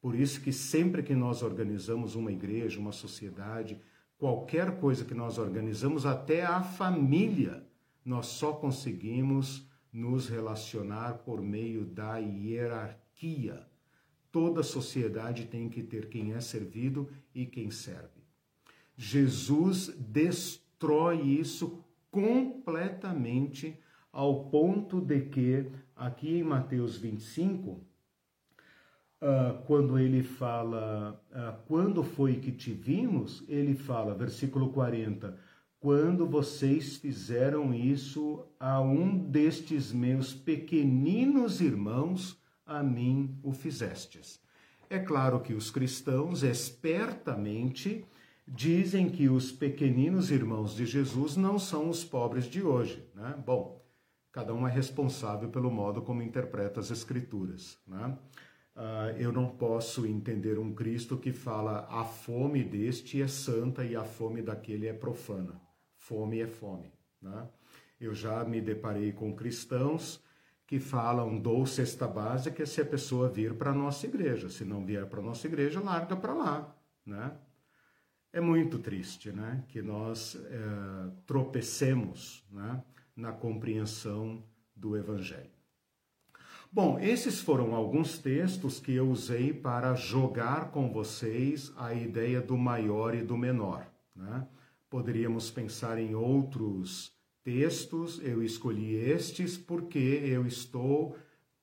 Por 0.01 0.15
isso 0.15 0.41
que 0.41 0.51
sempre 0.51 1.03
que 1.03 1.13
nós 1.13 1.43
organizamos 1.43 2.15
uma 2.15 2.31
igreja, 2.31 2.79
uma 2.79 2.91
sociedade, 2.91 3.79
qualquer 4.17 4.79
coisa 4.79 5.05
que 5.05 5.13
nós 5.13 5.37
organizamos, 5.37 6.05
até 6.05 6.43
a 6.43 6.63
família, 6.63 7.63
nós 8.03 8.27
só 8.27 8.53
conseguimos 8.53 9.69
nos 9.91 10.29
relacionar 10.29 11.19
por 11.19 11.41
meio 11.41 11.85
da 11.85 12.17
hierarquia. 12.17 13.65
Toda 14.31 14.63
sociedade 14.63 15.45
tem 15.45 15.67
que 15.67 15.83
ter 15.83 16.07
quem 16.07 16.33
é 16.33 16.39
servido 16.39 17.09
e 17.35 17.45
quem 17.45 17.69
serve. 17.69 18.21
Jesus 18.95 19.93
destrói 19.97 21.21
isso 21.21 21.83
completamente 22.09 23.77
ao 24.11 24.45
ponto 24.45 25.01
de 25.01 25.21
que, 25.21 25.71
aqui 25.95 26.37
em 26.37 26.43
Mateus 26.43 26.97
25, 26.97 27.71
uh, 27.71 27.81
ah, 29.21 29.63
quando 29.65 29.97
ele 29.97 30.21
fala, 30.21 31.21
uh, 31.31 31.65
quando 31.65 32.03
foi 32.03 32.35
que 32.35 32.51
te 32.51 32.73
vimos, 32.73 33.43
ele 33.47 33.73
fala, 33.73 34.13
versículo 34.13 34.69
40, 34.71 35.37
quando 35.81 36.25
vocês 36.25 36.95
fizeram 36.95 37.73
isso 37.73 38.45
a 38.57 38.79
um 38.79 39.17
destes 39.17 39.91
meus 39.91 40.33
pequeninos 40.33 41.59
irmãos, 41.59 42.41
a 42.65 42.81
mim 42.81 43.37
o 43.43 43.51
fizestes. 43.51 44.39
É 44.89 44.97
claro 44.97 45.41
que 45.41 45.53
os 45.53 45.69
cristãos 45.69 46.41
espertamente 46.41 48.05
dizem 48.47 49.09
que 49.09 49.27
os 49.27 49.51
pequeninos 49.51 50.31
irmãos 50.31 50.73
de 50.73 50.85
Jesus 50.85 51.35
não 51.35 51.59
são 51.59 51.89
os 51.89 52.05
pobres 52.05 52.45
de 52.45 52.63
hoje, 52.63 53.05
né? 53.13 53.35
Bom, 53.45 53.81
Cada 54.31 54.53
um 54.53 54.65
é 54.65 54.71
responsável 54.71 55.49
pelo 55.49 55.69
modo 55.69 56.01
como 56.01 56.21
interpreta 56.21 56.79
as 56.79 56.89
Escrituras. 56.89 57.77
Né? 57.85 58.17
Uh, 58.73 59.17
eu 59.19 59.31
não 59.33 59.49
posso 59.49 60.05
entender 60.05 60.57
um 60.57 60.73
Cristo 60.73 61.17
que 61.17 61.33
fala 61.33 61.85
a 61.89 62.05
fome 62.05 62.63
deste 62.63 63.21
é 63.21 63.27
santa 63.27 63.83
e 63.83 63.93
a 63.93 64.05
fome 64.05 64.41
daquele 64.41 64.87
é 64.87 64.93
profana. 64.93 65.59
Fome 66.11 66.41
é 66.41 66.47
fome. 66.47 66.91
Né? 67.21 67.47
Eu 67.97 68.13
já 68.13 68.43
me 68.43 68.59
deparei 68.59 69.13
com 69.13 69.33
cristãos 69.33 70.21
que 70.67 70.77
falam 70.77 71.39
dou 71.39 71.65
cesta 71.65 72.05
básica 72.05 72.65
se 72.65 72.81
a 72.81 72.85
pessoa 72.85 73.29
vir 73.29 73.53
para 73.53 73.71
a 73.71 73.73
nossa 73.73 74.05
igreja. 74.07 74.49
Se 74.49 74.65
não 74.65 74.85
vier 74.85 75.05
para 75.05 75.21
a 75.21 75.23
nossa 75.23 75.47
igreja, 75.47 75.79
larga 75.79 76.17
para 76.17 76.33
lá. 76.33 76.75
Né? 77.05 77.31
É 78.33 78.41
muito 78.41 78.77
triste 78.77 79.31
né? 79.31 79.63
que 79.69 79.81
nós 79.81 80.35
é, 80.35 81.11
tropecemos 81.25 82.45
né? 82.51 82.83
na 83.15 83.31
compreensão 83.31 84.43
do 84.75 84.97
Evangelho. 84.97 85.49
Bom, 86.69 86.99
esses 86.99 87.39
foram 87.39 87.73
alguns 87.73 88.17
textos 88.17 88.81
que 88.81 88.93
eu 88.93 89.09
usei 89.09 89.53
para 89.53 89.95
jogar 89.95 90.71
com 90.71 90.91
vocês 90.91 91.71
a 91.77 91.93
ideia 91.93 92.41
do 92.41 92.57
maior 92.57 93.15
e 93.15 93.21
do 93.23 93.37
menor. 93.37 93.89
Né? 94.13 94.45
Poderíamos 94.91 95.49
pensar 95.49 95.97
em 95.97 96.15
outros 96.15 97.13
textos, 97.45 98.19
eu 98.21 98.43
escolhi 98.43 98.93
estes 98.93 99.57
porque 99.57 99.97
eu 99.97 100.45
estou 100.45 101.15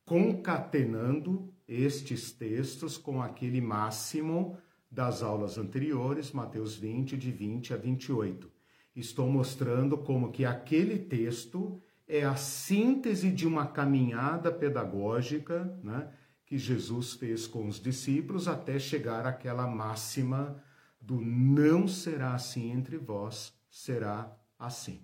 concatenando 0.02 1.52
estes 1.68 2.32
textos 2.32 2.96
com 2.96 3.20
aquele 3.20 3.60
máximo 3.60 4.56
das 4.90 5.22
aulas 5.22 5.58
anteriores, 5.58 6.32
Mateus 6.32 6.74
20, 6.74 7.18
de 7.18 7.30
20 7.30 7.74
a 7.74 7.76
28. 7.76 8.50
Estou 8.96 9.28
mostrando 9.28 9.98
como 9.98 10.32
que 10.32 10.46
aquele 10.46 10.98
texto 10.98 11.78
é 12.08 12.24
a 12.24 12.34
síntese 12.34 13.30
de 13.30 13.46
uma 13.46 13.66
caminhada 13.66 14.50
pedagógica 14.50 15.78
né, 15.84 16.10
que 16.46 16.56
Jesus 16.56 17.12
fez 17.12 17.46
com 17.46 17.68
os 17.68 17.78
discípulos 17.78 18.48
até 18.48 18.78
chegar 18.78 19.26
àquela 19.26 19.66
máxima 19.66 20.66
do 21.08 21.22
não 21.22 21.88
será 21.88 22.34
assim 22.34 22.70
entre 22.70 22.98
vós, 22.98 23.54
será 23.70 24.30
assim. 24.58 25.00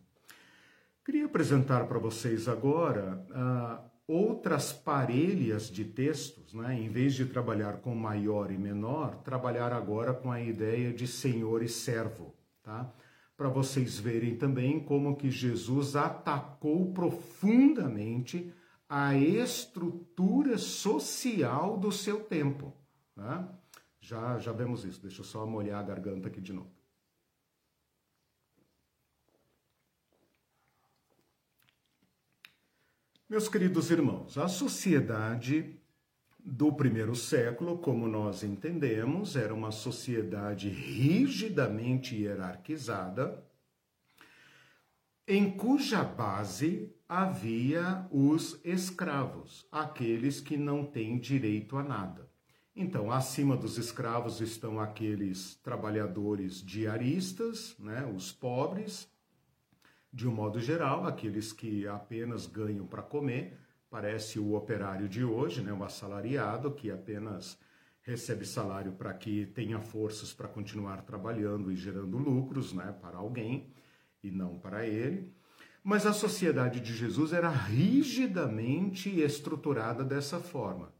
Queria 1.02 1.24
apresentar 1.24 1.86
para 1.86 1.98
vocês 1.98 2.46
agora 2.46 3.26
uh, 3.30 3.90
outras 4.06 4.70
parelhas 4.70 5.70
de 5.70 5.82
textos, 5.82 6.52
né? 6.52 6.78
em 6.78 6.90
vez 6.90 7.14
de 7.14 7.24
trabalhar 7.24 7.78
com 7.78 7.94
maior 7.94 8.50
e 8.50 8.58
menor, 8.58 9.16
trabalhar 9.22 9.72
agora 9.72 10.12
com 10.12 10.30
a 10.30 10.42
ideia 10.42 10.92
de 10.92 11.06
senhor 11.06 11.62
e 11.62 11.68
servo. 11.68 12.34
Tá? 12.62 12.92
para 13.36 13.48
vocês 13.48 13.98
verem 13.98 14.36
também 14.36 14.78
como 14.78 15.16
que 15.16 15.30
Jesus 15.30 15.96
atacou 15.96 16.92
profundamente 16.92 18.52
a 18.88 19.16
estrutura 19.16 20.56
social 20.56 21.76
do 21.76 21.90
seu 21.90 22.20
tempo. 22.20 22.72
Né? 23.16 23.48
Já, 24.04 24.38
já 24.38 24.52
vemos 24.52 24.84
isso. 24.84 25.00
Deixa 25.00 25.22
eu 25.22 25.24
só 25.24 25.46
molhar 25.46 25.80
a 25.80 25.82
garganta 25.82 26.28
aqui 26.28 26.38
de 26.38 26.52
novo. 26.52 26.70
Meus 33.26 33.48
queridos 33.48 33.90
irmãos, 33.90 34.36
a 34.36 34.46
sociedade 34.46 35.80
do 36.38 36.70
primeiro 36.70 37.16
século, 37.16 37.78
como 37.78 38.06
nós 38.06 38.42
entendemos, 38.42 39.36
era 39.36 39.54
uma 39.54 39.70
sociedade 39.70 40.68
rigidamente 40.68 42.14
hierarquizada, 42.14 43.42
em 45.26 45.56
cuja 45.56 46.04
base 46.04 46.94
havia 47.08 48.06
os 48.10 48.60
escravos, 48.62 49.66
aqueles 49.72 50.42
que 50.42 50.58
não 50.58 50.84
têm 50.84 51.18
direito 51.18 51.78
a 51.78 51.82
nada. 51.82 52.33
Então, 52.76 53.12
acima 53.12 53.56
dos 53.56 53.78
escravos 53.78 54.40
estão 54.40 54.80
aqueles 54.80 55.54
trabalhadores 55.62 56.60
diaristas, 56.60 57.76
né, 57.78 58.04
os 58.04 58.32
pobres, 58.32 59.08
de 60.12 60.26
um 60.26 60.32
modo 60.32 60.60
geral, 60.60 61.06
aqueles 61.06 61.52
que 61.52 61.86
apenas 61.86 62.46
ganham 62.46 62.84
para 62.84 63.00
comer, 63.00 63.56
parece 63.88 64.40
o 64.40 64.54
operário 64.54 65.08
de 65.08 65.24
hoje, 65.24 65.62
né, 65.62 65.72
o 65.72 65.84
assalariado 65.84 66.72
que 66.72 66.90
apenas 66.90 67.56
recebe 68.02 68.44
salário 68.44 68.92
para 68.92 69.14
que 69.14 69.46
tenha 69.46 69.80
forças 69.80 70.32
para 70.32 70.48
continuar 70.48 71.02
trabalhando 71.02 71.70
e 71.70 71.76
gerando 71.76 72.18
lucros, 72.18 72.72
né, 72.72 72.92
para 73.00 73.18
alguém 73.18 73.72
e 74.22 74.30
não 74.30 74.58
para 74.58 74.86
ele. 74.86 75.32
Mas 75.82 76.06
a 76.06 76.12
sociedade 76.12 76.80
de 76.80 76.94
Jesus 76.94 77.32
era 77.32 77.48
rigidamente 77.48 79.20
estruturada 79.20 80.04
dessa 80.04 80.40
forma. 80.40 80.93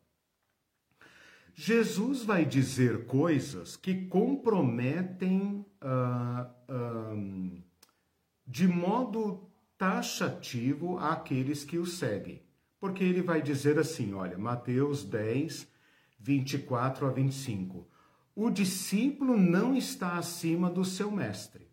Jesus 1.54 2.24
vai 2.24 2.44
dizer 2.44 3.06
coisas 3.06 3.76
que 3.76 4.06
comprometem 4.06 5.64
uh, 5.82 7.14
uh, 7.14 7.62
de 8.46 8.66
modo 8.66 9.48
taxativo 9.78 10.98
aqueles 10.98 11.64
que 11.64 11.78
o 11.78 11.86
seguem 11.86 12.44
porque 12.84 13.02
ele 13.02 13.22
vai 13.22 13.40
dizer 13.40 13.78
assim: 13.78 14.12
olha, 14.12 14.36
Mateus 14.36 15.04
10, 15.04 15.66
24 16.18 17.06
a 17.06 17.10
25. 17.10 17.88
O 18.36 18.50
discípulo 18.50 19.38
não 19.38 19.74
está 19.74 20.18
acima 20.18 20.68
do 20.68 20.84
seu 20.84 21.10
mestre. 21.10 21.66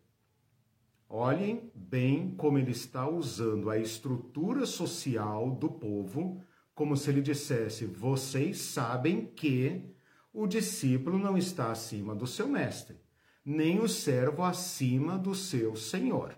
Olhem 1.06 1.70
bem 1.74 2.30
como 2.34 2.56
ele 2.56 2.70
está 2.70 3.06
usando 3.06 3.68
a 3.68 3.76
estrutura 3.76 4.64
social 4.64 5.50
do 5.50 5.68
povo, 5.68 6.40
como 6.74 6.96
se 6.96 7.10
ele 7.10 7.20
dissesse: 7.20 7.84
vocês 7.84 8.58
sabem 8.58 9.26
que 9.26 9.94
o 10.32 10.46
discípulo 10.46 11.18
não 11.18 11.36
está 11.36 11.70
acima 11.70 12.14
do 12.14 12.26
seu 12.26 12.48
mestre, 12.48 12.96
nem 13.44 13.80
o 13.80 13.88
servo 13.88 14.42
acima 14.42 15.18
do 15.18 15.34
seu 15.34 15.76
senhor. 15.76 16.36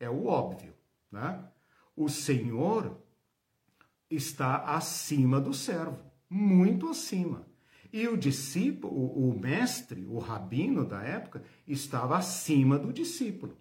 É 0.00 0.08
o 0.08 0.26
óbvio, 0.26 0.74
né? 1.10 1.44
O 1.96 2.08
senhor 2.08 2.96
está 4.10 4.64
acima 4.64 5.40
do 5.40 5.52
servo, 5.52 5.98
muito 6.30 6.88
acima. 6.88 7.46
E 7.92 8.06
o 8.06 8.16
discípulo, 8.16 8.94
o, 8.94 9.38
mestre, 9.38 10.04
o 10.06 10.18
rabino 10.18 10.84
da 10.84 11.02
época, 11.02 11.42
estava 11.66 12.18
acima 12.18 12.78
do 12.78 12.92
discípulo. 12.92 13.56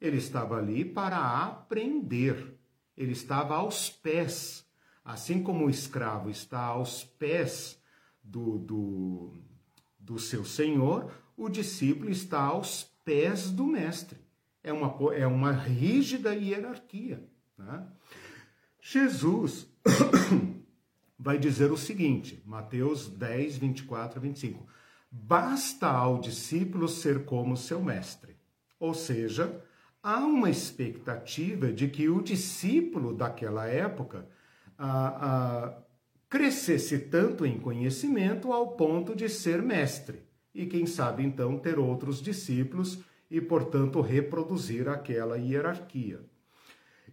Ele 0.00 0.18
estava 0.18 0.56
ali 0.56 0.84
para 0.84 1.18
aprender. 1.18 2.58
Ele 2.96 3.12
estava 3.12 3.56
aos 3.56 3.90
pés. 3.90 4.64
Assim 5.04 5.42
como 5.42 5.66
o 5.66 5.70
escravo 5.70 6.30
está 6.30 6.60
aos 6.60 7.02
pés 7.02 7.78
do, 8.22 8.58
do, 8.58 9.32
do 9.98 10.18
seu 10.18 10.44
senhor, 10.44 11.10
o 11.36 11.48
discípulo 11.48 12.10
está 12.10 12.40
aos 12.40 12.84
pés 13.04 13.50
do 13.50 13.66
mestre. 13.66 14.18
É 14.62 14.72
uma, 14.72 15.14
é 15.14 15.26
uma 15.26 15.50
rígida 15.50 16.34
hierarquia. 16.34 17.22
Né? 17.58 17.84
Jesus 18.80 19.66
vai 21.18 21.38
dizer 21.38 21.72
o 21.72 21.76
seguinte, 21.76 22.42
Mateus 22.46 23.08
10, 23.08 23.58
24 23.58 24.18
a 24.18 24.22
25. 24.22 24.66
Basta 25.10 25.88
ao 25.88 26.20
discípulo 26.20 26.88
ser 26.88 27.24
como 27.24 27.56
seu 27.56 27.82
mestre. 27.82 28.36
Ou 28.78 28.94
seja, 28.94 29.62
há 30.02 30.18
uma 30.20 30.48
expectativa 30.48 31.72
de 31.72 31.88
que 31.88 32.08
o 32.08 32.22
discípulo 32.22 33.14
daquela 33.14 33.66
época 33.66 34.28
ah, 34.84 35.16
ah, 35.20 35.82
crescesse 36.28 36.98
tanto 36.98 37.46
em 37.46 37.56
conhecimento 37.56 38.52
ao 38.52 38.72
ponto 38.72 39.14
de 39.14 39.28
ser 39.28 39.62
mestre. 39.62 40.24
E 40.52 40.66
quem 40.66 40.86
sabe 40.86 41.22
então 41.22 41.56
ter 41.56 41.78
outros 41.78 42.20
discípulos 42.20 42.98
e, 43.30 43.40
portanto, 43.40 44.00
reproduzir 44.00 44.88
aquela 44.88 45.36
hierarquia. 45.38 46.20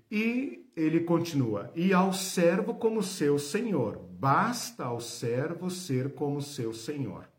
E 0.10 0.72
ele 0.76 1.02
continua: 1.02 1.72
e 1.76 1.94
ao 1.94 2.12
servo 2.12 2.74
como 2.74 3.04
seu 3.04 3.38
senhor. 3.38 4.04
Basta 4.20 4.86
ao 4.86 5.00
servo 5.00 5.70
ser 5.70 6.14
como 6.14 6.42
seu 6.42 6.74
senhor. 6.74 7.30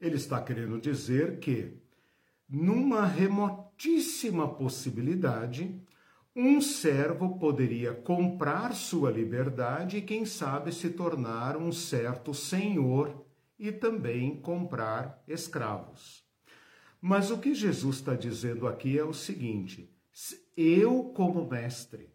Ele 0.00 0.16
está 0.16 0.40
querendo 0.40 0.80
dizer 0.80 1.38
que, 1.40 1.74
numa 2.48 3.04
remotíssima 3.04 4.48
possibilidade, 4.48 5.78
um 6.34 6.60
servo 6.60 7.38
poderia 7.38 7.92
comprar 7.92 8.72
sua 8.72 9.10
liberdade 9.10 9.96
e, 9.96 10.02
quem 10.02 10.24
sabe, 10.24 10.72
se 10.72 10.90
tornar 10.90 11.56
um 11.56 11.72
certo 11.72 12.32
senhor 12.32 13.24
e 13.58 13.72
também 13.72 14.36
comprar 14.40 15.22
escravos. 15.26 16.24
Mas 17.00 17.30
o 17.30 17.38
que 17.38 17.54
Jesus 17.54 17.96
está 17.96 18.14
dizendo 18.14 18.68
aqui 18.68 18.98
é 18.98 19.04
o 19.04 19.12
seguinte: 19.12 19.90
eu, 20.56 21.04
como 21.14 21.48
mestre, 21.48 22.10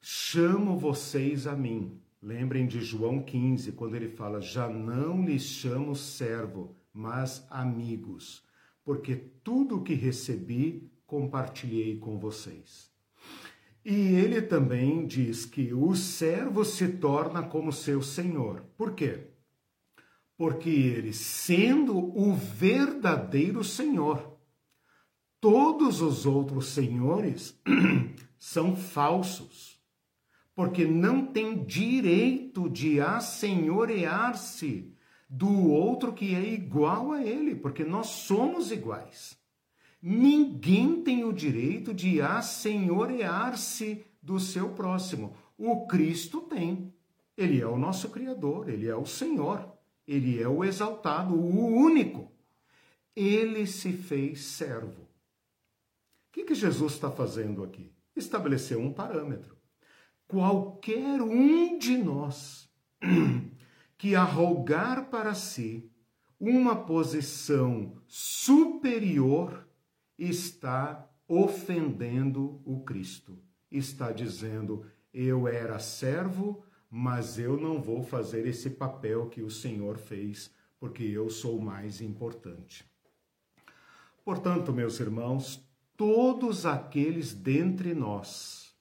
chamo 0.00 0.78
vocês 0.78 1.46
a 1.46 1.54
mim. 1.54 2.00
Lembrem 2.20 2.66
de 2.66 2.80
João 2.80 3.22
15, 3.22 3.72
quando 3.72 3.94
ele 3.94 4.08
fala: 4.08 4.40
Já 4.40 4.68
não 4.68 5.24
lhes 5.24 5.42
chamo 5.42 5.94
servo, 5.94 6.74
mas 6.92 7.46
amigos, 7.48 8.42
porque 8.84 9.14
tudo 9.14 9.76
o 9.76 9.82
que 9.82 9.94
recebi 9.94 10.90
compartilhei 11.06 11.98
com 11.98 12.18
vocês. 12.18 12.95
E 13.88 14.16
ele 14.16 14.42
também 14.42 15.06
diz 15.06 15.46
que 15.46 15.72
o 15.72 15.94
servo 15.94 16.64
se 16.64 16.88
torna 16.88 17.44
como 17.44 17.70
seu 17.72 18.02
senhor. 18.02 18.64
Por 18.76 18.96
quê? 18.96 19.28
Porque 20.36 20.68
ele, 20.68 21.12
sendo 21.12 21.96
o 21.96 22.34
verdadeiro 22.34 23.62
senhor, 23.62 24.36
todos 25.40 26.00
os 26.00 26.26
outros 26.26 26.66
senhores 26.70 27.56
são 28.36 28.74
falsos, 28.74 29.80
porque 30.52 30.84
não 30.84 31.24
tem 31.24 31.64
direito 31.64 32.68
de 32.68 33.00
assenhorear-se 33.00 34.92
do 35.30 35.70
outro 35.70 36.12
que 36.12 36.34
é 36.34 36.44
igual 36.44 37.12
a 37.12 37.22
ele, 37.22 37.54
porque 37.54 37.84
nós 37.84 38.08
somos 38.08 38.72
iguais. 38.72 39.38
Ninguém 40.08 41.02
tem 41.02 41.24
o 41.24 41.32
direito 41.32 41.92
de 41.92 42.20
assenhorear-se 42.20 44.06
do 44.22 44.38
seu 44.38 44.68
próximo. 44.68 45.36
O 45.58 45.88
Cristo 45.88 46.42
tem. 46.42 46.94
Ele 47.36 47.60
é 47.60 47.66
o 47.66 47.76
nosso 47.76 48.10
Criador, 48.10 48.68
ele 48.68 48.86
é 48.86 48.94
o 48.94 49.04
Senhor, 49.04 49.68
ele 50.06 50.40
é 50.40 50.46
o 50.46 50.62
exaltado, 50.62 51.34
o 51.34 51.74
único. 51.74 52.30
Ele 53.16 53.66
se 53.66 53.94
fez 53.94 54.42
servo. 54.42 55.02
O 55.02 55.08
que, 56.30 56.44
que 56.44 56.54
Jesus 56.54 56.92
está 56.92 57.10
fazendo 57.10 57.64
aqui? 57.64 57.92
Estabeleceu 58.14 58.78
um 58.78 58.92
parâmetro. 58.92 59.56
Qualquer 60.28 61.20
um 61.20 61.76
de 61.78 61.98
nós 61.98 62.70
que 63.98 64.14
arrogar 64.14 65.10
para 65.10 65.34
si 65.34 65.90
uma 66.38 66.76
posição 66.76 68.00
superior 68.06 69.65
está 70.18 71.08
ofendendo 71.28 72.60
o 72.64 72.80
Cristo. 72.80 73.38
Está 73.70 74.12
dizendo: 74.12 74.84
eu 75.12 75.48
era 75.48 75.78
servo, 75.78 76.62
mas 76.90 77.38
eu 77.38 77.56
não 77.56 77.80
vou 77.80 78.02
fazer 78.02 78.46
esse 78.46 78.70
papel 78.70 79.28
que 79.28 79.42
o 79.42 79.50
Senhor 79.50 79.98
fez, 79.98 80.50
porque 80.78 81.02
eu 81.02 81.28
sou 81.28 81.60
mais 81.60 82.00
importante. 82.00 82.84
Portanto, 84.24 84.72
meus 84.72 84.98
irmãos, 85.00 85.64
todos 85.96 86.66
aqueles 86.66 87.32
dentre 87.32 87.94
nós, 87.94 88.74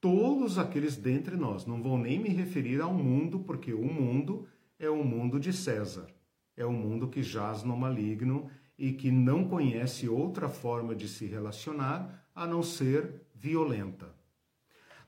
todos 0.00 0.58
aqueles 0.58 0.96
dentre 0.96 1.36
nós, 1.36 1.66
não 1.66 1.82
vou 1.82 1.98
nem 1.98 2.18
me 2.18 2.30
referir 2.30 2.80
ao 2.80 2.94
mundo, 2.94 3.40
porque 3.40 3.74
o 3.74 3.84
mundo 3.84 4.46
é 4.78 4.88
o 4.88 5.04
mundo 5.04 5.38
de 5.38 5.52
César, 5.52 6.06
é 6.56 6.64
o 6.64 6.72
mundo 6.72 7.08
que 7.08 7.22
jaz 7.22 7.62
no 7.62 7.76
maligno 7.76 8.50
e 8.80 8.94
que 8.94 9.10
não 9.10 9.46
conhece 9.46 10.08
outra 10.08 10.48
forma 10.48 10.94
de 10.94 11.06
se 11.06 11.26
relacionar 11.26 12.26
a 12.34 12.46
não 12.46 12.62
ser 12.62 13.26
violenta. 13.34 14.08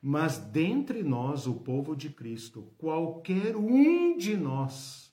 Mas 0.00 0.36
dentre 0.36 1.02
nós, 1.02 1.46
o 1.46 1.54
povo 1.54 1.96
de 1.96 2.10
Cristo, 2.10 2.70
qualquer 2.76 3.56
um 3.56 4.14
de 4.18 4.36
nós 4.36 5.10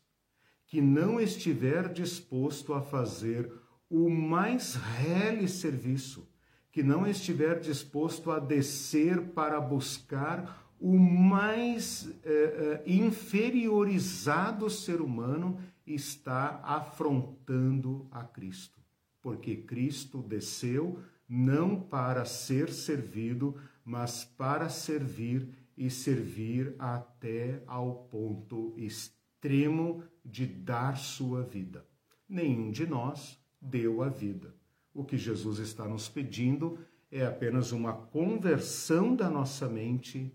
que 0.67 0.81
não 0.81 1.21
estiver 1.21 1.87
disposto 1.93 2.73
a 2.73 2.81
fazer 2.81 3.49
o 3.89 4.09
mais 4.09 4.75
rele 4.75 5.47
serviço, 5.47 6.27
que 6.69 6.83
não 6.83 7.07
estiver 7.07 7.61
disposto 7.61 8.29
a 8.29 8.39
descer 8.39 9.29
para 9.29 9.61
buscar 9.61 10.69
o 10.81 10.97
mais 10.97 12.09
eh, 12.23 12.83
eh, 12.85 12.91
inferiorizado 12.91 14.69
ser 14.69 15.01
humano 15.01 15.57
está 15.93 16.61
afrontando 16.63 18.07
a 18.11 18.23
Cristo, 18.23 18.79
porque 19.21 19.55
Cristo 19.57 20.21
desceu 20.21 20.99
não 21.27 21.79
para 21.79 22.25
ser 22.25 22.71
servido, 22.71 23.55
mas 23.83 24.23
para 24.23 24.69
servir 24.69 25.49
e 25.77 25.89
servir 25.89 26.75
até 26.77 27.63
ao 27.67 28.03
ponto 28.05 28.73
extremo 28.77 30.03
de 30.25 30.45
dar 30.45 30.97
sua 30.97 31.43
vida. 31.43 31.85
Nenhum 32.27 32.71
de 32.71 32.85
nós 32.85 33.39
deu 33.61 34.01
a 34.01 34.09
vida. 34.09 34.53
O 34.93 35.03
que 35.03 35.17
Jesus 35.17 35.59
está 35.59 35.87
nos 35.87 36.09
pedindo 36.09 36.79
é 37.11 37.25
apenas 37.25 37.71
uma 37.71 37.93
conversão 37.93 39.15
da 39.15 39.29
nossa 39.29 39.67
mente 39.67 40.33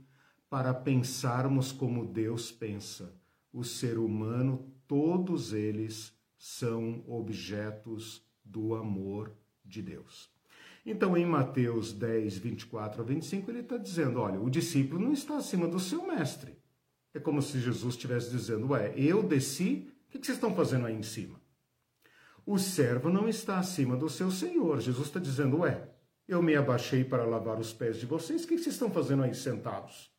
para 0.48 0.72
pensarmos 0.72 1.72
como 1.72 2.06
Deus 2.06 2.50
pensa. 2.50 3.14
O 3.52 3.62
ser 3.62 3.98
humano 3.98 4.73
todos 4.86 5.52
eles 5.52 6.12
são 6.36 7.02
objetos 7.06 8.22
do 8.44 8.74
amor 8.74 9.32
de 9.64 9.80
Deus. 9.80 10.30
Então, 10.84 11.16
em 11.16 11.24
Mateus 11.24 11.92
10, 11.92 12.36
24 12.38 13.00
a 13.00 13.04
25, 13.04 13.50
ele 13.50 13.60
está 13.60 13.78
dizendo: 13.78 14.20
olha, 14.20 14.38
o 14.38 14.50
discípulo 14.50 15.00
não 15.00 15.12
está 15.12 15.36
acima 15.36 15.66
do 15.66 15.80
seu 15.80 16.06
mestre. 16.06 16.58
É 17.14 17.18
como 17.18 17.40
se 17.40 17.58
Jesus 17.58 17.94
estivesse 17.94 18.30
dizendo: 18.30 18.68
ué, 18.68 18.92
eu 18.96 19.22
desci, 19.22 19.90
o 20.08 20.18
que 20.18 20.26
vocês 20.26 20.36
estão 20.36 20.54
fazendo 20.54 20.86
aí 20.86 20.94
em 20.94 21.02
cima? 21.02 21.40
O 22.44 22.58
servo 22.58 23.08
não 23.08 23.26
está 23.26 23.58
acima 23.58 23.96
do 23.96 24.10
seu 24.10 24.30
senhor. 24.30 24.80
Jesus 24.80 25.06
está 25.06 25.18
dizendo: 25.18 25.60
ué, 25.60 25.88
eu 26.28 26.42
me 26.42 26.54
abaixei 26.54 27.02
para 27.02 27.24
lavar 27.24 27.58
os 27.58 27.72
pés 27.72 27.98
de 27.98 28.04
vocês, 28.04 28.44
o 28.44 28.46
que 28.46 28.58
vocês 28.58 28.74
estão 28.74 28.90
fazendo 28.90 29.22
aí 29.22 29.34
sentados? 29.34 30.13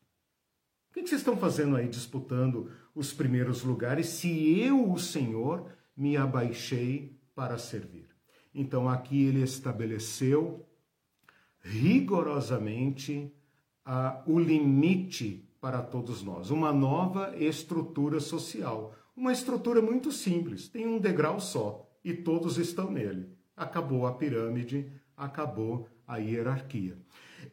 O 0.95 1.03
que 1.03 1.09
vocês 1.09 1.21
estão 1.21 1.35
fazendo 1.35 1.75
aí 1.75 1.89
disputando 1.89 2.71
os 2.95 3.11
primeiros 3.11 3.63
lugares, 3.63 4.07
se 4.07 4.57
eu, 4.59 4.89
o 4.89 4.97
Senhor, 4.97 5.69
me 5.95 6.15
abaixei 6.15 7.19
para 7.35 7.57
servir. 7.57 8.07
Então 8.53 8.87
aqui 8.87 9.25
ele 9.25 9.41
estabeleceu 9.41 10.65
rigorosamente 11.59 13.29
o 14.25 14.39
limite 14.39 15.45
para 15.59 15.81
todos 15.81 16.23
nós, 16.23 16.49
uma 16.49 16.71
nova 16.71 17.35
estrutura 17.37 18.21
social. 18.21 18.95
Uma 19.15 19.33
estrutura 19.33 19.81
muito 19.81 20.11
simples, 20.11 20.69
tem 20.69 20.87
um 20.87 20.97
degrau 20.97 21.39
só 21.39 21.89
e 22.03 22.13
todos 22.13 22.57
estão 22.57 22.89
nele. 22.89 23.29
Acabou 23.55 24.07
a 24.07 24.13
pirâmide, 24.13 24.89
acabou 25.17 25.89
a 26.07 26.17
hierarquia. 26.17 26.97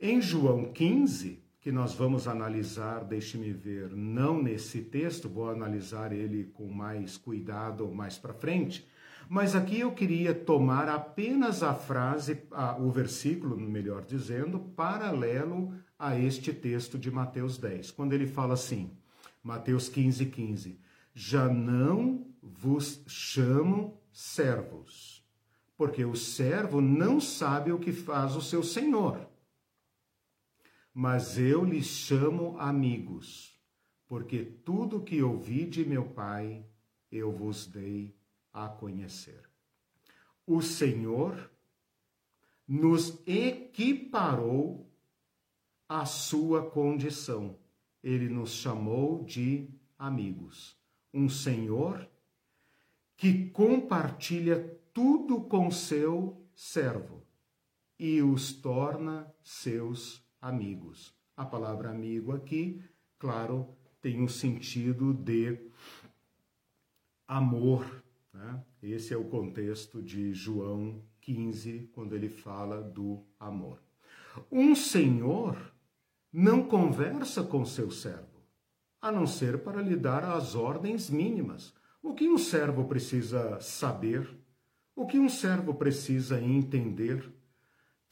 Em 0.00 0.20
João 0.20 0.72
15, 0.72 1.41
que 1.62 1.70
nós 1.70 1.94
vamos 1.94 2.26
analisar, 2.26 3.04
deixe-me 3.04 3.52
ver, 3.52 3.94
não 3.94 4.42
nesse 4.42 4.82
texto, 4.82 5.28
vou 5.28 5.48
analisar 5.48 6.12
ele 6.12 6.50
com 6.52 6.66
mais 6.66 7.16
cuidado 7.16 7.88
mais 7.94 8.18
para 8.18 8.34
frente, 8.34 8.84
mas 9.28 9.54
aqui 9.54 9.78
eu 9.78 9.92
queria 9.92 10.34
tomar 10.34 10.88
apenas 10.88 11.62
a 11.62 11.72
frase, 11.72 12.42
a, 12.50 12.76
o 12.76 12.90
versículo, 12.90 13.56
melhor 13.56 14.04
dizendo, 14.04 14.58
paralelo 14.58 15.72
a 15.96 16.18
este 16.18 16.52
texto 16.52 16.98
de 16.98 17.12
Mateus 17.12 17.56
10, 17.58 17.92
quando 17.92 18.12
ele 18.12 18.26
fala 18.26 18.54
assim, 18.54 18.90
Mateus 19.40 19.88
15, 19.88 20.26
15: 20.26 20.80
Já 21.14 21.48
não 21.48 22.26
vos 22.42 23.04
chamo 23.06 24.00
servos, 24.12 25.24
porque 25.76 26.04
o 26.04 26.16
servo 26.16 26.80
não 26.80 27.20
sabe 27.20 27.70
o 27.70 27.78
que 27.78 27.92
faz 27.92 28.34
o 28.34 28.42
seu 28.42 28.64
senhor 28.64 29.30
mas 30.94 31.38
eu 31.38 31.64
lhes 31.64 31.86
chamo 31.86 32.58
amigos, 32.58 33.58
porque 34.06 34.44
tudo 34.44 35.02
que 35.02 35.22
ouvi 35.22 35.66
de 35.66 35.84
meu 35.84 36.04
Pai 36.10 36.64
eu 37.10 37.32
vos 37.32 37.66
dei 37.66 38.14
a 38.52 38.68
conhecer. 38.68 39.42
O 40.46 40.60
Senhor 40.60 41.50
nos 42.66 43.20
equiparou 43.26 44.90
à 45.88 46.04
sua 46.04 46.70
condição. 46.70 47.58
Ele 48.02 48.28
nos 48.28 48.52
chamou 48.52 49.24
de 49.24 49.68
amigos. 49.98 50.76
Um 51.12 51.28
Senhor 51.28 52.08
que 53.16 53.50
compartilha 53.50 54.80
tudo 54.92 55.42
com 55.42 55.70
seu 55.70 56.44
servo 56.54 57.22
e 57.98 58.20
os 58.20 58.52
torna 58.52 59.32
seus 59.42 60.22
amigos. 60.42 61.14
A 61.36 61.44
palavra 61.46 61.90
amigo 61.90 62.32
aqui, 62.32 62.82
claro, 63.18 63.68
tem 64.00 64.20
um 64.20 64.28
sentido 64.28 65.14
de 65.14 65.58
amor. 67.26 68.02
Né? 68.34 68.62
Esse 68.82 69.14
é 69.14 69.16
o 69.16 69.24
contexto 69.24 70.02
de 70.02 70.34
João 70.34 71.00
15, 71.20 71.88
quando 71.94 72.14
ele 72.14 72.28
fala 72.28 72.82
do 72.82 73.24
amor. 73.38 73.80
Um 74.50 74.74
senhor 74.74 75.56
não 76.32 76.64
conversa 76.64 77.44
com 77.44 77.64
seu 77.64 77.90
servo, 77.90 78.42
a 79.00 79.12
não 79.12 79.26
ser 79.26 79.58
para 79.58 79.80
lhe 79.80 79.96
dar 79.96 80.24
as 80.24 80.54
ordens 80.54 81.08
mínimas. 81.08 81.72
O 82.02 82.14
que 82.14 82.28
um 82.28 82.38
servo 82.38 82.84
precisa 82.84 83.60
saber? 83.60 84.28
O 84.96 85.06
que 85.06 85.18
um 85.18 85.28
servo 85.28 85.74
precisa 85.74 86.40
entender? 86.40 87.32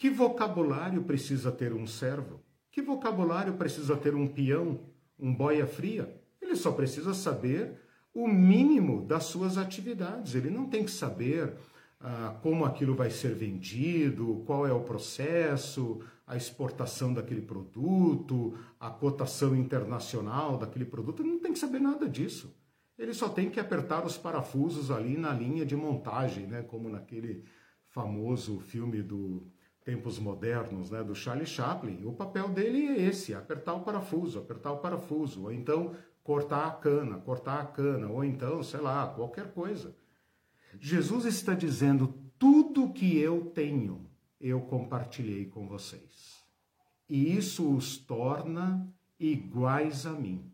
Que 0.01 0.09
vocabulário 0.09 1.03
precisa 1.03 1.53
ter 1.53 1.75
um 1.75 1.87
servo? 1.87 2.41
Que 2.73 2.81
vocabulário 2.81 3.53
precisa 3.59 3.95
ter 3.99 4.15
um 4.15 4.27
peão, 4.27 4.81
um 5.19 5.35
boia 5.35 5.67
fria? 5.67 6.19
Ele 6.41 6.57
só 6.57 6.73
precisa 6.73 7.13
saber 7.13 7.79
o 8.15 8.27
mínimo 8.27 9.05
das 9.05 9.25
suas 9.25 9.59
atividades. 9.59 10.35
Ele 10.35 10.49
não 10.49 10.71
tem 10.71 10.85
que 10.87 10.91
saber 10.91 11.53
ah, 12.01 12.35
como 12.41 12.65
aquilo 12.65 12.95
vai 12.95 13.11
ser 13.11 13.35
vendido, 13.35 14.43
qual 14.47 14.67
é 14.67 14.73
o 14.73 14.81
processo, 14.81 16.01
a 16.27 16.35
exportação 16.35 17.13
daquele 17.13 17.43
produto, 17.43 18.57
a 18.81 18.89
cotação 18.89 19.55
internacional 19.55 20.57
daquele 20.57 20.87
produto, 20.87 21.21
ele 21.21 21.33
não 21.33 21.41
tem 21.41 21.53
que 21.53 21.59
saber 21.59 21.79
nada 21.79 22.09
disso. 22.09 22.57
Ele 22.99 23.13
só 23.13 23.29
tem 23.29 23.51
que 23.51 23.61
apertar 23.61 24.07
os 24.07 24.17
parafusos 24.17 24.91
ali 24.91 25.19
na 25.19 25.35
linha 25.35 25.67
de 25.67 25.77
montagem, 25.77 26.47
né? 26.47 26.63
como 26.63 26.89
naquele 26.89 27.45
famoso 27.91 28.61
filme 28.61 29.03
do 29.03 29.47
Tempos 29.91 30.21
Modernos, 30.21 30.89
né? 30.89 31.03
do 31.03 31.17
Charlie 31.17 31.45
Chaplin. 31.45 32.05
O 32.05 32.13
papel 32.13 32.49
dele 32.49 32.87
é 32.87 33.03
esse, 33.09 33.35
apertar 33.35 33.75
o 33.75 33.81
parafuso, 33.81 34.39
apertar 34.39 34.71
o 34.71 34.79
parafuso, 34.79 35.43
ou 35.43 35.53
então 35.53 35.97
cortar 36.23 36.69
a 36.69 36.71
cana, 36.71 37.19
cortar 37.19 37.61
a 37.61 37.67
cana, 37.67 38.07
ou 38.07 38.23
então, 38.23 38.63
sei 38.63 38.79
lá, 38.81 39.09
qualquer 39.09 39.53
coisa. 39.53 39.97
Jesus 40.79 41.25
está 41.25 41.55
dizendo: 41.55 42.15
tudo 42.39 42.93
que 42.93 43.19
eu 43.19 43.47
tenho, 43.47 44.09
eu 44.41 44.61
compartilhei 44.61 45.47
com 45.47 45.67
vocês. 45.67 46.45
E 47.09 47.37
isso 47.37 47.75
os 47.75 47.99
torna 47.99 48.89
iguais 49.19 50.07
a 50.07 50.13
mim. 50.13 50.53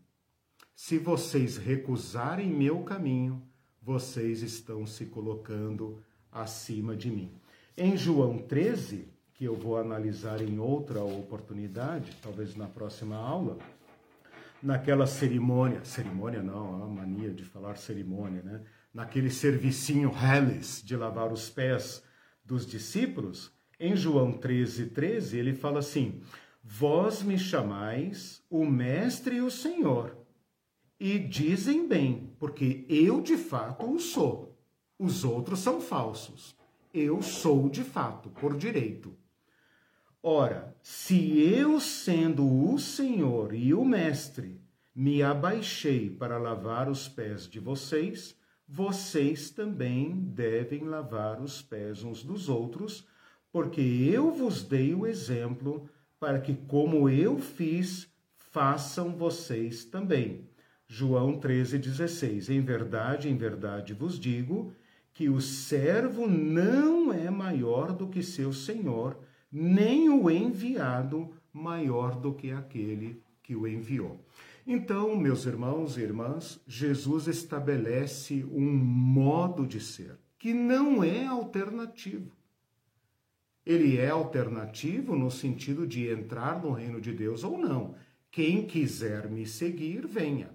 Se 0.75 0.97
vocês 0.97 1.57
recusarem 1.57 2.49
meu 2.49 2.81
caminho, 2.81 3.47
vocês 3.83 4.41
estão 4.41 4.87
se 4.87 5.05
colocando 5.05 6.03
acima 6.31 6.97
de 6.97 7.11
mim. 7.11 7.31
Em 7.77 7.95
João 7.95 8.39
13, 8.39 9.15
que 9.37 9.45
eu 9.45 9.55
vou 9.55 9.77
analisar 9.77 10.41
em 10.41 10.57
outra 10.57 11.03
oportunidade, 11.03 12.17
talvez 12.23 12.55
na 12.55 12.65
próxima 12.65 13.15
aula, 13.15 13.59
naquela 14.63 15.05
cerimônia, 15.05 15.85
cerimônia 15.85 16.41
não, 16.41 16.83
a 16.83 16.87
mania 16.87 17.31
de 17.31 17.45
falar 17.45 17.77
cerimônia, 17.77 18.41
né? 18.41 18.61
Naquele 18.91 19.29
servicinho 19.29 20.11
Hellis 20.11 20.81
de 20.83 20.95
lavar 20.95 21.31
os 21.31 21.51
pés 21.51 22.03
dos 22.43 22.65
discípulos, 22.65 23.51
em 23.79 23.95
João 23.95 24.31
13, 24.31 24.87
13, 24.87 25.37
ele 25.37 25.53
fala 25.53 25.79
assim: 25.79 26.19
Vós 26.63 27.21
me 27.21 27.37
chamais 27.37 28.43
o 28.49 28.65
Mestre 28.65 29.35
e 29.35 29.41
o 29.41 29.51
Senhor, 29.51 30.17
e 30.99 31.19
dizem 31.19 31.87
bem, 31.87 32.33
porque 32.39 32.87
eu 32.89 33.21
de 33.21 33.37
fato 33.37 33.85
o 33.85 33.99
sou. 33.99 34.57
Os 34.97 35.23
outros 35.23 35.59
são 35.59 35.79
falsos. 35.79 36.57
Eu 36.91 37.21
sou 37.21 37.69
de 37.69 37.83
fato, 37.83 38.31
por 38.31 38.57
direito. 38.57 39.15
Ora, 40.29 40.75
se 40.81 41.39
eu, 41.39 41.79
sendo 41.79 42.69
o 42.69 42.77
Senhor 42.77 43.53
e 43.53 43.73
o 43.73 43.85
Mestre, 43.85 44.59
me 44.93 45.23
abaixei 45.23 46.09
para 46.09 46.37
lavar 46.37 46.89
os 46.89 47.07
pés 47.07 47.47
de 47.47 47.61
vocês, 47.61 48.35
vocês 48.67 49.51
também 49.51 50.11
devem 50.19 50.83
lavar 50.83 51.39
os 51.41 51.61
pés 51.61 52.03
uns 52.03 52.25
dos 52.25 52.49
outros, 52.49 53.07
porque 53.53 53.79
eu 53.79 54.29
vos 54.29 54.63
dei 54.63 54.93
o 54.93 55.07
exemplo 55.07 55.89
para 56.19 56.41
que, 56.41 56.55
como 56.55 57.07
eu 57.07 57.39
fiz, 57.39 58.13
façam 58.35 59.15
vocês 59.15 59.85
também. 59.85 60.45
João 60.85 61.39
13,16. 61.39 62.49
Em 62.49 62.59
verdade, 62.59 63.29
em 63.29 63.37
verdade 63.37 63.93
vos 63.93 64.19
digo 64.19 64.73
que 65.13 65.29
o 65.29 65.39
servo 65.39 66.27
não 66.27 67.13
é 67.13 67.29
maior 67.29 67.93
do 67.93 68.09
que 68.09 68.21
seu 68.21 68.51
senhor, 68.51 69.17
nem 69.51 70.09
o 70.09 70.29
enviado 70.29 71.29
maior 71.53 72.19
do 72.19 72.33
que 72.33 72.51
aquele 72.51 73.21
que 73.41 73.55
o 73.55 73.67
enviou. 73.67 74.23
Então, 74.65 75.15
meus 75.15 75.45
irmãos 75.45 75.97
e 75.97 76.01
irmãs, 76.01 76.59
Jesus 76.67 77.27
estabelece 77.27 78.43
um 78.51 78.69
modo 78.69 79.65
de 79.65 79.79
ser 79.79 80.17
que 80.37 80.53
não 80.53 81.03
é 81.03 81.25
alternativo. 81.25 82.31
Ele 83.65 83.97
é 83.97 84.09
alternativo 84.09 85.15
no 85.15 85.31
sentido 85.31 85.85
de 85.85 86.07
entrar 86.09 86.61
no 86.61 86.71
reino 86.71 87.01
de 87.01 87.11
Deus 87.11 87.43
ou 87.43 87.57
não. 87.57 87.95
Quem 88.31 88.65
quiser 88.65 89.29
me 89.29 89.45
seguir, 89.45 90.05
venha. 90.05 90.49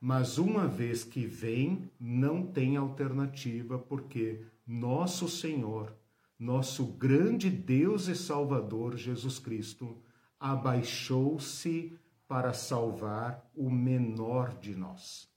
Mas 0.00 0.38
uma 0.38 0.66
vez 0.66 1.04
que 1.04 1.26
vem, 1.26 1.90
não 1.98 2.46
tem 2.46 2.76
alternativa, 2.76 3.78
porque 3.78 4.40
nosso 4.66 5.28
Senhor, 5.28 5.92
nosso 6.38 6.84
grande 6.84 7.48
Deus 7.50 8.08
e 8.08 8.14
Salvador 8.14 8.96
Jesus 8.96 9.38
Cristo, 9.38 10.02
abaixou-se 10.38 11.96
para 12.28 12.52
salvar 12.52 13.48
o 13.54 13.70
menor 13.70 14.58
de 14.58 14.74
nós. 14.74 15.28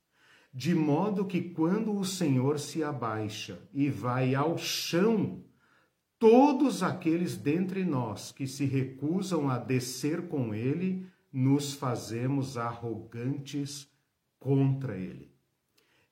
De 0.53 0.73
modo 0.73 1.25
que 1.25 1.41
quando 1.41 1.95
o 1.95 2.03
Senhor 2.03 2.59
se 2.59 2.83
abaixa 2.83 3.61
e 3.71 3.89
vai 3.89 4.33
ao 4.33 4.57
chão, 4.57 5.43
todos 6.17 6.81
aqueles 6.81 7.37
dentre 7.37 7.85
nós 7.85 8.31
que 8.31 8.47
se 8.47 8.65
recusam 8.65 9.49
a 9.49 9.57
descer 9.59 10.27
com 10.27 10.53
ele, 10.53 11.07
nos 11.31 11.73
fazemos 11.73 12.57
arrogantes 12.57 13.87
contra 14.39 14.97
ele. 14.97 15.31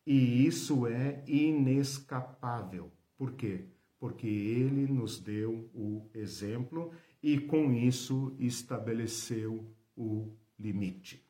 E 0.06 0.46
isso 0.46 0.86
é 0.86 1.24
inescapável. 1.28 2.92
Por 3.18 3.34
quê? 3.34 3.66
Porque 4.00 4.28
ele 4.28 4.92
nos 4.92 5.20
deu 5.20 5.70
o 5.74 6.08
exemplo 6.14 6.92
e 7.22 7.40
com 7.40 7.74
isso 7.74 8.36
estabeleceu 8.40 9.66
o 9.96 10.32
limite. 10.60 11.26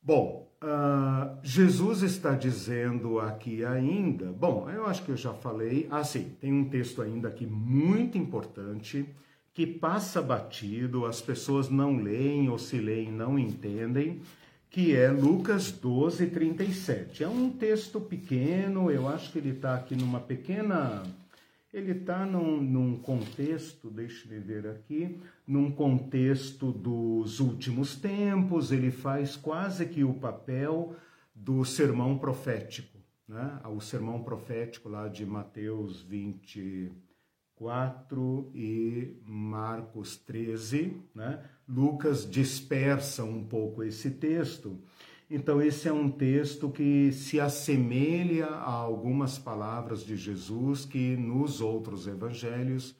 Bom, 0.00 0.50
uh, 0.62 1.38
Jesus 1.42 2.02
está 2.02 2.34
dizendo 2.34 3.18
aqui 3.18 3.64
ainda. 3.64 4.32
Bom, 4.32 4.70
eu 4.70 4.86
acho 4.86 5.04
que 5.04 5.10
eu 5.10 5.16
já 5.16 5.34
falei. 5.34 5.88
Ah, 5.90 6.04
sim, 6.04 6.36
tem 6.40 6.52
um 6.52 6.68
texto 6.68 7.02
ainda 7.02 7.28
aqui 7.28 7.46
muito 7.46 8.16
importante 8.16 9.06
que 9.58 9.66
passa 9.66 10.22
batido, 10.22 11.04
as 11.04 11.20
pessoas 11.20 11.68
não 11.68 11.96
leem 11.96 12.48
ou 12.48 12.58
se 12.60 12.78
leem 12.78 13.10
não 13.10 13.36
entendem, 13.36 14.22
que 14.70 14.94
é 14.94 15.10
Lucas 15.10 15.72
12, 15.72 16.26
37. 16.26 17.24
É 17.24 17.28
um 17.28 17.50
texto 17.50 18.00
pequeno, 18.00 18.90
eu 18.90 19.08
acho 19.08 19.32
que 19.32 19.38
ele 19.38 19.50
está 19.50 19.74
aqui 19.74 19.94
numa 19.96 20.20
pequena 20.20 21.02
ele 21.72 21.92
está 21.92 22.24
num, 22.24 22.62
num, 22.62 22.96
contexto, 22.96 23.90
deixe-me 23.90 24.38
ver 24.38 24.66
aqui, 24.66 25.20
num 25.46 25.70
contexto 25.70 26.72
dos 26.72 27.40
últimos 27.40 27.94
tempos, 27.94 28.72
ele 28.72 28.90
faz 28.90 29.36
quase 29.36 29.84
que 29.86 30.02
o 30.02 30.14
papel 30.14 30.96
do 31.34 31.64
sermão 31.64 32.16
profético, 32.18 32.98
né? 33.28 33.60
O 33.66 33.80
sermão 33.80 34.22
profético 34.22 34.88
lá 34.88 35.08
de 35.08 35.26
Mateus 35.26 36.02
24 37.58 38.50
e 38.54 39.16
Marcos 39.26 40.16
13, 40.16 40.96
né? 41.14 41.42
Lucas 41.68 42.28
dispersa 42.28 43.24
um 43.24 43.44
pouco 43.44 43.82
esse 43.82 44.10
texto 44.10 44.80
então, 45.30 45.60
esse 45.60 45.86
é 45.86 45.92
um 45.92 46.10
texto 46.10 46.70
que 46.70 47.12
se 47.12 47.38
assemelha 47.38 48.46
a 48.46 48.72
algumas 48.72 49.38
palavras 49.38 50.02
de 50.02 50.16
Jesus 50.16 50.86
que 50.86 51.16
nos 51.18 51.60
outros 51.60 52.06
evangelhos 52.06 52.96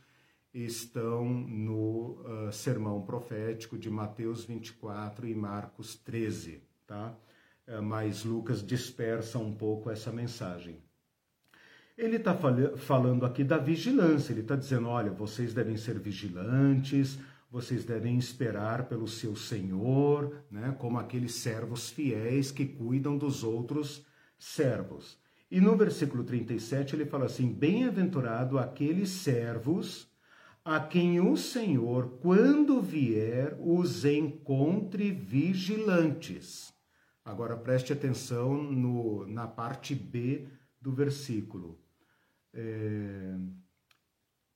estão 0.52 1.24
no 1.24 2.20
uh, 2.20 2.52
sermão 2.52 3.00
profético 3.00 3.78
de 3.78 3.88
Mateus 3.88 4.44
24 4.44 5.26
e 5.26 5.34
Marcos 5.34 5.96
13, 5.96 6.62
tá? 6.86 7.16
Uh, 7.66 7.82
mas 7.82 8.24
Lucas 8.24 8.62
dispersa 8.62 9.38
um 9.38 9.54
pouco 9.54 9.90
essa 9.90 10.12
mensagem. 10.12 10.82
Ele 11.98 12.14
está 12.14 12.32
fal 12.32 12.54
falando 12.76 13.26
aqui 13.26 13.42
da 13.42 13.58
vigilância, 13.58 14.32
ele 14.32 14.42
está 14.42 14.54
dizendo: 14.54 14.86
olha, 14.86 15.10
vocês 15.10 15.52
devem 15.52 15.76
ser 15.76 15.98
vigilantes, 15.98 17.18
vocês 17.50 17.84
devem 17.84 18.16
esperar 18.16 18.88
pelo 18.88 19.08
seu 19.08 19.34
senhor, 19.34 20.44
né, 20.48 20.76
como 20.78 20.96
aqueles 20.96 21.34
servos 21.34 21.90
fiéis 21.90 22.52
que 22.52 22.64
cuidam 22.64 23.18
dos 23.18 23.42
outros 23.42 24.06
servos. 24.38 25.18
E 25.50 25.60
no 25.60 25.76
versículo 25.76 26.22
37 26.22 26.94
ele 26.94 27.04
fala 27.04 27.24
assim: 27.26 27.52
Bem-aventurado 27.52 28.60
aqueles 28.60 29.08
servos 29.08 30.08
a 30.64 30.78
quem 30.78 31.18
o 31.20 31.36
Senhor, 31.36 32.18
quando 32.20 32.80
vier, 32.80 33.56
os 33.58 34.04
encontre 34.04 35.10
vigilantes. 35.10 36.72
Agora 37.24 37.56
preste 37.56 37.92
atenção 37.92 38.62
no, 38.62 39.26
na 39.26 39.48
parte 39.48 39.96
B 39.96 40.46
do 40.80 40.92
versículo. 40.92 41.87
É, 42.54 43.34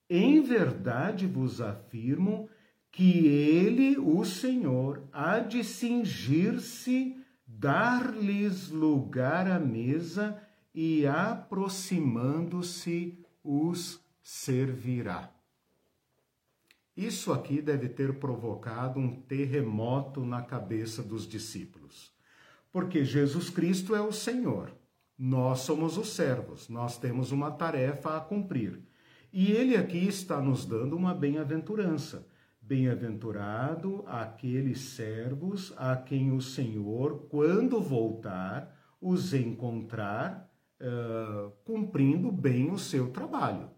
em 0.09 0.40
verdade 0.43 1.26
vos 1.26 1.61
afirmo 1.61 2.49
que 2.90 3.26
ele, 3.26 3.99
o 3.99 4.24
Senhor, 4.24 5.07
há 5.11 5.38
de 5.38 5.64
cingir-se, 5.64 7.16
dar-lhes 7.47 8.68
lugar 8.68 9.51
à 9.51 9.59
mesa 9.59 10.38
e, 10.74 11.07
aproximando-se, 11.07 13.18
os 13.43 13.99
servirá. 14.22 15.32
Isso 16.95 17.32
aqui 17.32 17.62
deve 17.62 17.88
ter 17.88 18.18
provocado 18.18 19.01
um 19.01 19.22
terremoto 19.22 20.26
na 20.26 20.43
cabeça 20.43 21.03
dos 21.03 21.26
discípulos, 21.26 22.12
porque 22.70 23.03
Jesus 23.05 23.49
Cristo 23.49 23.95
é 23.95 24.03
o 24.03 24.12
Senhor. 24.12 24.76
Nós 25.19 25.61
somos 25.61 25.99
os 25.99 26.09
servos, 26.11 26.69
nós 26.69 26.99
temos 26.99 27.33
uma 27.33 27.51
tarefa 27.51 28.17
a 28.17 28.21
cumprir. 28.21 28.81
E 29.33 29.53
ele 29.53 29.77
aqui 29.77 30.07
está 30.07 30.41
nos 30.41 30.65
dando 30.65 30.97
uma 30.97 31.15
bem-aventurança. 31.15 32.27
Bem-aventurado 32.61 34.05
aqueles 34.07 34.81
servos 34.81 35.73
a 35.77 35.97
quem 35.97 36.33
o 36.33 36.41
Senhor, 36.41 37.27
quando 37.29 37.81
voltar, 37.81 38.79
os 39.01 39.35
encontrar 39.35 40.51
uh, 40.81 41.51
cumprindo 41.65 42.31
bem 42.31 42.71
o 42.71 42.79
seu 42.79 43.11
trabalho. 43.11 43.71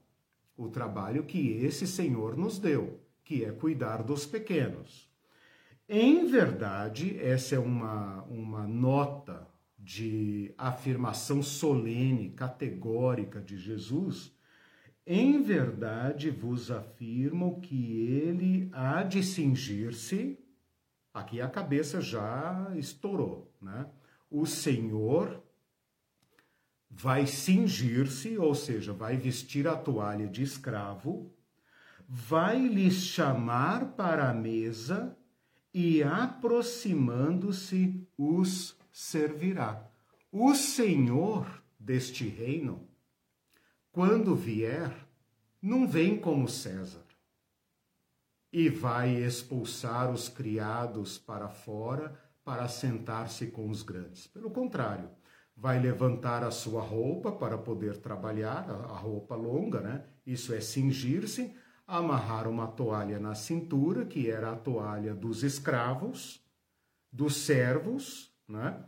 O 0.56 0.68
trabalho 0.68 1.24
que 1.24 1.52
esse 1.52 1.86
Senhor 1.86 2.36
nos 2.36 2.58
deu, 2.58 3.00
que 3.24 3.44
é 3.44 3.50
cuidar 3.50 4.02
dos 4.02 4.26
pequenos. 4.26 5.08
Em 5.88 6.26
verdade, 6.26 7.18
essa 7.20 7.54
é 7.54 7.58
uma, 7.58 8.22
uma 8.24 8.66
nota 8.66 9.43
de 9.84 10.54
afirmação 10.56 11.42
solene, 11.42 12.30
categórica 12.30 13.38
de 13.38 13.58
Jesus. 13.58 14.34
Em 15.06 15.42
verdade 15.42 16.30
vos 16.30 16.70
afirmo 16.70 17.60
que 17.60 18.00
ele 18.00 18.70
há 18.72 19.02
de 19.02 19.22
cingir-se. 19.22 20.38
Aqui 21.12 21.38
a 21.38 21.50
cabeça 21.50 22.00
já 22.00 22.72
estourou, 22.76 23.52
né? 23.60 23.86
O 24.30 24.46
Senhor 24.46 25.42
vai 26.90 27.26
cingir-se, 27.26 28.38
ou 28.38 28.54
seja, 28.54 28.94
vai 28.94 29.18
vestir 29.18 29.68
a 29.68 29.76
toalha 29.76 30.26
de 30.26 30.42
escravo, 30.42 31.30
vai 32.08 32.58
lhes 32.58 33.04
chamar 33.04 33.92
para 33.92 34.30
a 34.30 34.34
mesa 34.34 35.14
e 35.74 36.02
aproximando-se 36.02 38.02
os 38.16 38.74
servirá. 38.94 39.90
O 40.30 40.54
Senhor 40.54 41.64
deste 41.76 42.28
reino, 42.28 42.88
quando 43.90 44.36
vier, 44.36 44.94
não 45.60 45.88
vem 45.88 46.16
como 46.16 46.48
César 46.48 47.04
e 48.52 48.68
vai 48.68 49.16
expulsar 49.16 50.12
os 50.12 50.28
criados 50.28 51.18
para 51.18 51.48
fora 51.48 52.16
para 52.44 52.68
sentar-se 52.68 53.48
com 53.48 53.68
os 53.68 53.82
grandes. 53.82 54.28
Pelo 54.28 54.48
contrário, 54.48 55.10
vai 55.56 55.80
levantar 55.80 56.44
a 56.44 56.52
sua 56.52 56.80
roupa 56.80 57.32
para 57.32 57.58
poder 57.58 57.96
trabalhar, 57.96 58.70
a 58.70 58.96
roupa 58.96 59.34
longa, 59.34 59.80
né? 59.80 60.04
Isso 60.24 60.54
é 60.54 60.60
cingir-se, 60.60 61.52
amarrar 61.84 62.46
uma 62.46 62.68
toalha 62.68 63.18
na 63.18 63.34
cintura, 63.34 64.06
que 64.06 64.30
era 64.30 64.52
a 64.52 64.56
toalha 64.56 65.14
dos 65.14 65.42
escravos, 65.42 66.40
dos 67.10 67.38
servos, 67.38 68.33
né? 68.48 68.84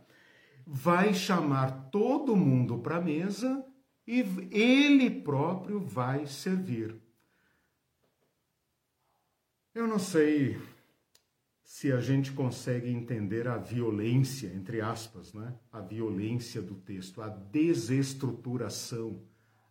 vai 0.65 1.13
chamar 1.13 1.89
todo 1.89 2.35
mundo 2.35 2.79
para 2.79 2.97
a 2.97 3.01
mesa 3.01 3.65
e 4.05 4.19
ele 4.51 5.09
próprio 5.09 5.79
vai 5.79 6.27
servir. 6.27 6.95
Eu 9.73 9.87
não 9.87 9.99
sei 9.99 10.59
se 11.63 11.91
a 11.91 12.01
gente 12.01 12.31
consegue 12.31 12.89
entender 12.89 13.47
a 13.47 13.57
violência, 13.57 14.47
entre 14.47 14.81
aspas, 14.81 15.33
né? 15.33 15.53
a 15.71 15.79
violência 15.79 16.61
do 16.61 16.75
texto, 16.75 17.21
a 17.21 17.29
desestruturação, 17.29 19.21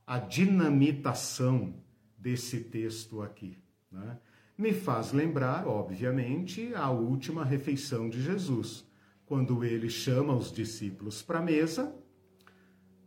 a 0.06 0.18
dinamitação 0.18 1.82
desse 2.16 2.60
texto 2.60 3.20
aqui. 3.20 3.58
Né? 3.90 4.18
Me 4.56 4.72
faz 4.72 5.12
lembrar, 5.12 5.66
obviamente, 5.66 6.72
a 6.74 6.90
última 6.90 7.44
refeição 7.44 8.08
de 8.08 8.22
Jesus 8.22 8.85
quando 9.26 9.64
ele 9.64 9.90
chama 9.90 10.34
os 10.34 10.52
discípulos 10.52 11.20
para 11.20 11.40
a 11.40 11.42
mesa, 11.42 11.94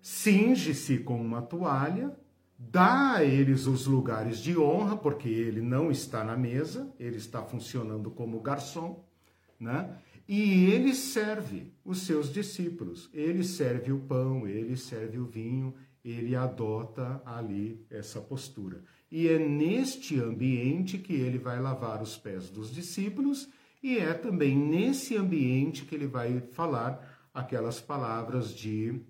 cinge-se 0.02 1.00
com 1.00 1.20
uma 1.20 1.42
toalha, 1.42 2.16
dá 2.58 3.16
a 3.16 3.24
eles 3.24 3.66
os 3.66 3.88
lugares 3.88 4.40
de 4.40 4.58
honra, 4.58 4.98
porque 4.98 5.30
ele 5.30 5.62
não 5.62 5.90
está 5.90 6.24
na 6.24 6.36
mesa, 6.36 6.94
ele 7.00 7.18
está 7.18 7.42
funcionando 7.42 8.12
como 8.12 8.42
garçom, 8.42 9.04
né? 9.58 9.98
E 10.28 10.66
ele 10.66 10.94
serve 10.94 11.74
os 11.84 12.02
seus 12.04 12.32
discípulos. 12.32 13.10
Ele 13.12 13.44
serve 13.44 13.92
o 13.92 14.00
pão, 14.00 14.48
ele 14.48 14.78
serve 14.78 15.18
o 15.18 15.26
vinho, 15.26 15.74
ele 16.06 16.36
adota 16.36 17.20
ali 17.26 17.84
essa 17.90 18.22
postura. 18.22 18.84
E 19.12 19.28
é 19.28 19.40
neste 19.40 20.20
ambiente 20.20 21.00
que 21.00 21.14
ele 21.14 21.40
vai 21.40 21.60
lavar 21.60 22.02
os 22.04 22.16
pés 22.16 22.50
dos 22.50 22.72
discípulos 22.72 23.50
e 23.82 23.98
é 23.98 24.14
também 24.14 24.58
nesse 24.58 25.16
ambiente 25.16 25.86
que 25.86 25.96
ele 25.96 26.08
vai 26.08 26.42
falar 26.52 27.30
aquelas 27.34 27.80
palavras 27.80 28.54
de 28.54 29.02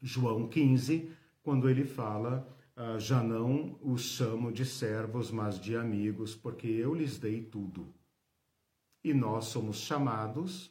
João 0.00 0.48
15, 0.48 1.10
quando 1.42 1.68
ele 1.68 1.84
fala: 1.84 2.48
ah, 2.76 2.98
Já 2.98 3.22
não 3.22 3.78
os 3.80 4.02
chamo 4.02 4.50
de 4.50 4.64
servos, 4.64 5.30
mas 5.30 5.60
de 5.60 5.76
amigos, 5.76 6.34
porque 6.34 6.66
eu 6.66 6.94
lhes 6.94 7.18
dei 7.18 7.42
tudo. 7.42 7.94
E 9.04 9.14
nós 9.14 9.46
somos 9.46 9.78
chamados 9.78 10.70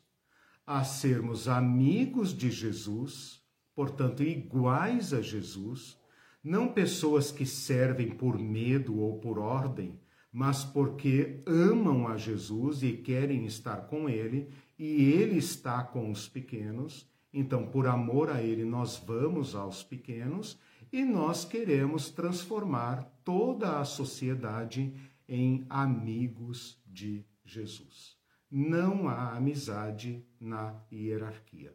a 0.65 0.83
sermos 0.83 1.47
amigos 1.47 2.35
de 2.35 2.49
Jesus, 2.49 3.41
portanto, 3.75 4.23
iguais 4.23 5.13
a 5.13 5.21
Jesus, 5.21 5.97
não 6.43 6.73
pessoas 6.73 7.31
que 7.31 7.45
servem 7.45 8.09
por 8.09 8.37
medo 8.37 8.97
ou 8.97 9.19
por 9.19 9.37
ordem, 9.37 9.99
mas 10.31 10.63
porque 10.63 11.41
amam 11.45 12.07
a 12.07 12.15
Jesus 12.15 12.83
e 12.83 12.93
querem 12.93 13.45
estar 13.45 13.87
com 13.87 14.09
Ele, 14.09 14.49
e 14.79 15.03
Ele 15.11 15.37
está 15.37 15.83
com 15.83 16.09
os 16.09 16.27
pequenos. 16.27 17.05
Então, 17.33 17.67
por 17.67 17.87
amor 17.87 18.29
a 18.29 18.41
Ele, 18.41 18.63
nós 18.63 18.97
vamos 18.97 19.55
aos 19.55 19.83
pequenos 19.83 20.57
e 20.91 21.03
nós 21.03 21.45
queremos 21.45 22.09
transformar 22.09 23.03
toda 23.23 23.79
a 23.79 23.85
sociedade 23.85 24.93
em 25.27 25.65
amigos 25.69 26.77
de 26.85 27.25
Jesus. 27.45 28.17
Não 28.49 29.07
há 29.07 29.35
amizade 29.35 30.25
na 30.39 30.75
hierarquia. 30.91 31.73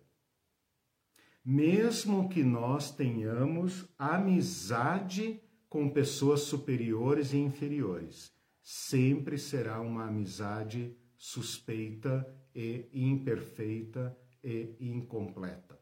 Mesmo 1.42 2.28
que 2.28 2.42
nós 2.42 2.90
tenhamos 2.90 3.86
amizade 3.98 5.40
com 5.68 5.88
pessoas 5.88 6.40
superiores 6.40 7.32
e 7.32 7.38
inferiores, 7.38 8.35
sempre 8.68 9.38
será 9.38 9.80
uma 9.80 10.08
amizade 10.08 10.92
suspeita 11.16 12.26
e 12.52 12.88
imperfeita 12.92 14.18
e 14.42 14.74
incompleta. 14.80 15.78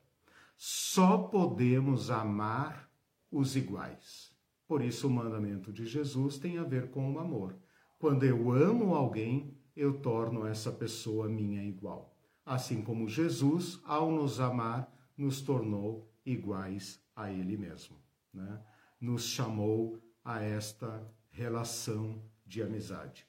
Só 0.54 1.16
podemos 1.16 2.10
amar 2.10 2.90
os 3.32 3.56
iguais. 3.56 4.36
Por 4.68 4.82
isso, 4.82 5.08
o 5.08 5.10
mandamento 5.10 5.72
de 5.72 5.86
Jesus 5.86 6.36
tem 6.36 6.58
a 6.58 6.62
ver 6.62 6.90
com 6.90 7.10
o 7.10 7.18
amor. 7.18 7.56
Quando 7.98 8.24
eu 8.24 8.52
amo 8.52 8.94
alguém, 8.94 9.56
eu 9.74 10.02
torno 10.02 10.46
essa 10.46 10.70
pessoa 10.70 11.26
minha 11.26 11.64
igual. 11.64 12.14
Assim 12.44 12.82
como 12.82 13.08
Jesus, 13.08 13.80
ao 13.84 14.12
nos 14.12 14.40
amar, 14.40 14.94
nos 15.16 15.40
tornou 15.40 16.12
iguais 16.24 17.02
a 17.16 17.32
Ele 17.32 17.56
mesmo. 17.56 17.96
Né? 18.30 18.62
Nos 19.00 19.24
chamou 19.24 19.98
a 20.22 20.42
esta 20.42 21.10
relação 21.30 22.22
de 22.54 22.62
amizade. 22.62 23.26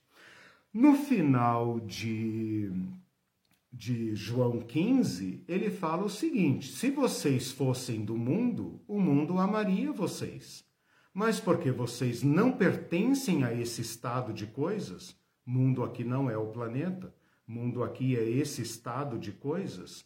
No 0.72 0.94
final 0.94 1.80
de, 1.80 2.72
de 3.74 4.14
João 4.16 4.60
15, 4.60 5.44
ele 5.48 5.72
fala 5.72 6.04
o 6.04 6.10
seguinte: 6.10 6.72
se 6.72 6.92
vocês 6.92 7.52
fossem 7.52 8.06
do 8.06 8.16
mundo, 8.16 8.80
o 8.88 9.00
mundo 9.00 9.40
amaria 9.40 9.92
vocês. 9.92 10.64
Mas 11.14 11.40
porque 11.40 11.72
vocês 11.72 12.22
não 12.24 12.52
pertencem 12.52 13.44
a 13.44 13.54
esse 13.54 13.82
estado 13.82 14.34
de 14.34 14.46
coisas, 14.46 15.16
mundo 15.46 15.84
aqui 15.84 16.04
não 16.04 16.30
é 16.30 16.38
o 16.38 16.48
planeta, 16.48 17.16
mundo 17.48 17.84
aqui 17.84 18.18
é 18.18 18.30
esse 18.30 18.62
estado 18.62 19.18
de 19.18 19.32
coisas. 19.32 20.06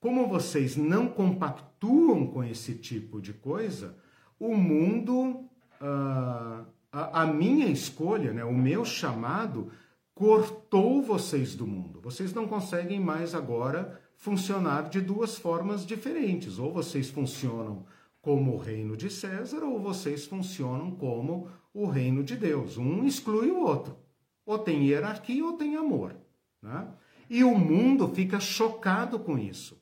Como 0.00 0.26
vocês 0.26 0.76
não 0.76 1.08
compactuam 1.08 2.26
com 2.28 2.42
esse 2.42 2.76
tipo 2.76 3.20
de 3.20 3.34
coisa, 3.34 3.96
o 4.38 4.56
mundo 4.56 5.48
uh, 5.82 6.64
a, 6.92 7.22
a 7.22 7.26
minha 7.26 7.66
escolha, 7.66 8.32
né, 8.32 8.44
o 8.44 8.54
meu 8.54 8.84
chamado, 8.84 9.70
cortou 10.14 11.02
vocês 11.02 11.54
do 11.54 11.66
mundo. 11.66 12.00
Vocês 12.00 12.32
não 12.32 12.48
conseguem 12.48 13.00
mais 13.00 13.34
agora 13.34 14.00
funcionar 14.16 14.88
de 14.88 15.00
duas 15.00 15.38
formas 15.38 15.86
diferentes. 15.86 16.58
Ou 16.58 16.72
vocês 16.72 17.08
funcionam 17.08 17.86
como 18.20 18.54
o 18.54 18.58
reino 18.58 18.96
de 18.96 19.10
César, 19.10 19.62
ou 19.62 19.80
vocês 19.80 20.26
funcionam 20.26 20.90
como 20.90 21.48
o 21.72 21.86
reino 21.86 22.24
de 22.24 22.36
Deus. 22.36 22.76
Um 22.76 23.04
exclui 23.04 23.50
o 23.50 23.60
outro. 23.60 23.96
Ou 24.44 24.58
tem 24.58 24.86
hierarquia 24.88 25.44
ou 25.44 25.52
tem 25.52 25.76
amor. 25.76 26.16
Né? 26.60 26.88
E 27.30 27.44
o 27.44 27.56
mundo 27.56 28.08
fica 28.08 28.40
chocado 28.40 29.18
com 29.18 29.38
isso 29.38 29.77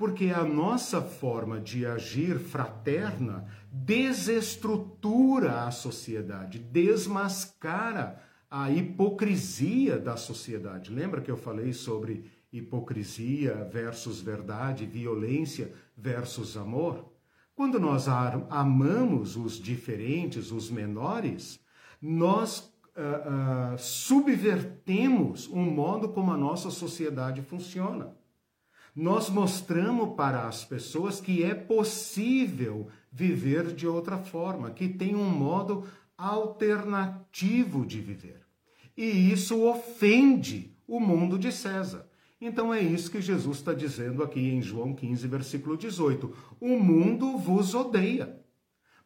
porque 0.00 0.30
a 0.30 0.42
nossa 0.42 1.02
forma 1.02 1.60
de 1.60 1.84
agir 1.84 2.38
fraterna 2.38 3.46
desestrutura 3.70 5.64
a 5.64 5.70
sociedade, 5.70 6.58
desmascara 6.58 8.18
a 8.50 8.70
hipocrisia 8.70 9.98
da 9.98 10.16
sociedade. 10.16 10.90
Lembra 10.90 11.20
que 11.20 11.30
eu 11.30 11.36
falei 11.36 11.74
sobre 11.74 12.30
hipocrisia 12.50 13.68
versus 13.70 14.22
verdade, 14.22 14.86
violência 14.86 15.70
versus 15.94 16.56
amor? 16.56 17.12
Quando 17.54 17.78
nós 17.78 18.06
amamos 18.08 19.36
os 19.36 19.60
diferentes, 19.60 20.50
os 20.50 20.70
menores, 20.70 21.60
nós 22.00 22.72
uh, 22.96 23.74
uh, 23.74 23.78
subvertemos 23.78 25.46
o 25.46 25.58
modo 25.58 26.08
como 26.08 26.32
a 26.32 26.38
nossa 26.38 26.70
sociedade 26.70 27.42
funciona. 27.42 28.18
Nós 28.94 29.30
mostramos 29.30 30.14
para 30.16 30.46
as 30.46 30.64
pessoas 30.64 31.20
que 31.20 31.42
é 31.44 31.54
possível 31.54 32.88
viver 33.10 33.72
de 33.72 33.86
outra 33.86 34.18
forma, 34.18 34.70
que 34.70 34.88
tem 34.88 35.14
um 35.14 35.28
modo 35.28 35.84
alternativo 36.16 37.86
de 37.86 38.00
viver. 38.00 38.40
E 38.96 39.32
isso 39.32 39.64
ofende 39.64 40.76
o 40.86 41.00
mundo 41.00 41.38
de 41.38 41.50
César. 41.50 42.06
Então 42.40 42.72
é 42.72 42.80
isso 42.80 43.10
que 43.10 43.20
Jesus 43.20 43.58
está 43.58 43.72
dizendo 43.72 44.22
aqui 44.22 44.40
em 44.40 44.62
João 44.62 44.94
15, 44.94 45.28
versículo 45.28 45.76
18: 45.76 46.34
O 46.60 46.78
mundo 46.78 47.36
vos 47.36 47.74
odeia, 47.74 48.40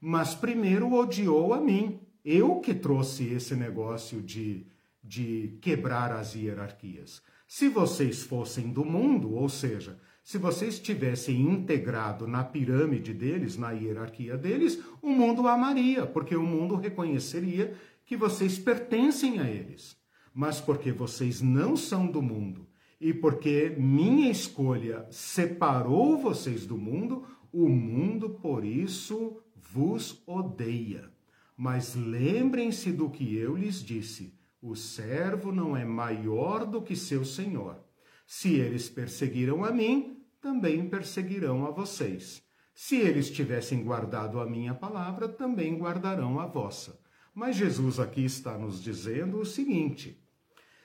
mas 0.01 0.35
primeiro 0.35 0.93
odiou 0.93 1.53
a 1.53 1.61
mim. 1.61 2.01
Eu 2.25 2.61
que 2.61 2.73
trouxe 2.73 3.25
esse 3.25 3.55
negócio 3.55 4.23
de, 4.23 4.67
de 5.03 5.59
quebrar 5.61 6.11
as 6.13 6.35
hierarquias. 6.35 7.23
Se 7.57 7.69
vocês 7.69 8.25
fossem 8.25 8.73
do 8.73 8.85
mundo, 8.85 9.33
ou 9.33 9.49
seja, 9.49 9.97
se 10.25 10.39
vocês 10.39 10.81
tivessem 10.81 11.41
integrado 11.41 12.27
na 12.27 12.43
pirâmide 12.43 13.15
deles, 13.15 13.57
na 13.57 13.71
hierarquia 13.71 14.37
deles, 14.37 14.83
o 15.01 15.11
mundo 15.11 15.47
amaria, 15.47 16.05
porque 16.05 16.35
o 16.35 16.43
mundo 16.43 16.75
reconheceria 16.75 17.73
que 18.05 18.17
vocês 18.17 18.59
pertencem 18.59 19.39
a 19.39 19.49
eles. 19.49 19.97
Mas 20.35 20.61
porque 20.61 20.91
vocês 20.91 21.41
não 21.41 21.77
são 21.77 22.09
do 22.09 22.21
mundo 22.21 22.67
e 23.01 23.15
porque 23.15 23.73
minha 23.79 24.33
escolha 24.33 25.07
separou 25.09 26.19
vocês 26.19 26.67
do 26.67 26.77
mundo, 26.77 27.25
o 27.53 27.69
mundo 27.69 28.31
por 28.31 28.65
isso 28.65 29.41
vos 29.55 30.25
odeia. 30.27 31.09
Mas 31.57 31.95
lembrem-se 31.95 32.91
do 32.91 33.09
que 33.09 33.37
eu 33.37 33.55
lhes 33.57 33.81
disse: 33.81 34.34
o 34.65 34.75
servo 34.75 35.53
não 35.53 35.77
é 35.77 35.85
maior 35.85 36.65
do 36.65 36.81
que 36.81 36.97
seu 36.97 37.23
senhor. 37.23 37.85
Se 38.27 38.55
eles 38.55 38.89
perseguiram 38.89 39.63
a 39.63 39.71
mim, 39.71 40.25
também 40.41 40.89
perseguirão 40.89 41.67
a 41.67 41.71
vocês. 41.71 42.43
Se 42.75 42.97
eles 42.97 43.31
tivessem 43.31 43.85
guardado 43.85 44.41
a 44.41 44.47
minha 44.47 44.73
palavra, 44.73 45.29
também 45.29 45.77
guardarão 45.77 46.41
a 46.41 46.47
vossa. 46.47 46.99
Mas 47.35 47.57
Jesus 47.57 48.01
aqui 48.01 48.25
está 48.25 48.57
nos 48.57 48.83
dizendo 48.83 49.39
o 49.39 49.45
seguinte: 49.45 50.19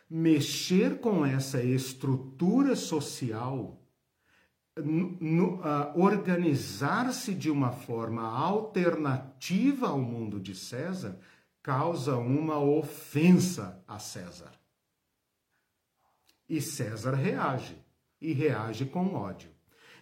mexer 0.09 0.99
com 0.99 1.25
essa 1.25 1.63
estrutura 1.63 2.75
social 2.75 3.81
organizar-se 5.95 7.33
de 7.33 7.49
uma 7.49 7.71
forma 7.71 8.23
alternativa 8.23 9.87
ao 9.87 9.99
mundo 9.99 10.39
de 10.39 10.53
César 10.53 11.19
causa 11.61 12.17
uma 12.17 12.59
ofensa 12.59 13.83
a 13.87 13.99
César. 13.99 14.51
E 16.47 16.61
César 16.61 17.13
reage, 17.13 17.77
e 18.19 18.33
reage 18.33 18.85
com 18.85 19.13
ódio. 19.13 19.51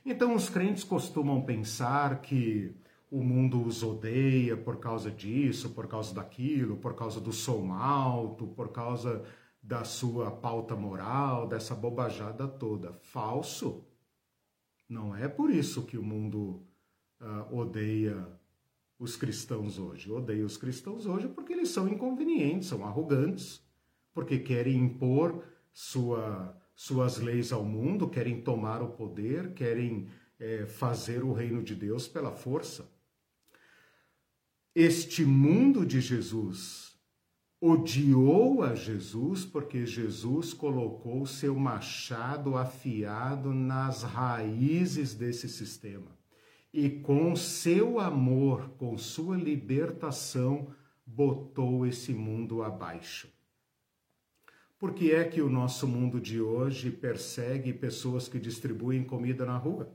Então, 0.06 0.34
os 0.34 0.50
crentes 0.50 0.84
costumam 0.84 1.42
pensar 1.42 2.22
que 2.22 2.74
o 3.12 3.22
mundo 3.24 3.62
os 3.64 3.84
odeia 3.84 4.56
por 4.56 4.80
causa 4.80 5.12
disso, 5.12 5.72
por 5.72 5.88
causa 5.88 6.14
daquilo, 6.14 6.78
por 6.78 6.96
causa 6.96 7.20
do 7.20 7.32
som 7.32 7.74
alto, 7.74 8.48
por 8.48 8.72
causa 8.72 9.26
da 9.62 9.84
sua 9.84 10.32
pauta 10.32 10.76
moral, 10.76 11.48
dessa 11.48 11.76
bobajada 11.76 12.48
toda. 12.48 12.94
Falso. 12.94 13.86
Não 14.88 15.16
é 15.16 15.28
por 15.28 15.50
isso 15.50 15.86
que 15.86 15.98
o 15.98 16.04
mundo 16.04 16.66
uh, 17.20 17.54
odeia 17.54 18.26
os 19.00 19.16
cristãos 19.16 19.78
hoje. 19.78 20.12
Odeia 20.12 20.46
os 20.46 20.58
cristãos 20.58 21.06
hoje 21.06 21.28
porque 21.28 21.54
eles 21.54 21.70
são 21.70 21.88
inconvenientes, 21.88 22.68
são 22.68 22.86
arrogantes, 22.86 23.62
porque 24.14 24.40
querem 24.40 24.78
impor 24.78 25.44
sua, 25.72 26.58
suas 26.76 27.18
leis 27.18 27.52
ao 27.52 27.64
mundo, 27.64 28.10
querem 28.10 28.42
tomar 28.42 28.82
o 28.82 28.90
poder, 28.90 29.54
querem 29.54 30.08
é, 30.40 30.66
fazer 30.66 31.24
o 31.24 31.34
reino 31.34 31.62
de 31.62 31.76
Deus 31.76 32.08
pela 32.08 32.32
força. 32.32 32.90
Este 34.74 35.26
mundo 35.26 35.86
de 35.86 36.02
Jesus 36.02 36.96
odiou 37.60 38.62
a 38.62 38.76
Jesus 38.76 39.44
porque 39.44 39.86
Jesus 39.86 40.54
colocou 40.54 41.26
seu 41.26 41.56
machado 41.56 42.56
afiado 42.56 43.54
nas 43.54 44.04
raízes 44.04 45.16
desse 45.16 45.50
sistema. 45.50 46.17
E 46.74 46.90
com 46.90 47.36
seu 47.36 48.00
amor, 48.00 48.70
com 48.78 48.98
sua 48.98 49.38
libertação, 49.38 50.68
botou 51.06 51.86
esse 51.86 52.14
mundo 52.14 52.62
abaixo. 52.62 53.30
Por 54.78 54.94
que 54.94 55.12
é 55.12 55.24
que 55.24 55.42
o 55.42 55.50
nosso 55.50 55.88
mundo 55.88 56.22
de 56.22 56.40
hoje 56.40 56.92
persegue 56.92 57.74
pessoas 57.74 58.28
que 58.28 58.40
distribuem 58.40 59.04
comida 59.04 59.44
na 59.46 59.58
rua? 59.58 59.92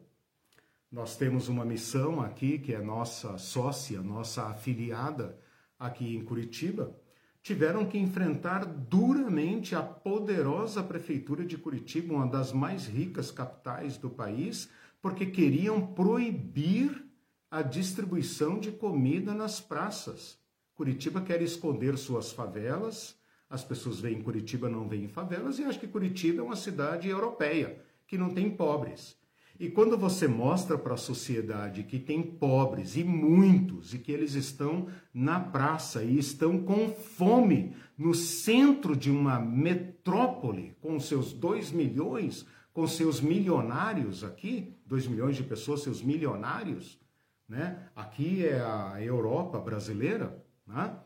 Nós 0.91 1.17
temos 1.17 1.49
uma 1.49 1.65
missão 1.65 2.21
aqui, 2.21 2.59
que 2.59 2.75
é 2.75 2.81
nossa 2.81 3.39
sócia, 3.39 4.03
nossa 4.03 4.49
afiliada 4.49 5.39
aqui 5.79 6.17
em 6.17 6.25
Curitiba, 6.25 6.95
tiveram 7.43 7.87
que 7.87 7.99
enfrentar 7.99 8.65
duramente 8.65 9.75
a 9.75 9.83
poderosa 9.83 10.83
prefeitura 10.83 11.45
de 11.45 11.57
Curitiba, 11.57 12.15
uma 12.15 12.27
das 12.27 12.53
mais 12.53 12.87
ricas 12.87 13.31
capitais 13.31 13.97
do 13.97 14.11
país, 14.11 14.69
porque 15.03 15.27
queriam 15.27 15.85
proibir 15.85 17.05
a 17.51 17.61
distribuição 17.61 18.59
de 18.59 18.71
comida 18.71 19.35
nas 19.35 19.61
praças. 19.61 20.39
Curitiba 20.75 21.21
quer 21.21 21.43
esconder 21.43 21.99
suas 21.99 22.33
favelas, 22.33 23.15
as 23.51 23.63
pessoas 23.63 24.01
veem 24.01 24.23
Curitiba, 24.23 24.71
não 24.71 24.89
veem 24.89 25.09
favelas, 25.09 25.59
e 25.59 25.65
acham 25.65 25.81
que 25.81 25.89
Curitiba 25.89 26.41
é 26.41 26.45
uma 26.45 26.57
cidade 26.57 27.09
europeia, 27.09 27.79
que 28.07 28.17
não 28.17 28.31
tem 28.31 28.49
pobres. 28.49 29.21
E 29.61 29.69
quando 29.69 29.99
você 29.99 30.27
mostra 30.27 30.79
para 30.79 30.95
a 30.95 30.97
sociedade 30.97 31.83
que 31.83 31.99
tem 31.99 32.23
pobres 32.23 32.97
e 32.97 33.05
muitos, 33.05 33.93
e 33.93 33.99
que 33.99 34.11
eles 34.11 34.35
estão 34.35 34.87
na 35.13 35.39
praça 35.39 36.03
e 36.03 36.19
estão 36.19 36.63
com 36.63 36.89
fome 36.91 37.77
no 37.99 38.15
centro 38.15 38.97
de 38.97 39.11
uma 39.11 39.39
metrópole, 39.39 40.75
com 40.81 40.99
seus 40.99 41.33
dois 41.33 41.71
milhões, 41.71 42.47
com 42.73 42.87
seus 42.87 43.21
milionários 43.21 44.25
aqui, 44.25 44.75
dois 44.93 45.07
milhões 45.07 45.37
de 45.37 45.43
pessoas, 45.43 45.83
seus 45.83 46.03
milionários, 46.03 47.01
né? 47.49 47.89
Aqui 47.97 48.47
é 48.47 48.61
a 48.61 49.03
Europa 49.03 49.59
brasileira, 49.59 50.45
né? 50.67 50.99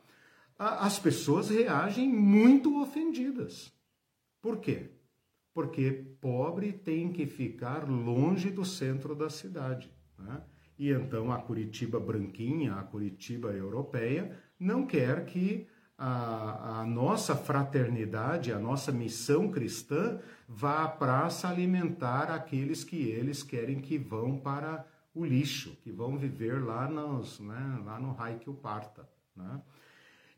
As 0.59 0.99
pessoas 0.99 1.51
reagem 1.51 2.09
muito 2.09 2.81
ofendidas. 2.83 3.73
Por 4.41 4.59
quê? 4.59 4.97
porque 5.57 6.05
pobre 6.21 6.71
tem 6.71 7.11
que 7.11 7.25
ficar 7.25 7.89
longe 7.89 8.51
do 8.51 8.63
centro 8.63 9.15
da 9.15 9.31
cidade. 9.31 9.91
Né? 10.19 10.43
E 10.79 10.91
então 10.91 11.33
a 11.33 11.39
Curitiba 11.39 11.99
branquinha, 11.99 12.75
a 12.75 12.83
Curitiba 12.83 13.49
europeia, 13.53 14.39
não 14.61 14.85
quer 14.85 15.25
que 15.25 15.67
a, 15.99 16.81
a, 16.81 16.85
nossa 16.85 17.35
fraternidade, 17.35 18.53
a 18.53 18.59
nossa 18.59 18.93
missão 18.93 19.51
cristã 19.51 20.19
vá 20.49 20.85
à 20.85 20.89
praça 20.89 21.49
alimentar 21.49 22.31
aqueles 22.31 22.85
que 22.85 22.97
eles 22.97 23.43
querem 23.43 23.81
que 23.81 23.97
vão 23.97 24.37
para 24.39 24.87
o 25.15 25.25
lixo, 25.25 25.77
que 25.83 25.91
vão 25.91 26.19
viver 26.19 26.63
lá, 26.63 26.87
nos, 26.89 27.41
né, 27.41 27.81
lá 27.85 27.99
no 27.99 28.13
raio 28.13 28.39
que 28.39 28.51
o 28.51 28.55
parta. 28.55 29.09
Né? 29.35 29.61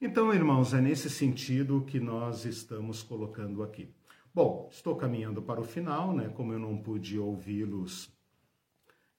Então, 0.01 0.33
irmãos, 0.33 0.73
é 0.73 0.81
nesse 0.81 1.11
sentido 1.11 1.85
que 1.85 1.99
nós 1.99 2.45
estamos 2.45 3.03
colocando 3.03 3.63
aqui. 3.65 3.93
Bom, 4.33 4.69
estou 4.71 4.95
caminhando 4.95 5.43
para 5.43 5.61
o 5.61 5.65
final, 5.65 6.15
né? 6.15 6.29
Como 6.29 6.53
eu 6.53 6.59
não 6.61 6.79
pude 6.79 7.19
ouvi-los, 7.19 8.09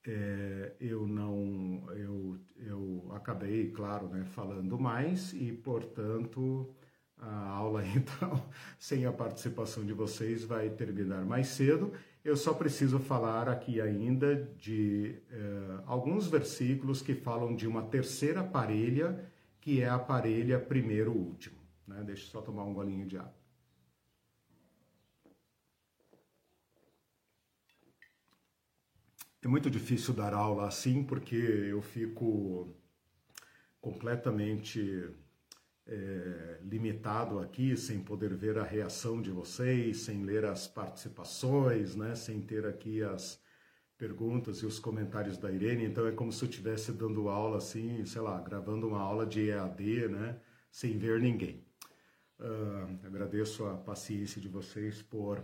é, 0.06 0.74
eu 0.80 1.06
não, 1.08 1.84
eu, 1.96 2.40
eu 2.58 3.12
acabei, 3.14 3.70
claro, 3.72 4.08
né, 4.08 4.24
falando 4.26 4.80
mais 4.80 5.34
e, 5.34 5.52
portanto, 5.52 6.74
a 7.18 7.50
aula 7.50 7.84
então, 7.96 8.44
sem 8.78 9.06
a 9.06 9.12
participação 9.12 9.86
de 9.86 9.94
vocês, 9.94 10.44
vai 10.44 10.70
terminar 10.70 11.26
mais 11.26 11.48
cedo. 11.48 11.92
Eu 12.24 12.36
só 12.36 12.54
preciso 12.54 13.00
falar 13.00 13.48
aqui 13.48 13.80
ainda 13.80 14.36
de 14.58 15.16
é, 15.32 15.80
alguns 15.86 16.28
versículos 16.28 17.02
que 17.02 17.16
falam 17.16 17.56
de 17.56 17.68
uma 17.68 17.84
terceira 17.84 18.44
parelha, 18.44 19.26
que 19.62 19.82
é 19.82 19.90
a 19.90 20.00
parelha 20.00 20.60
primeiro 20.60 21.12
último. 21.12 21.58
Né? 21.88 22.04
Deixa 22.06 22.26
eu 22.26 22.30
só 22.30 22.42
tomar 22.42 22.64
um 22.64 22.74
golinho 22.74 23.06
de 23.06 23.18
água. 23.18 23.39
É 29.42 29.48
muito 29.48 29.70
difícil 29.70 30.14
dar 30.14 30.34
aula 30.34 30.68
assim 30.68 31.04
porque 31.04 31.36
eu 31.36 31.82
fico 31.82 32.76
completamente 33.80 35.10
é, 35.88 36.60
limitado 36.64 37.40
aqui, 37.40 37.78
sem 37.78 38.02
poder 38.02 38.36
ver 38.36 38.58
a 38.58 38.64
reação 38.64 39.22
de 39.22 39.32
vocês, 39.32 40.02
sem 40.02 40.24
ler 40.24 40.46
as 40.46 40.68
participações, 40.68 41.96
né, 41.96 42.16
sem 42.16 42.42
ter 42.42 42.66
aqui 42.66 43.02
as, 43.02 43.42
perguntas 44.00 44.60
e 44.60 44.66
os 44.66 44.80
comentários 44.80 45.38
da 45.38 45.52
Irene, 45.52 45.84
então 45.84 46.08
é 46.08 46.12
como 46.14 46.32
se 46.32 46.42
eu 46.42 46.50
estivesse 46.50 46.94
dando 46.94 47.28
aula 47.28 47.58
assim, 47.58 48.06
sei 48.06 48.22
lá, 48.22 48.40
gravando 48.40 48.88
uma 48.88 49.02
aula 49.02 49.26
de 49.26 49.50
EAD, 49.50 50.08
né, 50.08 50.40
sem 50.72 50.98
ver 50.98 51.20
ninguém. 51.20 51.66
Uh, 52.40 53.06
agradeço 53.06 53.66
a 53.66 53.76
paciência 53.76 54.40
de 54.40 54.48
vocês 54.48 55.02
por 55.02 55.44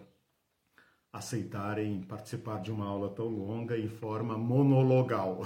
aceitarem 1.16 2.02
participar 2.02 2.62
de 2.62 2.70
uma 2.72 2.86
aula 2.86 3.10
tão 3.10 3.28
longa 3.28 3.78
em 3.78 3.88
forma 3.88 4.38
monologal. 4.38 5.44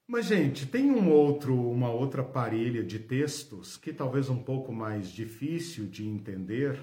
Mas, 0.07 0.27
gente, 0.27 0.67
tem 0.67 0.91
um 0.91 1.09
outro, 1.09 1.55
uma 1.71 1.89
outra 1.89 2.23
parelha 2.23 2.83
de 2.83 2.99
textos 2.99 3.75
que 3.75 3.91
talvez 3.91 4.29
um 4.29 4.37
pouco 4.37 4.71
mais 4.71 5.09
difícil 5.09 5.87
de 5.87 6.05
entender, 6.05 6.77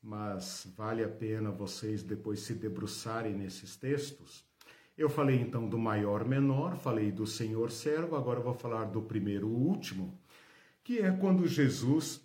mas 0.00 0.70
vale 0.76 1.02
a 1.02 1.08
pena 1.08 1.50
vocês 1.50 2.02
depois 2.02 2.40
se 2.40 2.54
debruçarem 2.54 3.34
nesses 3.34 3.74
textos. 3.74 4.44
Eu 4.96 5.08
falei 5.08 5.40
então 5.40 5.68
do 5.68 5.78
maior 5.78 6.24
menor, 6.24 6.76
falei 6.76 7.10
do 7.10 7.26
senhor 7.26 7.70
servo, 7.70 8.14
agora 8.14 8.38
vou 8.38 8.54
falar 8.54 8.84
do 8.84 9.02
primeiro 9.02 9.48
último, 9.48 10.16
que 10.84 10.98
é 10.98 11.10
quando 11.10 11.48
Jesus 11.48 12.20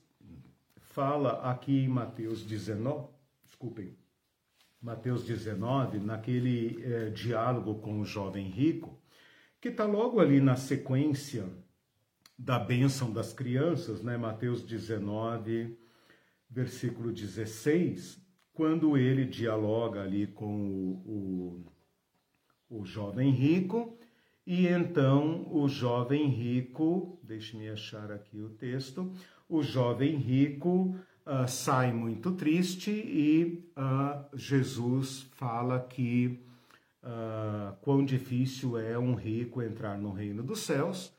fala 0.77 1.49
aqui 1.49 1.85
em 1.85 1.87
Mateus 1.87 2.43
19, 2.43 3.07
desculpem, 3.45 3.95
Mateus 4.83 5.23
19, 5.23 5.97
naquele 5.99 6.83
é, 6.83 7.09
diálogo 7.09 7.75
com 7.75 8.01
o 8.01 8.05
jovem 8.05 8.49
rico, 8.49 8.99
que 9.61 9.69
está 9.69 9.85
logo 9.85 10.19
ali 10.19 10.41
na 10.41 10.57
sequência 10.57 11.47
da 12.37 12.59
bênção 12.59 13.09
das 13.09 13.31
crianças, 13.31 14.03
né? 14.03 14.17
Mateus 14.17 14.61
19, 14.61 15.79
versículo 16.49 17.13
16, 17.13 18.21
quando 18.51 18.97
ele 18.97 19.23
dialoga 19.23 20.03
ali 20.03 20.27
com 20.27 20.53
o, 20.53 21.63
o, 22.69 22.79
o 22.81 22.85
jovem 22.85 23.31
rico, 23.31 23.97
e 24.45 24.67
então 24.67 25.47
o 25.49 25.69
jovem 25.69 26.27
rico, 26.27 27.17
deixe-me 27.23 27.69
achar 27.69 28.11
aqui 28.11 28.41
o 28.41 28.49
texto, 28.49 29.13
o 29.47 29.63
jovem 29.63 30.17
rico 30.17 30.93
uh, 31.25 31.47
sai 31.47 31.91
muito 31.91 32.31
triste 32.31 32.91
e 32.91 33.65
uh, 33.77 34.37
Jesus 34.37 35.27
fala 35.35 35.79
que 35.79 36.39
uh, 37.03 37.75
quão 37.81 38.03
difícil 38.03 38.77
é 38.77 38.97
um 38.97 39.15
rico 39.15 39.61
entrar 39.61 39.97
no 39.97 40.11
reino 40.11 40.43
dos 40.43 40.61
céus. 40.61 41.13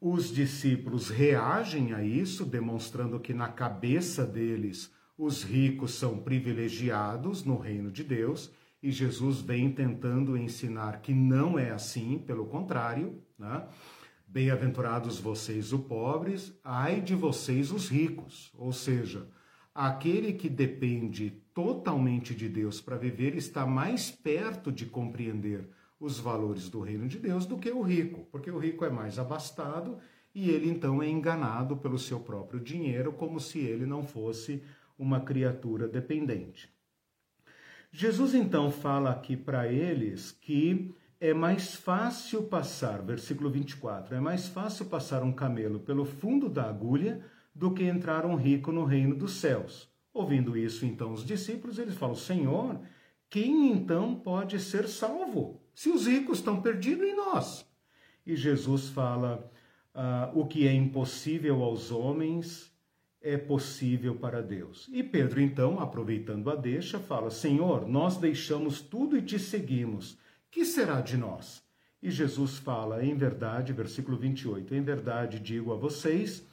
Os 0.00 0.32
discípulos 0.32 1.08
reagem 1.08 1.92
a 1.92 2.04
isso, 2.04 2.44
demonstrando 2.44 3.18
que 3.18 3.34
na 3.34 3.48
cabeça 3.48 4.24
deles 4.24 4.92
os 5.16 5.42
ricos 5.42 5.94
são 5.94 6.18
privilegiados 6.18 7.44
no 7.44 7.58
reino 7.58 7.90
de 7.90 8.04
Deus, 8.04 8.52
e 8.80 8.92
Jesus 8.92 9.40
vem 9.40 9.72
tentando 9.72 10.36
ensinar 10.36 11.00
que 11.00 11.12
não 11.12 11.58
é 11.58 11.70
assim, 11.70 12.16
pelo 12.24 12.46
contrário, 12.46 13.20
né? 13.36 13.66
Bem-aventurados 14.24 15.18
vocês, 15.18 15.72
os 15.72 15.80
pobres, 15.80 16.56
ai 16.62 17.00
de 17.00 17.16
vocês, 17.16 17.72
os 17.72 17.88
ricos. 17.88 18.52
Ou 18.56 18.72
seja, 18.72 19.26
aquele 19.78 20.32
que 20.32 20.48
depende 20.48 21.30
totalmente 21.54 22.34
de 22.34 22.48
Deus 22.48 22.80
para 22.80 22.96
viver 22.96 23.36
está 23.36 23.64
mais 23.64 24.10
perto 24.10 24.72
de 24.72 24.84
compreender 24.84 25.68
os 26.00 26.18
valores 26.18 26.68
do 26.68 26.80
reino 26.80 27.06
de 27.06 27.16
Deus 27.16 27.46
do 27.46 27.56
que 27.56 27.70
o 27.70 27.80
rico, 27.80 28.26
porque 28.32 28.50
o 28.50 28.58
rico 28.58 28.84
é 28.84 28.90
mais 28.90 29.20
abastado 29.20 29.98
e 30.34 30.50
ele 30.50 30.68
então 30.68 31.00
é 31.00 31.08
enganado 31.08 31.76
pelo 31.76 31.96
seu 31.96 32.18
próprio 32.18 32.58
dinheiro, 32.58 33.12
como 33.12 33.38
se 33.38 33.60
ele 33.60 33.86
não 33.86 34.02
fosse 34.02 34.64
uma 34.98 35.20
criatura 35.20 35.86
dependente. 35.86 36.68
Jesus 37.92 38.34
então 38.34 38.72
fala 38.72 39.12
aqui 39.12 39.36
para 39.36 39.72
eles 39.72 40.32
que 40.32 40.92
é 41.20 41.32
mais 41.32 41.76
fácil 41.76 42.42
passar, 42.42 43.00
versículo 43.00 43.48
24, 43.48 44.16
é 44.16 44.20
mais 44.20 44.48
fácil 44.48 44.86
passar 44.86 45.22
um 45.22 45.32
camelo 45.32 45.78
pelo 45.78 46.04
fundo 46.04 46.48
da 46.48 46.68
agulha 46.68 47.24
do 47.58 47.72
que 47.72 47.82
entrar 47.82 48.24
um 48.24 48.36
rico 48.36 48.70
no 48.70 48.84
reino 48.84 49.16
dos 49.16 49.32
céus. 49.32 49.90
Ouvindo 50.14 50.56
isso, 50.56 50.86
então, 50.86 51.12
os 51.12 51.26
discípulos, 51.26 51.76
eles 51.76 51.96
falam: 51.96 52.14
Senhor, 52.14 52.80
quem 53.28 53.72
então 53.72 54.14
pode 54.14 54.60
ser 54.60 54.88
salvo? 54.88 55.60
Se 55.74 55.90
os 55.90 56.06
ricos 56.06 56.38
estão 56.38 56.62
perdidos 56.62 57.08
e 57.08 57.14
nós? 57.14 57.66
E 58.24 58.36
Jesus 58.36 58.88
fala: 58.90 59.50
ah, 59.92 60.30
o 60.34 60.46
que 60.46 60.68
é 60.68 60.72
impossível 60.72 61.62
aos 61.64 61.90
homens 61.90 62.72
é 63.20 63.36
possível 63.36 64.14
para 64.14 64.40
Deus. 64.40 64.88
E 64.92 65.02
Pedro, 65.02 65.40
então, 65.40 65.80
aproveitando 65.80 66.50
a 66.50 66.54
deixa, 66.54 67.00
fala: 67.00 67.28
Senhor, 67.28 67.88
nós 67.88 68.16
deixamos 68.16 68.80
tudo 68.80 69.18
e 69.18 69.22
te 69.22 69.36
seguimos. 69.36 70.16
Que 70.48 70.64
será 70.64 71.00
de 71.00 71.16
nós? 71.16 71.60
E 72.00 72.08
Jesus 72.08 72.56
fala: 72.56 73.04
em 73.04 73.16
verdade, 73.16 73.72
versículo 73.72 74.16
28, 74.16 74.76
em 74.76 74.80
verdade 74.80 75.40
digo 75.40 75.72
a 75.72 75.76
vocês 75.76 76.46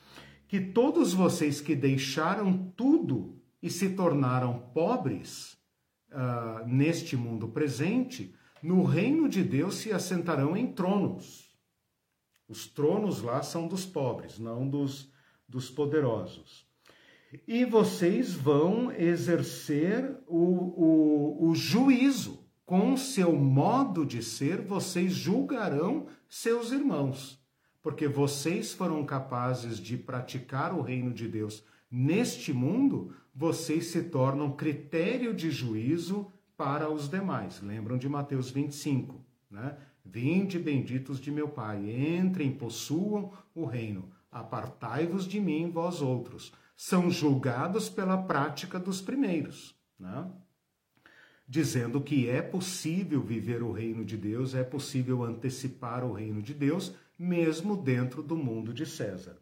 que 0.48 0.60
todos 0.60 1.14
vocês 1.14 1.60
que 1.60 1.76
deixaram 1.76 2.72
tudo 2.76 3.42
e 3.62 3.70
se 3.70 3.90
tornaram 3.90 4.60
pobres 4.74 5.58
uh, 6.12 6.68
neste 6.68 7.18
mundo 7.18 7.48
presente, 7.48 8.36
no 8.62 8.84
reino 8.84 9.28
de 9.28 9.44
Deus 9.44 9.76
se 9.76 9.92
assentarão 9.92 10.56
em 10.56 10.72
tronos. 10.72 11.56
Os 12.48 12.68
tronos 12.68 13.22
lá 13.22 13.42
são 13.42 13.68
dos 13.68 13.86
pobres, 13.86 14.38
não 14.38 14.68
dos, 14.70 15.12
dos 15.48 15.70
poderosos. 15.70 16.68
E 17.48 17.66
vocês 17.66 18.34
vão 18.34 18.92
exercer 18.92 20.18
o, 20.28 20.38
o, 20.38 21.50
o 21.50 21.56
juízo. 21.56 22.46
Com 22.66 22.98
seu 22.98 23.36
modo 23.36 24.04
de 24.04 24.24
ser, 24.24 24.62
vocês 24.62 25.14
julgarão 25.14 26.08
seus 26.28 26.72
irmãos 26.72 27.45
porque 27.86 28.08
vocês 28.08 28.74
foram 28.74 29.06
capazes 29.06 29.78
de 29.78 29.96
praticar 29.96 30.74
o 30.74 30.82
reino 30.82 31.14
de 31.14 31.28
Deus 31.28 31.64
neste 31.92 32.52
mundo, 32.52 33.14
vocês 33.32 33.86
se 33.92 34.02
tornam 34.06 34.54
critério 34.54 35.36
de 35.36 35.52
juízo 35.52 36.34
para 36.58 36.90
os 36.90 37.08
demais. 37.08 37.62
Lembram 37.62 37.96
de 37.96 38.10
Mateus 38.10 38.50
25, 38.50 39.24
né? 39.52 39.78
Vinde 40.04 40.58
benditos 40.58 41.20
de 41.20 41.30
meu 41.30 41.48
Pai, 41.48 41.78
entrem, 42.18 42.52
possuam 42.52 43.32
o 43.54 43.66
reino. 43.66 44.10
Apartai-vos 44.32 45.28
de 45.28 45.40
mim, 45.40 45.70
vós 45.70 46.02
outros. 46.02 46.52
São 46.76 47.12
julgados 47.12 47.88
pela 47.88 48.18
prática 48.18 48.80
dos 48.80 49.00
primeiros, 49.00 49.76
né? 50.00 50.28
Dizendo 51.48 52.02
que 52.02 52.28
é 52.28 52.42
possível 52.42 53.22
viver 53.22 53.62
o 53.62 53.72
reino 53.72 54.04
de 54.04 54.18
Deus, 54.18 54.56
é 54.56 54.64
possível 54.64 55.24
antecipar 55.24 56.04
o 56.04 56.12
reino 56.12 56.42
de 56.42 56.56
Deus, 56.56 56.96
mesmo 57.18 57.76
dentro 57.78 58.22
do 58.22 58.36
mundo 58.36 58.74
de 58.74 58.86
César. 58.86 59.38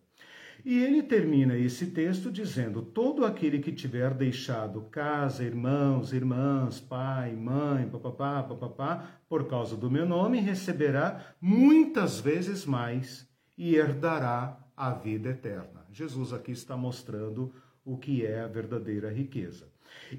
E 0.65 0.79
ele 0.79 1.03
termina 1.03 1.57
esse 1.57 1.87
texto 1.87 2.31
dizendo: 2.31 2.81
Todo 2.81 3.25
aquele 3.25 3.59
que 3.59 3.71
tiver 3.71 4.13
deixado 4.13 4.81
casa, 4.83 5.43
irmãos, 5.43 6.13
irmãs, 6.13 6.79
pai, 6.79 7.33
mãe, 7.35 7.87
papapá, 7.89 8.43
papapá, 8.43 9.19
por 9.27 9.47
causa 9.47 9.75
do 9.75 9.91
meu 9.91 10.05
nome, 10.05 10.39
receberá 10.39 11.35
muitas 11.41 12.19
vezes 12.19 12.65
mais 12.65 13.27
e 13.57 13.75
herdará 13.75 14.57
a 14.75 14.91
vida 14.91 15.29
eterna. 15.29 15.85
Jesus 15.91 16.31
aqui 16.31 16.51
está 16.51 16.77
mostrando 16.77 17.53
o 17.83 17.97
que 17.97 18.25
é 18.25 18.39
a 18.39 18.47
verdadeira 18.47 19.11
riqueza. 19.11 19.67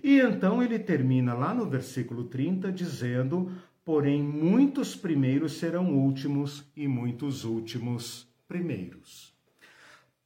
E 0.02 0.20
então 0.20 0.62
ele 0.62 0.78
termina 0.78 1.35
lá 1.35 1.55
no 1.55 1.66
versículo 1.66 2.24
30 2.24 2.70
dizendo: 2.70 3.51
porém 3.85 4.23
muitos 4.23 4.97
primeiros 4.97 5.59
serão 5.59 5.94
últimos 5.94 6.65
e 6.77 6.89
muitos 6.89 7.44
últimos 7.44 8.27
primeiros. 8.48 9.35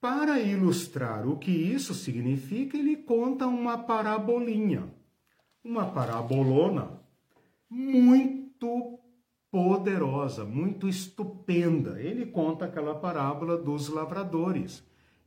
Para 0.01 0.41
ilustrar 0.41 1.27
o 1.29 1.37
que 1.37 1.51
isso 1.51 1.93
significa, 1.93 2.77
ele 2.77 2.97
conta 2.97 3.49
uma 3.49 3.77
parabolinha, 3.77 4.85
uma 5.65 5.87
parabolona 5.87 7.01
muito 7.69 9.01
poderosa, 9.51 10.45
muito 10.45 10.89
estupenda. 10.89 12.01
Ele 12.01 12.27
conta 12.27 12.67
aquela 12.67 12.95
parábola 12.95 13.57
dos 13.57 13.89
lavradores. 13.89 14.85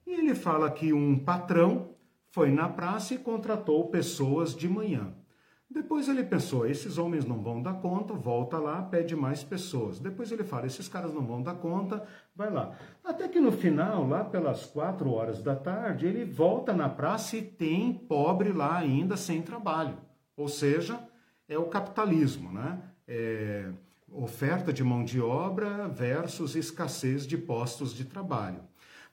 E 0.07 0.13
ele 0.13 0.33
fala 0.33 0.71
que 0.71 0.93
um 0.93 1.19
patrão 1.19 1.89
foi 2.29 2.49
na 2.49 2.69
praça 2.69 3.13
e 3.13 3.17
contratou 3.17 3.89
pessoas 3.89 4.55
de 4.55 4.69
manhã. 4.69 5.13
Depois 5.73 6.09
ele 6.09 6.23
pensou, 6.23 6.67
esses 6.67 6.97
homens 6.97 7.23
não 7.23 7.41
vão 7.41 7.61
dar 7.61 7.75
conta, 7.75 8.13
volta 8.13 8.57
lá, 8.57 8.81
pede 8.81 9.15
mais 9.15 9.41
pessoas. 9.41 9.99
Depois 9.99 10.29
ele 10.29 10.43
fala, 10.43 10.65
esses 10.65 10.89
caras 10.89 11.13
não 11.13 11.25
vão 11.25 11.41
dar 11.41 11.55
conta, 11.55 12.05
vai 12.35 12.51
lá. 12.51 12.75
Até 13.01 13.29
que 13.29 13.39
no 13.39 13.53
final, 13.53 14.05
lá 14.05 14.23
pelas 14.23 14.65
quatro 14.65 15.09
horas 15.11 15.41
da 15.41 15.55
tarde, 15.55 16.05
ele 16.05 16.25
volta 16.25 16.73
na 16.73 16.89
praça 16.89 17.37
e 17.37 17.41
tem 17.41 17.93
pobre 17.93 18.51
lá 18.51 18.77
ainda 18.77 19.15
sem 19.15 19.41
trabalho. 19.41 19.97
Ou 20.35 20.49
seja, 20.49 20.99
é 21.47 21.57
o 21.57 21.67
capitalismo, 21.67 22.51
né? 22.51 22.81
É 23.07 23.71
oferta 24.11 24.73
de 24.73 24.83
mão 24.83 25.05
de 25.05 25.21
obra 25.21 25.87
versus 25.87 26.53
escassez 26.53 27.25
de 27.25 27.37
postos 27.37 27.93
de 27.93 28.03
trabalho. 28.03 28.59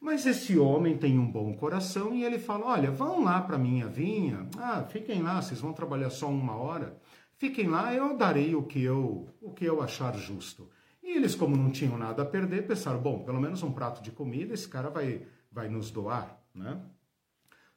Mas 0.00 0.26
esse 0.26 0.56
homem 0.58 0.96
tem 0.96 1.18
um 1.18 1.30
bom 1.30 1.54
coração 1.54 2.14
e 2.14 2.24
ele 2.24 2.38
fala: 2.38 2.66
Olha, 2.66 2.90
vão 2.90 3.24
lá 3.24 3.40
para 3.40 3.58
minha 3.58 3.86
vinha, 3.86 4.48
ah, 4.56 4.82
fiquem 4.84 5.22
lá, 5.22 5.42
vocês 5.42 5.60
vão 5.60 5.72
trabalhar 5.72 6.10
só 6.10 6.28
uma 6.28 6.54
hora, 6.54 6.96
fiquem 7.36 7.66
lá, 7.66 7.92
eu 7.92 8.16
darei 8.16 8.54
o 8.54 8.62
que 8.62 8.82
eu, 8.82 9.28
o 9.40 9.52
que 9.52 9.64
eu 9.64 9.82
achar 9.82 10.16
justo. 10.16 10.68
E 11.02 11.16
eles, 11.16 11.34
como 11.34 11.56
não 11.56 11.70
tinham 11.70 11.96
nada 11.96 12.22
a 12.22 12.26
perder, 12.26 12.66
pensaram, 12.66 13.00
bom, 13.00 13.24
pelo 13.24 13.40
menos 13.40 13.62
um 13.62 13.72
prato 13.72 14.02
de 14.02 14.10
comida 14.10 14.54
esse 14.54 14.68
cara 14.68 14.90
vai, 14.90 15.26
vai 15.50 15.68
nos 15.68 15.90
doar, 15.90 16.38
né? 16.54 16.80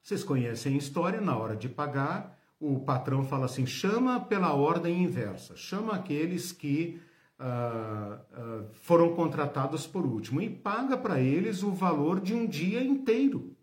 Vocês 0.02 0.24
conhecem 0.24 0.74
a 0.74 0.78
história, 0.78 1.22
na 1.22 1.38
hora 1.38 1.56
de 1.56 1.70
pagar, 1.70 2.38
o 2.60 2.80
patrão 2.80 3.24
fala 3.24 3.46
assim, 3.46 3.66
chama 3.66 4.20
pela 4.20 4.54
ordem 4.54 5.04
inversa, 5.04 5.56
chama 5.56 5.94
aqueles 5.94 6.52
que 6.52 7.00
uh, 7.42 8.66
foram 8.74 9.16
contratados 9.16 9.88
por 9.88 10.06
último 10.06 10.42
e 10.42 10.50
paga 10.50 10.96
para 10.96 11.20
eles 11.20 11.64
o 11.64 11.72
valor 11.72 12.20
de 12.20 12.34
um 12.34 12.46
dia 12.46 12.84
inteiro. 12.84 13.56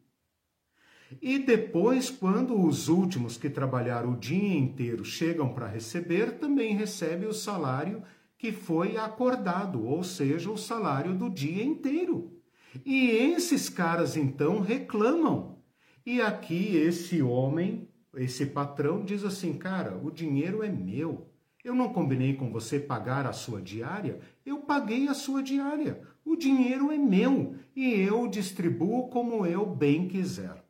E 1.22 1.38
depois, 1.38 2.10
quando 2.10 2.60
os 2.60 2.88
últimos 2.88 3.38
que 3.38 3.48
trabalharam 3.48 4.12
o 4.12 4.18
dia 4.18 4.58
inteiro 4.58 5.04
chegam 5.04 5.54
para 5.54 5.66
receber, 5.66 6.32
também 6.38 6.74
recebe 6.74 7.24
o 7.24 7.32
salário 7.32 8.02
que 8.36 8.52
foi 8.52 8.96
acordado, 8.96 9.84
ou 9.84 10.04
seja, 10.04 10.50
o 10.50 10.58
salário 10.58 11.14
do 11.14 11.30
dia 11.30 11.64
inteiro. 11.64 12.38
E 12.84 13.08
esses 13.10 13.68
caras 13.68 14.16
então 14.16 14.60
reclamam. 14.60 15.58
E 16.04 16.20
aqui 16.20 16.76
esse 16.76 17.22
homem, 17.22 17.88
esse 18.14 18.46
patrão, 18.46 19.04
diz 19.04 19.24
assim: 19.24 19.54
cara, 19.54 19.98
o 19.98 20.10
dinheiro 20.10 20.62
é 20.62 20.68
meu. 20.68 21.30
Eu 21.68 21.74
não 21.74 21.92
combinei 21.92 22.34
com 22.34 22.50
você 22.50 22.80
pagar 22.80 23.26
a 23.26 23.32
sua 23.34 23.60
diária, 23.60 24.20
eu 24.46 24.60
paguei 24.60 25.06
a 25.06 25.12
sua 25.12 25.42
diária. 25.42 26.00
O 26.24 26.34
dinheiro 26.34 26.90
é 26.90 26.96
meu 26.96 27.56
e 27.76 27.92
eu 27.92 28.26
distribuo 28.26 29.10
como 29.10 29.44
eu 29.44 29.66
bem 29.66 30.08
quiser. 30.08 30.64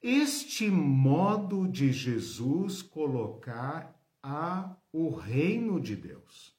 Este 0.00 0.70
modo 0.70 1.66
de 1.66 1.90
Jesus 1.90 2.80
colocar 2.80 4.00
a 4.22 4.76
o 4.92 5.10
reino 5.10 5.80
de 5.80 5.96
Deus 5.96 6.54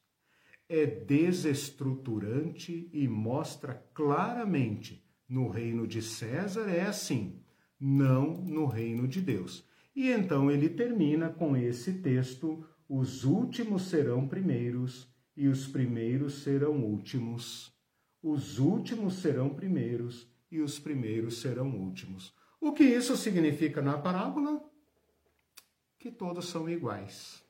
é 0.68 0.86
desestruturante 0.86 2.90
e 2.91 3.07
mostra 3.07 3.82
claramente 3.94 5.02
no 5.30 5.48
reino 5.48 5.88
de 5.88 6.02
César 6.02 6.69
é 6.69 6.82
assim, 6.82 7.40
não 7.80 8.34
no 8.34 8.65
reino 8.65 9.07
de 9.07 9.22
Deus. 9.22 9.65
E 9.95 10.10
então 10.10 10.52
ele 10.52 10.68
termina 10.68 11.30
com 11.30 11.56
esse 11.56 12.02
texto: 12.02 12.65
os 12.88 13.24
últimos 13.24 13.84
serão 13.84 14.28
primeiros 14.28 15.07
e 15.36 15.48
os 15.48 15.68
primeiros 15.68 16.44
serão 16.44 16.84
últimos. 16.84 17.74
Os 18.22 18.60
últimos 18.60 19.16
serão 19.16 19.49
primeiros 19.49 20.28
e 20.52 20.62
os 20.62 20.78
primeiros 20.78 21.41
serão 21.41 21.76
últimos. 21.78 22.34
O 22.62 22.74
que 22.74 22.84
isso 22.84 23.18
significa 23.18 23.82
na 23.82 23.98
parábola? 23.98 24.64
Que 25.99 26.12
todos 26.12 26.48
são 26.48 26.70
iguais. 26.70 27.44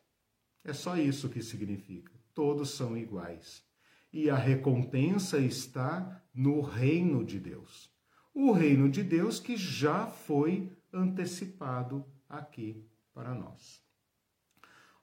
É 0.63 0.73
só 0.73 0.97
isso 0.97 1.29
que 1.29 1.43
significa. 1.43 2.11
Todos 2.33 2.71
são 2.71 2.97
iguais. 2.97 3.63
E 4.11 4.29
a 4.29 4.35
recompensa 4.35 5.37
está 5.37 6.23
no 6.33 6.61
reino 6.61 7.25
de 7.25 7.39
Deus. 7.39 7.93
O 8.33 8.51
reino 8.51 8.89
de 8.89 9.03
Deus 9.03 9.39
que 9.39 9.57
já 9.57 10.07
foi 10.07 10.71
antecipado 10.91 12.05
aqui 12.27 12.85
para 13.13 13.35
nós. 13.35 13.84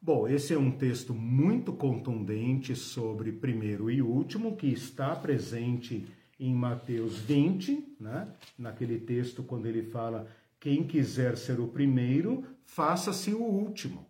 Bom, 0.04 0.26
esse 0.26 0.52
é 0.52 0.58
um 0.58 0.72
texto 0.72 1.14
muito 1.14 1.72
contundente 1.72 2.74
sobre 2.74 3.30
primeiro 3.30 3.88
e 3.88 4.02
último, 4.02 4.56
que 4.56 4.66
está 4.66 5.14
presente 5.14 6.04
em 6.40 6.52
Mateus 6.52 7.18
20, 7.18 7.94
né? 8.00 8.26
naquele 8.58 8.98
texto 8.98 9.44
quando 9.44 9.66
ele 9.66 9.84
fala: 9.84 10.26
quem 10.58 10.82
quiser 10.82 11.36
ser 11.36 11.60
o 11.60 11.68
primeiro, 11.68 12.44
faça-se 12.64 13.32
o 13.32 13.44
último. 13.44 14.04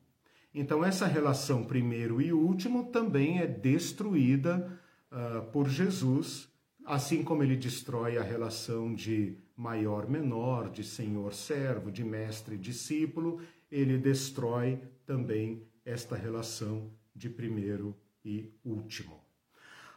Então, 0.55 0.83
essa 0.83 1.07
relação 1.07 1.63
primeiro 1.63 2.23
e 2.23 2.33
último 2.33 2.85
também 2.85 3.41
é 3.41 3.47
destruída 3.47 4.81
uh, 5.13 5.43
por 5.53 5.69
Jesus, 5.69 6.49
assim 6.87 7.23
como 7.23 7.43
ele 7.43 7.55
destrói 7.55 8.17
a 8.17 8.23
relação 8.23 8.95
de 8.95 9.37
maior-menor, 9.55 10.71
de 10.71 10.85
senhor-servo, 10.85 11.93
de 11.93 12.03
mestre-discípulo, 12.03 13.43
ele 13.71 13.99
destrói 13.99 14.81
também 15.05 15.71
esta 15.85 16.17
relação 16.17 16.91
de 17.15 17.29
primeiro 17.29 17.97
e 18.25 18.53
último. 18.65 19.21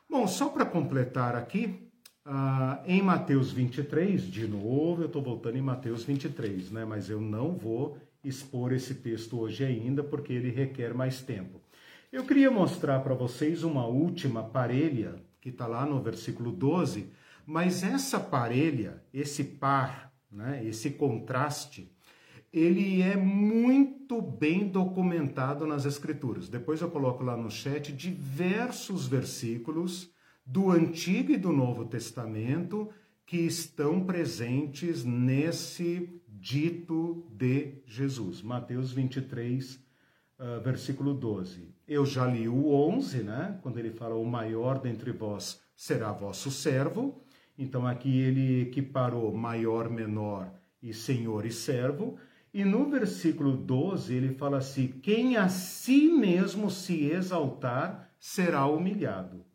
Bom, 0.09 0.27
só 0.27 0.49
para 0.49 0.65
completar 0.65 1.35
aqui, 1.35 1.89
ah, 2.23 2.81
em 2.85 3.01
Mateus 3.01 3.51
23, 3.51 4.23
de 4.23 4.47
novo, 4.47 5.03
eu 5.03 5.07
estou 5.07 5.21
voltando 5.21 5.57
em 5.57 5.61
Mateus 5.61 6.03
23, 6.03 6.71
né? 6.71 6.85
mas 6.85 7.09
eu 7.09 7.21
não 7.21 7.55
vou 7.55 7.97
expor 8.23 8.73
esse 8.73 8.95
texto 8.95 9.39
hoje 9.39 9.63
ainda, 9.63 10.03
porque 10.03 10.33
ele 10.33 10.49
requer 10.49 10.93
mais 10.93 11.21
tempo. 11.21 11.61
Eu 12.11 12.25
queria 12.25 12.49
mostrar 12.49 12.99
para 13.01 13.13
vocês 13.13 13.63
uma 13.63 13.85
última 13.85 14.43
parelha, 14.43 15.15
que 15.39 15.49
está 15.49 15.67
lá 15.67 15.85
no 15.85 16.01
versículo 16.01 16.51
12, 16.51 17.11
mas 17.45 17.83
essa 17.83 18.19
parelha, 18.19 19.03
esse 19.13 19.43
par, 19.43 20.11
né, 20.31 20.63
esse 20.65 20.91
contraste, 20.91 21.91
ele 22.55 23.01
é 23.01 23.17
muito 23.17 24.21
bem 24.21 24.69
documentado 24.69 25.67
nas 25.67 25.83
Escrituras. 25.83 26.47
Depois 26.47 26.79
eu 26.79 26.89
coloco 26.89 27.21
lá 27.21 27.35
no 27.35 27.51
chat 27.51 27.91
diversos 27.91 29.05
versículos 29.05 30.09
do 30.45 30.71
Antigo 30.71 31.33
e 31.33 31.37
do 31.37 31.51
Novo 31.51 31.83
Testamento 31.83 32.89
que 33.25 33.39
estão 33.39 34.05
presentes 34.05 35.03
nesse 35.03 36.21
dito 36.29 37.27
de 37.29 37.81
Jesus. 37.85 38.41
Mateus 38.41 38.93
23, 38.93 39.75
uh, 39.75 39.79
ah, 40.39 40.59
versículo 40.59 41.13
12. 41.13 41.75
Eu 41.85 42.05
já 42.05 42.25
li 42.25 42.47
o 42.47 42.69
11, 42.69 43.21
né? 43.23 43.59
Quando 43.63 43.79
ele 43.79 43.91
fala: 43.91 44.15
O 44.15 44.23
maior 44.23 44.79
dentre 44.79 45.11
vós 45.11 45.59
será 45.75 46.13
vosso 46.13 46.49
servo. 46.49 47.21
Então 47.57 47.85
aqui 47.85 48.17
ele 48.17 48.61
equiparou 48.61 49.35
maior, 49.35 49.89
menor 49.89 50.53
e 50.81 50.93
senhor 50.93 51.45
e 51.45 51.51
servo. 51.51 52.17
E 52.55 52.63
no 52.63 52.89
versículo 52.89 53.55
12 53.55 54.15
ele 54.15 54.33
fala 54.33 54.59
assim: 54.59 54.87
Quem 54.87 55.35
a 55.35 55.49
si 55.49 56.07
mesmo 56.07 56.71
se 56.71 57.03
exaltar 57.03 58.09
será 58.17 58.65
humilhado 58.65 59.45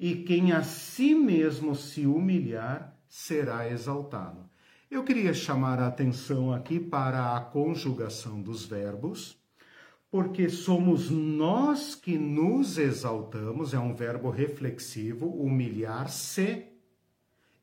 e 0.00 0.14
quem 0.16 0.50
a 0.50 0.62
si 0.62 1.14
mesmo 1.14 1.76
se 1.76 2.06
humilhar 2.06 2.98
será 3.06 3.70
exaltado. 3.70 4.48
Eu 4.90 5.04
queria 5.04 5.34
chamar 5.34 5.78
a 5.78 5.88
atenção 5.88 6.54
aqui 6.54 6.80
para 6.80 7.36
a 7.36 7.40
conjugação 7.40 8.40
dos 8.40 8.64
verbos, 8.64 9.38
porque 10.10 10.48
somos 10.48 11.10
nós 11.10 11.94
que 11.94 12.16
nos 12.16 12.78
exaltamos, 12.78 13.74
é 13.74 13.78
um 13.78 13.94
verbo 13.94 14.30
reflexivo, 14.30 15.26
humilhar-se 15.26 16.64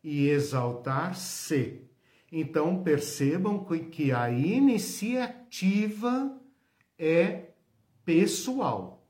e 0.04 0.30
exaltar-se. 0.30 1.87
Então 2.32 2.84
percebam 2.84 3.66
que 3.92 4.12
a 4.12 4.30
iniciativa 4.30 6.38
é 6.98 7.52
pessoal. 8.04 9.06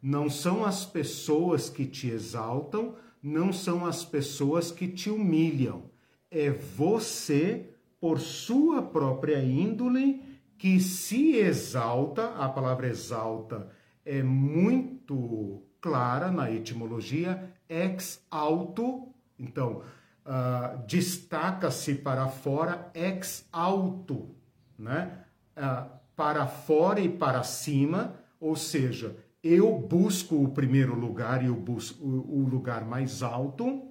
Não 0.00 0.30
são 0.30 0.64
as 0.64 0.84
pessoas 0.84 1.68
que 1.68 1.86
te 1.86 2.08
exaltam, 2.08 2.94
não 3.22 3.52
são 3.52 3.86
as 3.86 4.04
pessoas 4.04 4.72
que 4.72 4.88
te 4.88 5.10
humilham. 5.10 5.84
É 6.30 6.50
você, 6.50 7.70
por 8.00 8.18
sua 8.18 8.82
própria 8.82 9.42
índole, 9.42 10.22
que 10.58 10.80
se 10.80 11.36
exalta. 11.36 12.34
A 12.34 12.48
palavra 12.48 12.88
exalta 12.88 13.70
é 14.04 14.22
muito 14.22 15.62
clara 15.80 16.30
na 16.30 16.50
etimologia, 16.50 17.52
ex 17.68 18.24
alto. 18.30 19.08
Então, 19.38 19.82
uh, 20.26 20.84
destaca-se 20.86 21.94
para 21.94 22.28
fora, 22.28 22.90
ex 22.94 23.46
alto, 23.52 24.34
né? 24.78 25.18
Uh, 25.56 26.02
para 26.16 26.46
fora 26.46 27.00
e 27.00 27.08
para 27.08 27.42
cima, 27.42 28.14
ou 28.38 28.54
seja, 28.54 29.16
eu 29.42 29.76
busco 29.76 30.36
o 30.36 30.50
primeiro 30.50 30.94
lugar 30.94 31.42
e 31.42 31.46
eu 31.46 31.54
busco 31.56 32.04
o 32.04 32.46
lugar 32.48 32.84
mais 32.84 33.22
alto. 33.22 33.88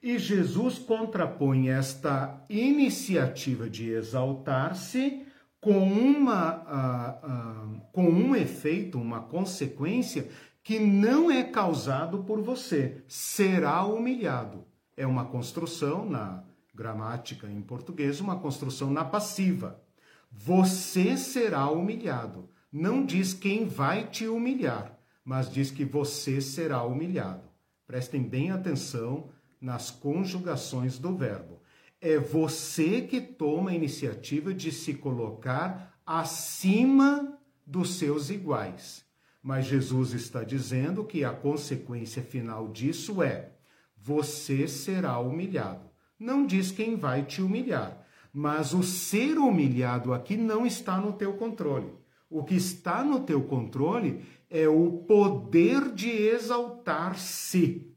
E 0.00 0.16
Jesus 0.18 0.78
contrapõe 0.78 1.70
esta 1.70 2.44
iniciativa 2.48 3.68
de 3.68 3.90
exaltar-se 3.90 5.26
com, 5.60 5.82
uma, 5.82 6.54
uh, 6.62 7.76
uh, 7.76 7.80
com 7.92 8.08
um 8.08 8.36
efeito, 8.36 9.00
uma 9.00 9.20
consequência 9.22 10.28
que 10.62 10.78
não 10.78 11.30
é 11.30 11.42
causado 11.42 12.22
por 12.24 12.40
você, 12.40 13.02
será 13.08 13.84
humilhado. 13.84 14.64
É 14.98 15.06
uma 15.06 15.24
construção 15.24 16.04
na 16.04 16.44
gramática 16.74 17.46
em 17.48 17.62
português, 17.62 18.20
uma 18.20 18.38
construção 18.38 18.90
na 18.90 19.04
passiva. 19.04 19.82
Você 20.30 21.16
será 21.16 21.70
humilhado 21.70 22.50
não 22.70 23.04
diz 23.04 23.32
quem 23.32 23.66
vai 23.66 24.08
te 24.08 24.26
humilhar, 24.26 24.98
mas 25.24 25.50
diz 25.50 25.70
que 25.70 25.86
você 25.86 26.40
será 26.40 26.82
humilhado. 26.82 27.48
Prestem 27.86 28.22
bem 28.22 28.50
atenção 28.50 29.30
nas 29.58 29.90
conjugações 29.90 30.98
do 30.98 31.16
verbo. 31.16 31.62
É 31.98 32.18
você 32.18 33.00
que 33.00 33.20
toma 33.20 33.70
a 33.70 33.74
iniciativa 33.74 34.52
de 34.52 34.70
se 34.70 34.94
colocar 34.94 35.98
acima 36.04 37.38
dos 37.66 37.94
seus 37.94 38.28
iguais. 38.28 39.04
Mas 39.42 39.64
Jesus 39.64 40.12
está 40.12 40.44
dizendo 40.44 41.04
que 41.04 41.24
a 41.24 41.32
consequência 41.32 42.22
final 42.22 42.68
disso 42.68 43.22
é: 43.22 43.52
você 44.00 44.66
será 44.66 45.18
humilhado. 45.18 45.88
Não 46.18 46.46
diz 46.46 46.70
quem 46.70 46.96
vai 46.96 47.24
te 47.24 47.40
humilhar, 47.40 48.04
mas 48.32 48.72
o 48.72 48.82
ser 48.82 49.38
humilhado 49.38 50.12
aqui 50.12 50.36
não 50.36 50.66
está 50.66 50.98
no 50.98 51.12
teu 51.12 51.34
controle. 51.34 51.92
O 52.30 52.44
que 52.44 52.54
está 52.54 53.02
no 53.02 53.20
teu 53.20 53.42
controle 53.44 54.24
é 54.50 54.68
o 54.68 55.04
poder 55.06 55.92
de 55.92 56.10
exaltar-se. 56.10 57.90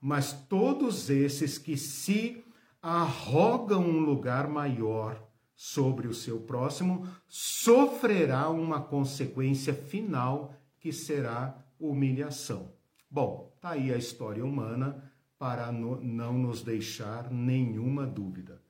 Mas 0.00 0.32
todos 0.32 1.08
esses 1.08 1.56
que 1.56 1.76
se 1.76 2.44
arrogam 2.82 3.82
um 3.82 4.00
lugar 4.00 4.46
maior 4.46 5.26
sobre 5.56 6.06
o 6.06 6.14
seu 6.14 6.38
próximo, 6.38 7.08
sofrerá 7.26 8.50
uma 8.50 8.80
consequência 8.80 9.72
final 9.72 10.54
que 10.78 10.92
será 10.92 11.56
humilhação. 11.80 12.70
Bom, 13.10 13.56
tá 13.60 13.70
aí 13.70 13.92
a 13.92 13.96
história 13.96 14.44
humana 14.44 15.05
para 15.38 15.70
não 15.70 16.32
nos 16.32 16.62
deixar 16.62 17.30
nenhuma 17.30 18.06
dúvida. 18.06 18.60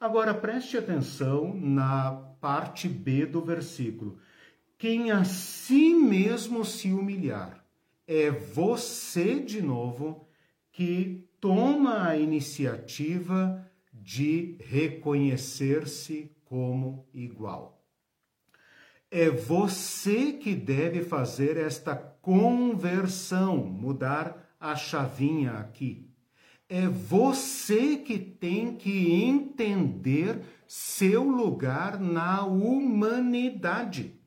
Agora 0.00 0.34
preste 0.34 0.76
atenção 0.76 1.54
na 1.54 2.12
parte 2.40 2.88
B 2.88 3.26
do 3.26 3.40
versículo. 3.40 4.18
Quem 4.76 5.10
a 5.10 5.24
si 5.24 5.94
mesmo 5.94 6.64
se 6.64 6.92
humilhar, 6.92 7.64
é 8.06 8.30
você 8.30 9.40
de 9.40 9.62
novo 9.62 10.28
que 10.70 11.26
toma 11.40 12.08
a 12.08 12.18
iniciativa 12.18 13.64
de 13.92 14.58
reconhecer-se 14.60 16.30
como 16.44 17.06
igual. 17.14 17.82
É 19.10 19.30
você 19.30 20.32
que 20.32 20.54
deve 20.54 21.02
fazer 21.02 21.56
esta 21.56 21.94
conversão, 21.94 23.58
mudar 23.58 24.56
a 24.58 24.74
chavinha 24.74 25.52
aqui. 25.52 26.03
É 26.76 26.88
você 26.88 27.98
que 27.98 28.18
tem 28.18 28.74
que 28.74 29.12
entender 29.12 30.40
seu 30.66 31.22
lugar 31.22 32.00
na 32.00 32.44
humanidade. 32.44 34.20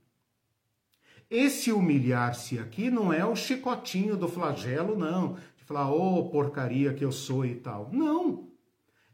Esse 1.30 1.74
humilhar-se 1.74 2.58
aqui 2.58 2.90
não 2.90 3.12
é 3.12 3.26
o 3.26 3.36
chicotinho 3.36 4.16
do 4.16 4.30
flagelo, 4.30 4.98
não. 4.98 5.34
De 5.58 5.66
falar, 5.66 5.92
ô 5.92 6.20
oh, 6.20 6.30
porcaria 6.30 6.94
que 6.94 7.04
eu 7.04 7.12
sou 7.12 7.46
e 7.46 7.54
tal. 7.54 7.90
Não. 7.92 8.48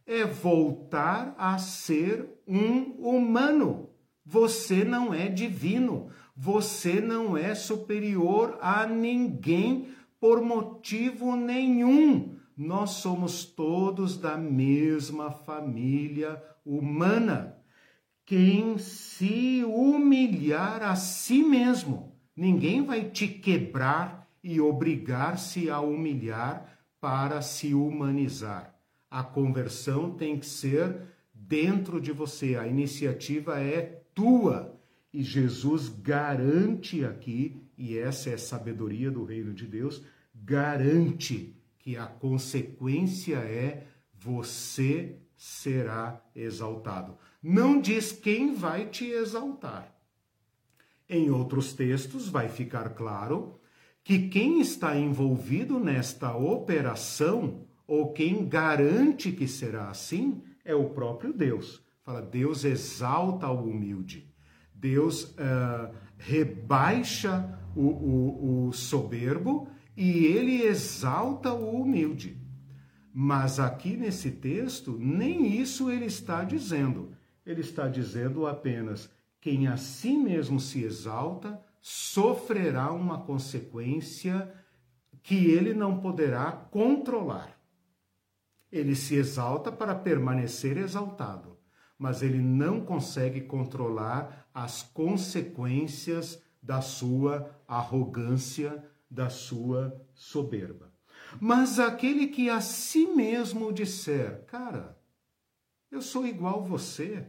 É 0.05 0.23
voltar 0.23 1.33
a 1.35 1.57
ser 1.57 2.29
um 2.47 2.91
humano. 2.99 3.89
Você 4.23 4.83
não 4.83 5.11
é 5.11 5.27
divino. 5.27 6.11
Você 6.37 7.01
não 7.01 7.35
é 7.35 7.55
superior 7.55 8.59
a 8.61 8.85
ninguém 8.85 9.87
por 10.19 10.39
motivo 10.39 11.35
nenhum. 11.35 12.42
Nós 12.55 12.91
somos 12.91 13.45
todos 13.45 14.17
da 14.17 14.37
mesma 14.37 15.31
família 15.31 16.41
humana 16.65 17.57
quem 18.25 18.77
se 18.77 19.63
humilhar 19.65 20.81
a 20.81 20.95
si 20.95 21.43
mesmo. 21.43 22.15
Ninguém 22.35 22.83
vai 22.83 23.09
te 23.09 23.27
quebrar 23.27 24.27
e 24.43 24.59
obrigar-se 24.59 25.69
a 25.69 25.79
humilhar 25.79 26.79
para 26.99 27.41
se 27.41 27.73
humanizar. 27.73 28.73
A 29.09 29.23
conversão 29.23 30.11
tem 30.11 30.39
que 30.39 30.45
ser 30.45 31.01
dentro 31.33 31.99
de 31.99 32.11
você, 32.11 32.55
a 32.55 32.67
iniciativa 32.67 33.59
é 33.59 34.03
tua. 34.15 34.79
E 35.13 35.21
Jesus 35.21 35.89
garante 35.89 37.05
aqui, 37.05 37.61
e 37.77 37.97
essa 37.97 38.29
é 38.31 38.33
a 38.33 38.37
sabedoria 38.37 39.11
do 39.11 39.23
reino 39.23 39.53
de 39.53 39.67
Deus, 39.67 40.03
garante 40.33 41.55
que 41.83 41.95
a 41.97 42.07
consequência 42.07 43.35
é 43.35 43.85
você 44.11 45.19
será 45.37 46.19
exaltado 46.35 47.15
não 47.43 47.81
diz 47.81 48.13
quem 48.13 48.55
vai 48.55 48.85
te 48.85 49.05
exaltar. 49.05 49.93
Em 51.09 51.29
outros 51.29 51.73
textos 51.73 52.29
vai 52.29 52.47
ficar 52.47 52.91
claro 52.91 53.59
que 54.01 54.29
quem 54.29 54.61
está 54.61 54.97
envolvido 54.97 55.77
nesta 55.77 56.35
operação, 56.35 57.65
ou 57.85 58.13
quem 58.13 58.47
garante 58.47 59.31
que 59.31 59.45
será 59.45 59.89
assim, 59.89 60.41
é 60.63 60.73
o 60.73 60.91
próprio 60.91 61.33
Deus. 61.33 61.83
Fala, 62.01 62.21
Deus 62.21 62.63
exalta 62.63 63.49
o 63.49 63.69
humilde. 63.69 64.31
Deus 64.73 65.23
uh, 65.23 65.93
rebaixa 66.17 67.59
o, 67.75 67.81
o, 67.81 68.67
o 68.67 68.73
soberbo 68.73 69.67
e 69.95 70.25
ele 70.25 70.61
exalta 70.63 71.53
o 71.53 71.81
humilde. 71.81 72.37
Mas 73.13 73.59
aqui 73.59 73.95
nesse 73.95 74.31
texto, 74.31 74.97
nem 74.99 75.59
isso 75.59 75.91
ele 75.91 76.05
está 76.05 76.43
dizendo 76.43 77.15
ele 77.45 77.61
está 77.61 77.87
dizendo 77.87 78.47
apenas: 78.47 79.09
quem 79.41 79.67
a 79.67 79.77
si 79.77 80.17
mesmo 80.17 80.59
se 80.59 80.83
exalta 80.83 81.61
sofrerá 81.81 82.91
uma 82.91 83.21
consequência 83.21 84.53
que 85.21 85.51
ele 85.51 85.73
não 85.73 85.99
poderá 85.99 86.51
controlar. 86.51 87.57
Ele 88.71 88.95
se 88.95 89.15
exalta 89.15 89.71
para 89.71 89.93
permanecer 89.93 90.77
exaltado, 90.77 91.57
mas 91.97 92.21
ele 92.21 92.41
não 92.41 92.81
consegue 92.81 93.41
controlar 93.41 94.47
as 94.53 94.81
consequências 94.81 96.41
da 96.61 96.81
sua 96.81 97.51
arrogância, 97.67 98.83
da 99.13 99.29
sua 99.29 99.95
soberba. 100.15 100.91
Mas 101.39 101.79
aquele 101.79 102.27
que 102.27 102.49
a 102.49 102.59
si 102.59 103.05
mesmo 103.05 103.71
disser, 103.71 104.43
cara, 104.45 104.97
eu 105.91 106.01
sou 106.01 106.25
igual 106.25 106.63
você. 106.63 107.27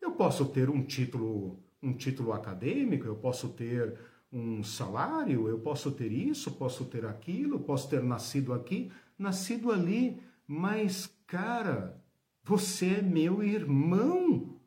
Eu 0.00 0.12
posso 0.12 0.46
ter 0.46 0.70
um 0.70 0.82
título, 0.82 1.62
um 1.82 1.92
título 1.92 2.32
acadêmico, 2.32 3.06
eu 3.06 3.16
posso 3.16 3.50
ter 3.50 3.98
um 4.32 4.62
salário, 4.62 5.48
eu 5.48 5.60
posso 5.60 5.92
ter 5.92 6.10
isso, 6.10 6.52
posso 6.52 6.86
ter 6.86 7.04
aquilo, 7.04 7.60
posso 7.60 7.88
ter 7.88 8.02
nascido 8.02 8.52
aqui, 8.54 8.90
nascido 9.18 9.70
ali, 9.70 10.20
mas 10.46 11.14
cara, 11.26 12.02
você 12.42 12.96
é 12.96 13.02
meu 13.02 13.42
irmão. 13.42 14.58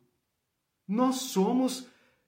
Nós 0.87 1.15
somos 1.15 1.87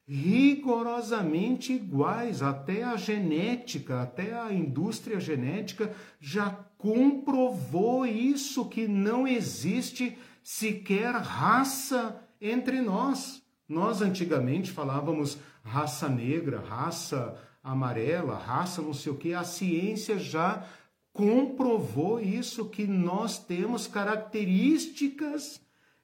rigorosamente 0.10 1.72
iguais, 1.72 2.42
até 2.42 2.84
a 2.84 2.98
genética, 2.98 4.02
até 4.02 4.34
a 4.34 4.52
indústria 4.52 5.20
genética 5.20 5.94
já 6.20 6.50
comprovou 6.80 8.08
isso 8.08 8.66
que 8.66 8.88
não 8.88 9.28
existe 9.28 10.18
sequer 10.44 11.14
raça 11.14 12.20
entre 12.42 12.82
nós. 12.82 13.44
Nós 13.68 14.02
antigamente 14.02 14.72
falávamos 14.72 15.38
raça 15.64 16.10
negra, 16.10 16.60
raça 16.60 17.38
amarela, 17.64 18.36
raça 18.36 18.82
não 18.82 18.96
sei 18.96 19.12
o 19.12 19.16
que. 19.16 19.36
A 19.36 19.44
ciência 19.44 20.18
já 20.18 20.66
comprovou 21.14 22.20
isso, 22.20 22.66
que 22.66 22.88
nós 22.88 23.38
temos 23.38 23.86
características 23.86 25.62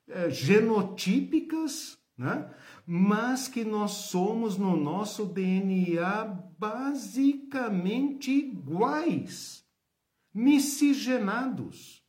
é, 0.08 0.30
genotípicas, 0.30 1.98
né? 2.16 2.48
Mas 2.86 3.48
que 3.48 3.64
nós 3.64 3.92
somos 3.92 4.58
no 4.58 4.76
nosso 4.76 5.26
DNA 5.26 6.26
basicamente 6.58 8.32
iguais, 8.32 9.66
miscigenados. 10.34 12.04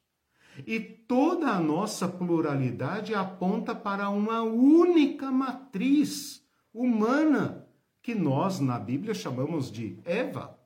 E 0.67 0.81
toda 0.81 1.51
a 1.51 1.61
nossa 1.61 2.09
pluralidade 2.09 3.15
aponta 3.15 3.75
para 3.75 4.09
uma 4.11 4.43
única 4.43 5.31
matriz 5.31 6.43
humana, 6.73 7.69
que 8.03 8.15
nós 8.15 8.59
na 8.61 8.79
Bíblia 8.79 9.13
chamamos 9.15 9.71
de 9.71 9.99
Eva. 10.05 10.59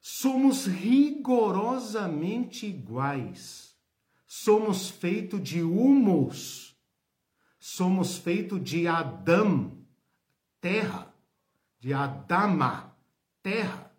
Somos 0.00 0.66
rigorosamente 0.66 2.66
iguais. 2.66 3.74
Somos 4.26 4.90
feitos 4.90 5.42
de 5.42 5.62
humus. 5.62 6.67
Somos 7.58 8.16
feitos 8.16 8.62
de 8.62 8.86
Adão, 8.86 9.76
terra, 10.60 11.12
de 11.80 11.92
Adama, 11.92 12.96
terra. 13.42 13.90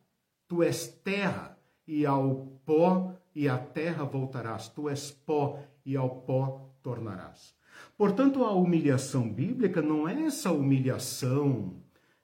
Tu 0.47 0.63
és 0.63 0.87
terra 0.87 1.57
e 1.85 2.05
ao 2.05 2.47
pó 2.65 3.13
e 3.35 3.47
à 3.47 3.57
terra 3.57 4.03
voltarás, 4.03 4.67
tu 4.67 4.89
és 4.89 5.11
pó 5.11 5.59
e 5.85 5.95
ao 5.95 6.21
pó 6.21 6.73
tornarás. 6.81 7.55
Portanto, 7.97 8.43
a 8.43 8.51
humilhação 8.51 9.31
bíblica 9.31 9.81
não 9.81 10.07
é 10.07 10.23
essa 10.23 10.51
humilhação 10.51 11.81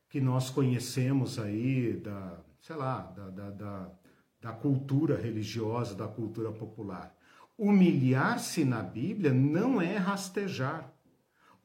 que 0.09 0.21
nós 0.21 0.49
conhecemos 0.49 1.37
aí 1.37 1.93
da, 1.93 2.39
sei 2.61 2.75
lá, 2.75 3.01
da, 3.01 3.29
da, 3.29 3.49
da, 3.51 3.91
da 4.41 4.51
cultura 4.53 5.17
religiosa, 5.17 5.95
da 5.95 6.07
cultura 6.07 6.51
popular. 6.51 7.15
Humilhar-se 7.57 8.65
na 8.65 8.81
Bíblia 8.81 9.33
não 9.33 9.81
é 9.81 9.97
rastejar. 9.97 10.91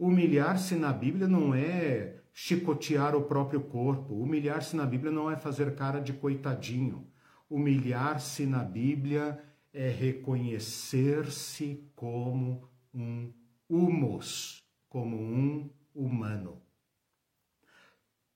Humilhar-se 0.01 0.77
na 0.77 0.95
Bíblia 0.95 1.29
não 1.29 1.55
é 1.55 2.23
chicotear 2.33 3.15
o 3.15 3.25
próprio 3.25 3.61
corpo. 3.61 4.15
Humilhar-se 4.15 4.75
na 4.75 4.87
Bíblia 4.87 5.13
não 5.13 5.31
é 5.31 5.37
fazer 5.37 5.75
cara 5.75 6.01
de 6.01 6.15
coitadinho. 6.15 7.07
Humilhar-se 7.51 8.47
na 8.47 8.65
Bíblia 8.65 9.39
é 9.75 9.91
reconhecer-se 9.91 11.85
como 11.95 12.67
um 12.95 13.31
humus, 13.69 14.65
como 14.89 15.19
um 15.19 15.69
humano. 15.95 16.63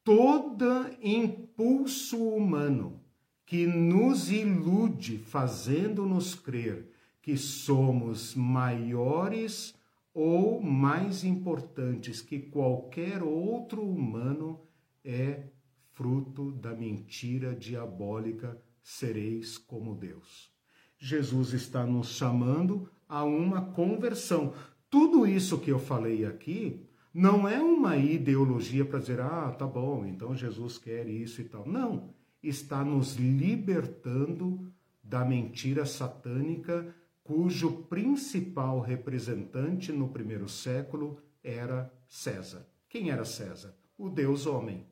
Todo 0.04 0.90
impulso 1.00 2.28
humano 2.28 3.00
que 3.46 3.66
nos 3.66 4.30
ilude, 4.30 5.16
fazendo-nos 5.16 6.34
crer 6.34 6.90
que 7.22 7.38
somos 7.38 8.34
maiores 8.34 9.74
ou 10.14 10.62
mais 10.62 11.24
importantes 11.24 12.22
que 12.22 12.38
qualquer 12.38 13.22
outro 13.22 13.82
humano, 13.82 14.60
é 15.04 15.48
fruto 15.92 16.52
da 16.52 16.72
mentira 16.72 17.54
diabólica: 17.54 18.56
sereis 18.82 19.58
como 19.58 19.94
Deus. 19.94 20.50
Jesus 20.96 21.52
está 21.52 21.84
nos 21.84 22.08
chamando 22.08 22.88
a 23.08 23.24
uma 23.24 23.60
conversão. 23.60 24.54
Tudo 24.88 25.26
isso 25.26 25.58
que 25.58 25.70
eu 25.70 25.78
falei 25.78 26.24
aqui 26.24 26.86
não 27.12 27.46
é 27.48 27.60
uma 27.60 27.96
ideologia 27.96 28.84
para 28.84 29.00
dizer, 29.00 29.20
ah, 29.20 29.50
tá 29.50 29.66
bom, 29.66 30.06
então 30.06 30.34
Jesus 30.34 30.78
quer 30.78 31.08
isso 31.08 31.40
e 31.40 31.44
tal. 31.44 31.66
Não, 31.66 32.14
está 32.42 32.84
nos 32.84 33.14
libertando 33.16 34.72
da 35.02 35.24
mentira 35.24 35.84
satânica, 35.84 36.94
cujo 37.24 37.84
principal 37.88 38.78
representante 38.80 39.90
no 39.90 40.08
primeiro 40.10 40.48
século 40.48 41.18
era 41.42 41.92
César. 42.06 42.64
Quem 42.88 43.10
era 43.10 43.24
César? 43.24 43.74
O 43.98 44.08
Deus 44.08 44.46
homem. 44.46 44.86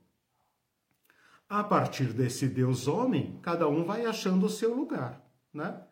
A 1.48 1.62
partir 1.62 2.12
desse 2.12 2.48
Deus 2.48 2.88
homem, 2.88 3.38
cada 3.42 3.68
um 3.68 3.84
vai 3.84 4.06
achando 4.06 4.46
o 4.46 4.50
seu 4.50 4.74
lugar, 4.74 5.22
né? 5.52 5.82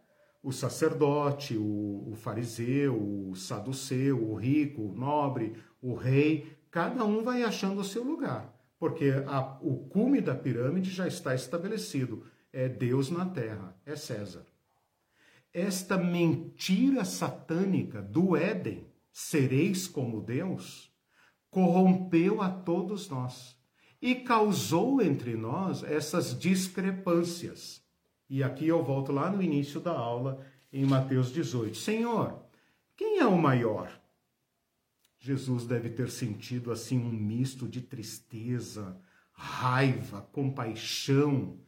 o 0.42 0.52
sacerdote, 0.52 1.56
o, 1.56 2.10
o 2.10 2.14
fariseu, 2.16 2.96
o 2.96 3.34
saduceu, 3.34 4.30
o 4.30 4.34
rico, 4.34 4.82
o 4.82 4.94
nobre, 4.94 5.54
o 5.82 5.94
rei, 5.94 6.56
cada 6.70 7.04
um 7.04 7.22
vai 7.22 7.42
achando 7.42 7.80
o 7.80 7.84
seu 7.84 8.02
lugar, 8.02 8.50
porque 8.78 9.12
a, 9.26 9.58
o 9.60 9.88
cume 9.88 10.20
da 10.20 10.34
pirâmide 10.34 10.90
já 10.90 11.06
está 11.06 11.34
estabelecido. 11.34 12.24
É 12.52 12.68
Deus 12.68 13.10
na 13.10 13.26
terra, 13.26 13.76
é 13.86 13.94
César. 13.94 14.44
Esta 15.52 15.98
mentira 15.98 17.04
satânica 17.04 18.00
do 18.00 18.36
Éden, 18.36 18.86
sereis 19.12 19.88
como 19.88 20.20
Deus, 20.20 20.90
corrompeu 21.50 22.40
a 22.40 22.48
todos 22.48 23.08
nós 23.08 23.58
e 24.00 24.14
causou 24.14 25.02
entre 25.02 25.34
nós 25.34 25.82
essas 25.82 26.38
discrepâncias. 26.38 27.82
E 28.28 28.42
aqui 28.42 28.66
eu 28.68 28.82
volto 28.82 29.10
lá 29.10 29.30
no 29.30 29.42
início 29.42 29.80
da 29.80 29.92
aula, 29.92 30.46
em 30.72 30.86
Mateus 30.86 31.32
18. 31.32 31.76
Senhor, 31.76 32.40
quem 32.96 33.18
é 33.18 33.26
o 33.26 33.36
maior? 33.36 34.00
Jesus 35.18 35.66
deve 35.66 35.90
ter 35.90 36.10
sentido 36.10 36.70
assim 36.70 36.98
um 36.98 37.10
misto 37.10 37.68
de 37.68 37.82
tristeza, 37.82 38.96
raiva, 39.32 40.22
compaixão. 40.32 41.58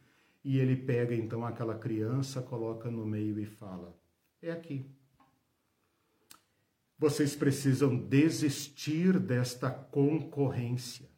E 0.43 0.59
ele 0.59 0.75
pega 0.75 1.15
então 1.15 1.45
aquela 1.45 1.75
criança, 1.75 2.41
coloca 2.41 2.91
no 2.91 3.05
meio 3.05 3.39
e 3.39 3.45
fala: 3.45 3.97
É 4.41 4.51
aqui. 4.51 4.85
Vocês 6.97 7.35
precisam 7.35 7.95
desistir 7.95 9.19
desta 9.19 9.69
concorrência. 9.69 11.09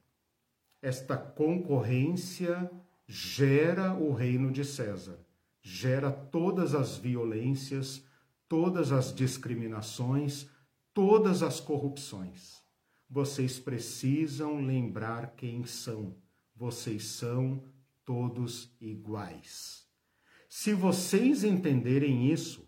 Esta 0.82 1.18
concorrência 1.18 2.70
gera 3.08 3.94
o 3.94 4.14
reino 4.14 4.52
de 4.52 4.64
César 4.64 5.26
gera 5.68 6.12
todas 6.12 6.76
as 6.76 6.96
violências, 6.96 8.06
todas 8.48 8.92
as 8.92 9.12
discriminações, 9.12 10.48
todas 10.94 11.42
as 11.42 11.60
corrupções. 11.60 12.62
Vocês 13.10 13.58
precisam 13.58 14.62
lembrar 14.62 15.34
quem 15.36 15.66
são. 15.66 16.16
Vocês 16.56 17.06
são 17.06 17.64
todos 18.06 18.72
iguais. 18.80 19.86
Se 20.48 20.74
vocês 20.74 21.44
entenderem 21.44 22.32
isso, 22.32 22.66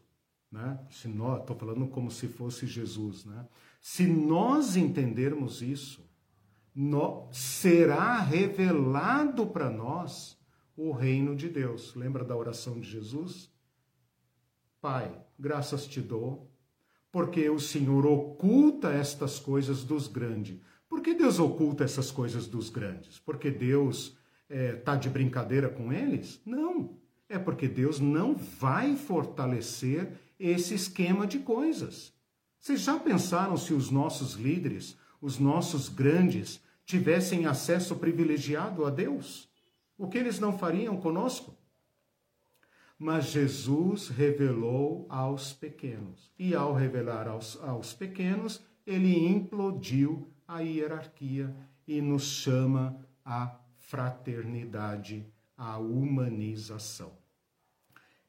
né? 0.51 0.79
Se 0.89 1.07
nós, 1.07 1.41
estou 1.41 1.55
falando 1.55 1.87
como 1.87 2.09
se 2.09 2.27
fosse 2.27 2.65
Jesus, 2.65 3.25
né? 3.25 3.47
Se 3.79 4.07
nós 4.07 4.75
entendermos 4.75 5.61
isso, 5.61 6.05
no, 6.73 7.27
será 7.31 8.19
revelado 8.19 9.47
para 9.47 9.69
nós 9.69 10.37
o 10.75 10.91
reino 10.91 11.35
de 11.35 11.49
Deus. 11.49 11.95
Lembra 11.95 12.23
da 12.23 12.35
oração 12.35 12.79
de 12.79 12.89
Jesus? 12.89 13.51
Pai, 14.81 15.19
graças 15.39 15.87
te 15.87 16.01
dou, 16.01 16.51
porque 17.11 17.49
o 17.49 17.59
Senhor 17.59 18.05
oculta 18.05 18.89
estas 18.89 19.39
coisas 19.39 19.83
dos 19.83 20.07
grandes. 20.07 20.59
Por 20.87 21.01
que 21.01 21.13
Deus 21.13 21.39
oculta 21.39 21.83
essas 21.83 22.11
coisas 22.11 22.47
dos 22.47 22.69
grandes? 22.69 23.19
Porque 23.19 23.49
Deus 23.51 24.16
é, 24.49 24.73
tá 24.73 24.95
de 24.95 25.09
brincadeira 25.09 25.69
com 25.69 25.91
eles? 25.91 26.41
Não. 26.45 26.97
É 27.29 27.37
porque 27.37 27.67
Deus 27.67 27.99
não 27.99 28.35
vai 28.35 28.95
fortalecer 28.95 30.13
esse 30.39 30.73
esquema 30.73 31.27
de 31.27 31.39
coisas. 31.39 32.13
Vocês 32.59 32.81
já 32.81 32.97
pensaram 32.97 33.57
se 33.57 33.73
os 33.73 33.91
nossos 33.91 34.33
líderes, 34.33 34.97
os 35.21 35.37
nossos 35.37 35.89
grandes, 35.89 36.61
tivessem 36.85 37.45
acesso 37.45 37.95
privilegiado 37.97 38.85
a 38.85 38.89
Deus? 38.89 39.49
O 39.97 40.07
que 40.07 40.17
eles 40.17 40.39
não 40.39 40.57
fariam 40.57 40.95
conosco? 40.97 41.55
Mas 42.97 43.25
Jesus 43.25 44.07
revelou 44.07 45.05
aos 45.09 45.53
pequenos. 45.53 46.31
E 46.39 46.55
ao 46.55 46.73
revelar 46.73 47.27
aos, 47.27 47.61
aos 47.61 47.93
pequenos, 47.93 48.61
ele 48.85 49.27
implodiu 49.27 50.31
a 50.47 50.61
hierarquia 50.61 51.53
e 51.87 52.01
nos 52.01 52.23
chama 52.23 52.97
à 53.23 53.59
fraternidade, 53.87 55.25
à 55.55 55.77
humanização. 55.77 57.13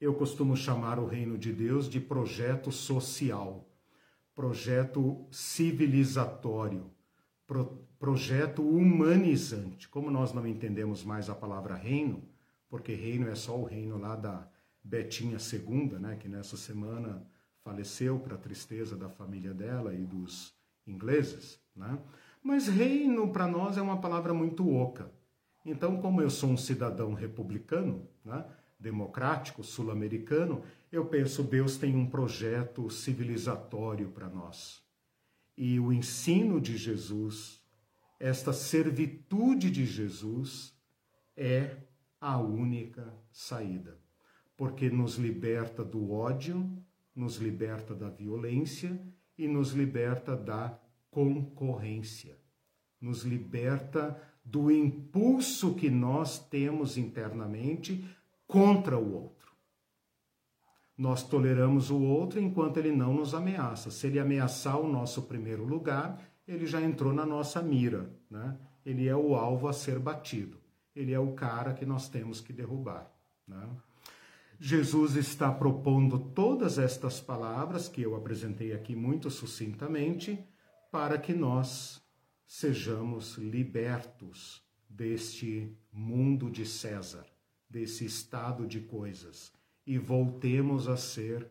Eu 0.01 0.15
costumo 0.15 0.57
chamar 0.57 1.01
o 1.01 1.07
reino 1.07 1.37
de 1.37 1.53
Deus 1.53 1.89
de 1.89 1.99
projeto 1.99 2.71
social, 2.71 3.69
projeto 4.37 5.27
civilizatório, 5.33 6.89
pro, 7.45 7.85
projeto 7.99 8.63
humanizante. 8.63 9.89
Como 9.89 10.13
nós 10.13 10.33
não 10.33 10.47
entendemos 10.47 11.03
mais 11.03 11.29
a 11.29 11.35
palavra 11.35 11.75
reino, 11.75 12.23
porque 12.69 12.95
reino 12.95 13.29
é 13.29 13.35
só 13.35 13.59
o 13.59 13.65
reino 13.65 13.99
lá 13.99 14.15
da 14.15 14.49
Betinha 14.83 15.39
II, 15.39 15.99
né, 15.99 16.17
que 16.21 16.29
nessa 16.29 16.57
semana 16.57 17.27
faleceu 17.65 18.21
para 18.21 18.37
a 18.37 18.39
tristeza 18.39 18.97
da 18.97 19.09
família 19.09 19.53
dela 19.53 19.93
e 19.93 20.05
dos 20.05 20.55
ingleses, 20.87 21.61
né? 21.75 21.99
Mas 22.41 22.69
reino 22.69 23.33
para 23.33 23.49
nós 23.49 23.77
é 23.77 23.83
uma 23.83 24.01
palavra 24.01 24.33
muito 24.33 24.73
oca. 24.73 25.18
Então, 25.71 26.01
como 26.01 26.23
eu 26.23 26.31
sou 26.31 26.49
um 26.49 26.57
cidadão 26.57 27.13
republicano, 27.13 28.09
né, 28.25 28.43
democrático, 28.81 29.63
sul-americano, 29.63 30.63
eu 30.91 31.05
penso 31.05 31.43
Deus 31.43 31.77
tem 31.77 31.95
um 31.95 32.09
projeto 32.09 32.89
civilizatório 32.89 34.09
para 34.09 34.31
nós. 34.31 34.83
E 35.55 35.79
o 35.79 35.93
ensino 35.93 36.59
de 36.59 36.75
Jesus, 36.75 37.63
esta 38.19 38.51
servitude 38.51 39.71
de 39.71 39.85
Jesus, 39.85 40.75
é 41.37 41.77
a 42.19 42.39
única 42.39 43.15
saída, 43.31 43.99
porque 44.57 44.89
nos 44.89 45.17
liberta 45.17 45.85
do 45.85 46.13
ódio, 46.13 46.67
nos 47.15 47.37
liberta 47.37 47.95
da 47.95 48.09
violência 48.09 48.99
e 49.37 49.47
nos 49.47 49.73
liberta 49.73 50.35
da 50.35 50.81
concorrência, 51.11 52.39
nos 52.99 53.23
liberta 53.23 54.19
do 54.51 54.71
impulso 54.71 55.75
que 55.75 55.91
nós 55.91 56.39
temos 56.39 56.97
internamente 56.97 58.03
contra 58.47 58.99
o 58.99 59.15
outro. 59.15 59.53
Nós 60.97 61.23
toleramos 61.23 61.91
o 61.91 62.01
outro 62.01 62.41
enquanto 62.41 62.79
ele 62.79 62.91
não 62.91 63.15
nos 63.15 63.35
ameaça. 63.35 63.91
Se 63.91 64.07
ele 64.07 64.19
ameaçar 64.19 64.81
o 64.81 64.91
nosso 64.91 65.23
primeiro 65.23 65.65
lugar, 65.65 66.19
ele 66.47 66.67
já 66.67 66.81
entrou 66.81 67.13
na 67.13 67.27
nossa 67.27 67.63
mira, 67.63 68.11
né? 68.31 68.57
Ele 68.85 69.07
é 69.07 69.15
o 69.15 69.35
alvo 69.35 69.69
a 69.69 69.73
ser 69.73 69.99
batido. 69.99 70.59
Ele 70.97 71.13
é 71.13 71.21
o 71.21 71.35
cara 71.35 71.75
que 71.75 71.85
nós 71.85 72.09
temos 72.09 72.41
que 72.41 72.53
derrubar, 72.53 73.13
né? 73.47 73.69
Jesus 74.59 75.15
está 75.15 75.53
propondo 75.53 76.19
todas 76.19 76.79
estas 76.79 77.21
palavras 77.21 77.87
que 77.87 78.03
eu 78.03 78.17
apresentei 78.17 78.73
aqui 78.73 78.97
muito 78.97 79.31
sucintamente 79.31 80.43
para 80.91 81.17
que 81.17 81.33
nós 81.33 82.03
sejamos 82.49 83.37
libertos 83.37 84.65
deste 84.89 85.71
mundo 85.93 86.51
de 86.51 86.65
César, 86.65 87.27
desse 87.69 88.07
estado 88.07 88.67
de 88.67 88.81
coisas 88.81 89.53
e 89.87 89.99
voltemos 89.99 90.89
a 90.89 90.97
ser 90.97 91.47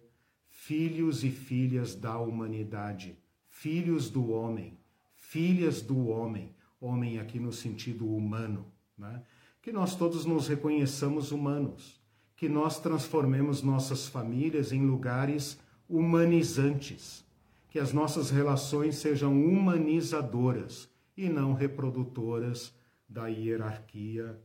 filhos 0.49 1.23
e 1.23 1.29
filhas 1.29 1.93
da 1.93 2.17
humanidade, 2.17 3.15
filhos 3.47 4.09
do 4.09 4.31
homem, 4.31 4.79
filhas 5.15 5.83
do 5.83 6.07
homem, 6.07 6.55
homem 6.81 7.19
aqui 7.19 7.39
no 7.39 7.53
sentido 7.53 8.11
humano, 8.11 8.65
né? 8.97 9.21
que 9.61 9.71
nós 9.71 9.95
todos 9.95 10.25
nos 10.25 10.47
reconheçamos 10.47 11.31
humanos, 11.31 12.01
que 12.35 12.49
nós 12.49 12.79
transformemos 12.79 13.61
nossas 13.61 14.07
famílias 14.07 14.71
em 14.71 14.83
lugares 14.83 15.59
humanizantes, 15.87 17.23
que 17.69 17.79
as 17.79 17.91
nossas 17.93 18.29
relações 18.29 18.95
sejam 18.95 19.33
humanizadoras 19.33 20.89
e 21.15 21.29
não 21.29 21.53
reprodutoras 21.53 22.73
da 23.07 23.27
hierarquia 23.27 24.39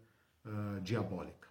uh, 0.45 0.81
diabólica. 0.81 1.49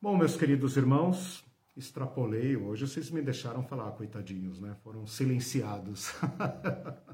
Bom, 0.00 0.16
meus 0.16 0.36
queridos 0.36 0.76
irmãos, 0.76 1.44
extrapolei 1.76 2.56
hoje, 2.56 2.86
vocês 2.86 3.10
me 3.10 3.20
deixaram 3.20 3.62
falar, 3.62 3.90
coitadinhos, 3.92 4.60
né? 4.60 4.76
Foram 4.82 5.06
silenciados. 5.06 6.12
uh, 6.22 7.04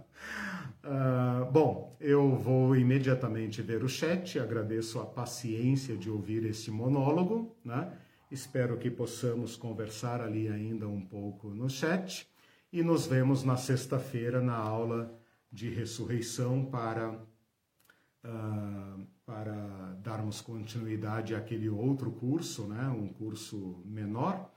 bom, 1.51 1.97
eu 2.01 2.37
vou 2.37 2.77
imediatamente 2.77 3.63
ver 3.63 3.83
o 3.83 3.89
chat, 3.89 4.39
agradeço 4.39 5.01
a 5.01 5.07
paciência 5.07 5.97
de 5.97 6.11
ouvir 6.11 6.45
esse 6.45 6.71
monólogo, 6.71 7.57
né? 7.65 7.93
Espero 8.31 8.79
que 8.79 8.91
possamos 8.91 9.57
conversar 9.57 10.21
ali 10.21 10.49
ainda 10.49 10.89
um 10.89 11.01
pouco 11.01 11.49
no 11.49 11.69
chat 11.69 12.32
e 12.73 12.83
nos 12.83 13.07
vemos 13.07 13.45
na 13.45 13.57
sexta-feira 13.57 14.41
na 14.41 14.57
aula 14.57 15.13
de 15.51 15.69
ressurreição 15.69 16.65
para, 16.65 17.11
uh, 18.25 19.07
para 19.27 19.99
darmos 20.03 20.41
continuidade 20.41 21.35
àquele 21.35 21.69
outro 21.69 22.11
curso, 22.11 22.67
né? 22.67 22.89
um 22.89 23.09
curso 23.09 23.83
menor. 23.85 24.51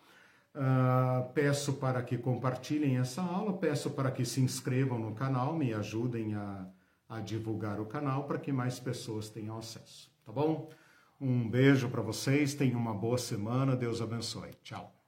Uh, 0.55 1.29
peço 1.33 1.73
para 1.73 2.01
que 2.01 2.17
compartilhem 2.17 2.97
essa 2.97 3.21
aula, 3.21 3.51
peço 3.57 3.89
para 3.89 4.09
que 4.09 4.23
se 4.23 4.39
inscrevam 4.39 4.97
no 4.97 5.13
canal, 5.13 5.53
me 5.53 5.73
ajudem 5.73 6.33
a, 6.33 6.65
a 7.09 7.19
divulgar 7.19 7.81
o 7.81 7.85
canal 7.85 8.23
para 8.23 8.39
que 8.39 8.53
mais 8.53 8.79
pessoas 8.79 9.29
tenham 9.29 9.57
acesso, 9.57 10.09
tá 10.25 10.31
bom? 10.31 10.69
Um 11.19 11.49
beijo 11.49 11.89
para 11.89 12.01
vocês, 12.01 12.53
tenham 12.53 12.79
uma 12.79 12.93
boa 12.93 13.17
semana, 13.17 13.75
Deus 13.75 14.01
abençoe. 14.01 14.51
Tchau. 14.63 15.04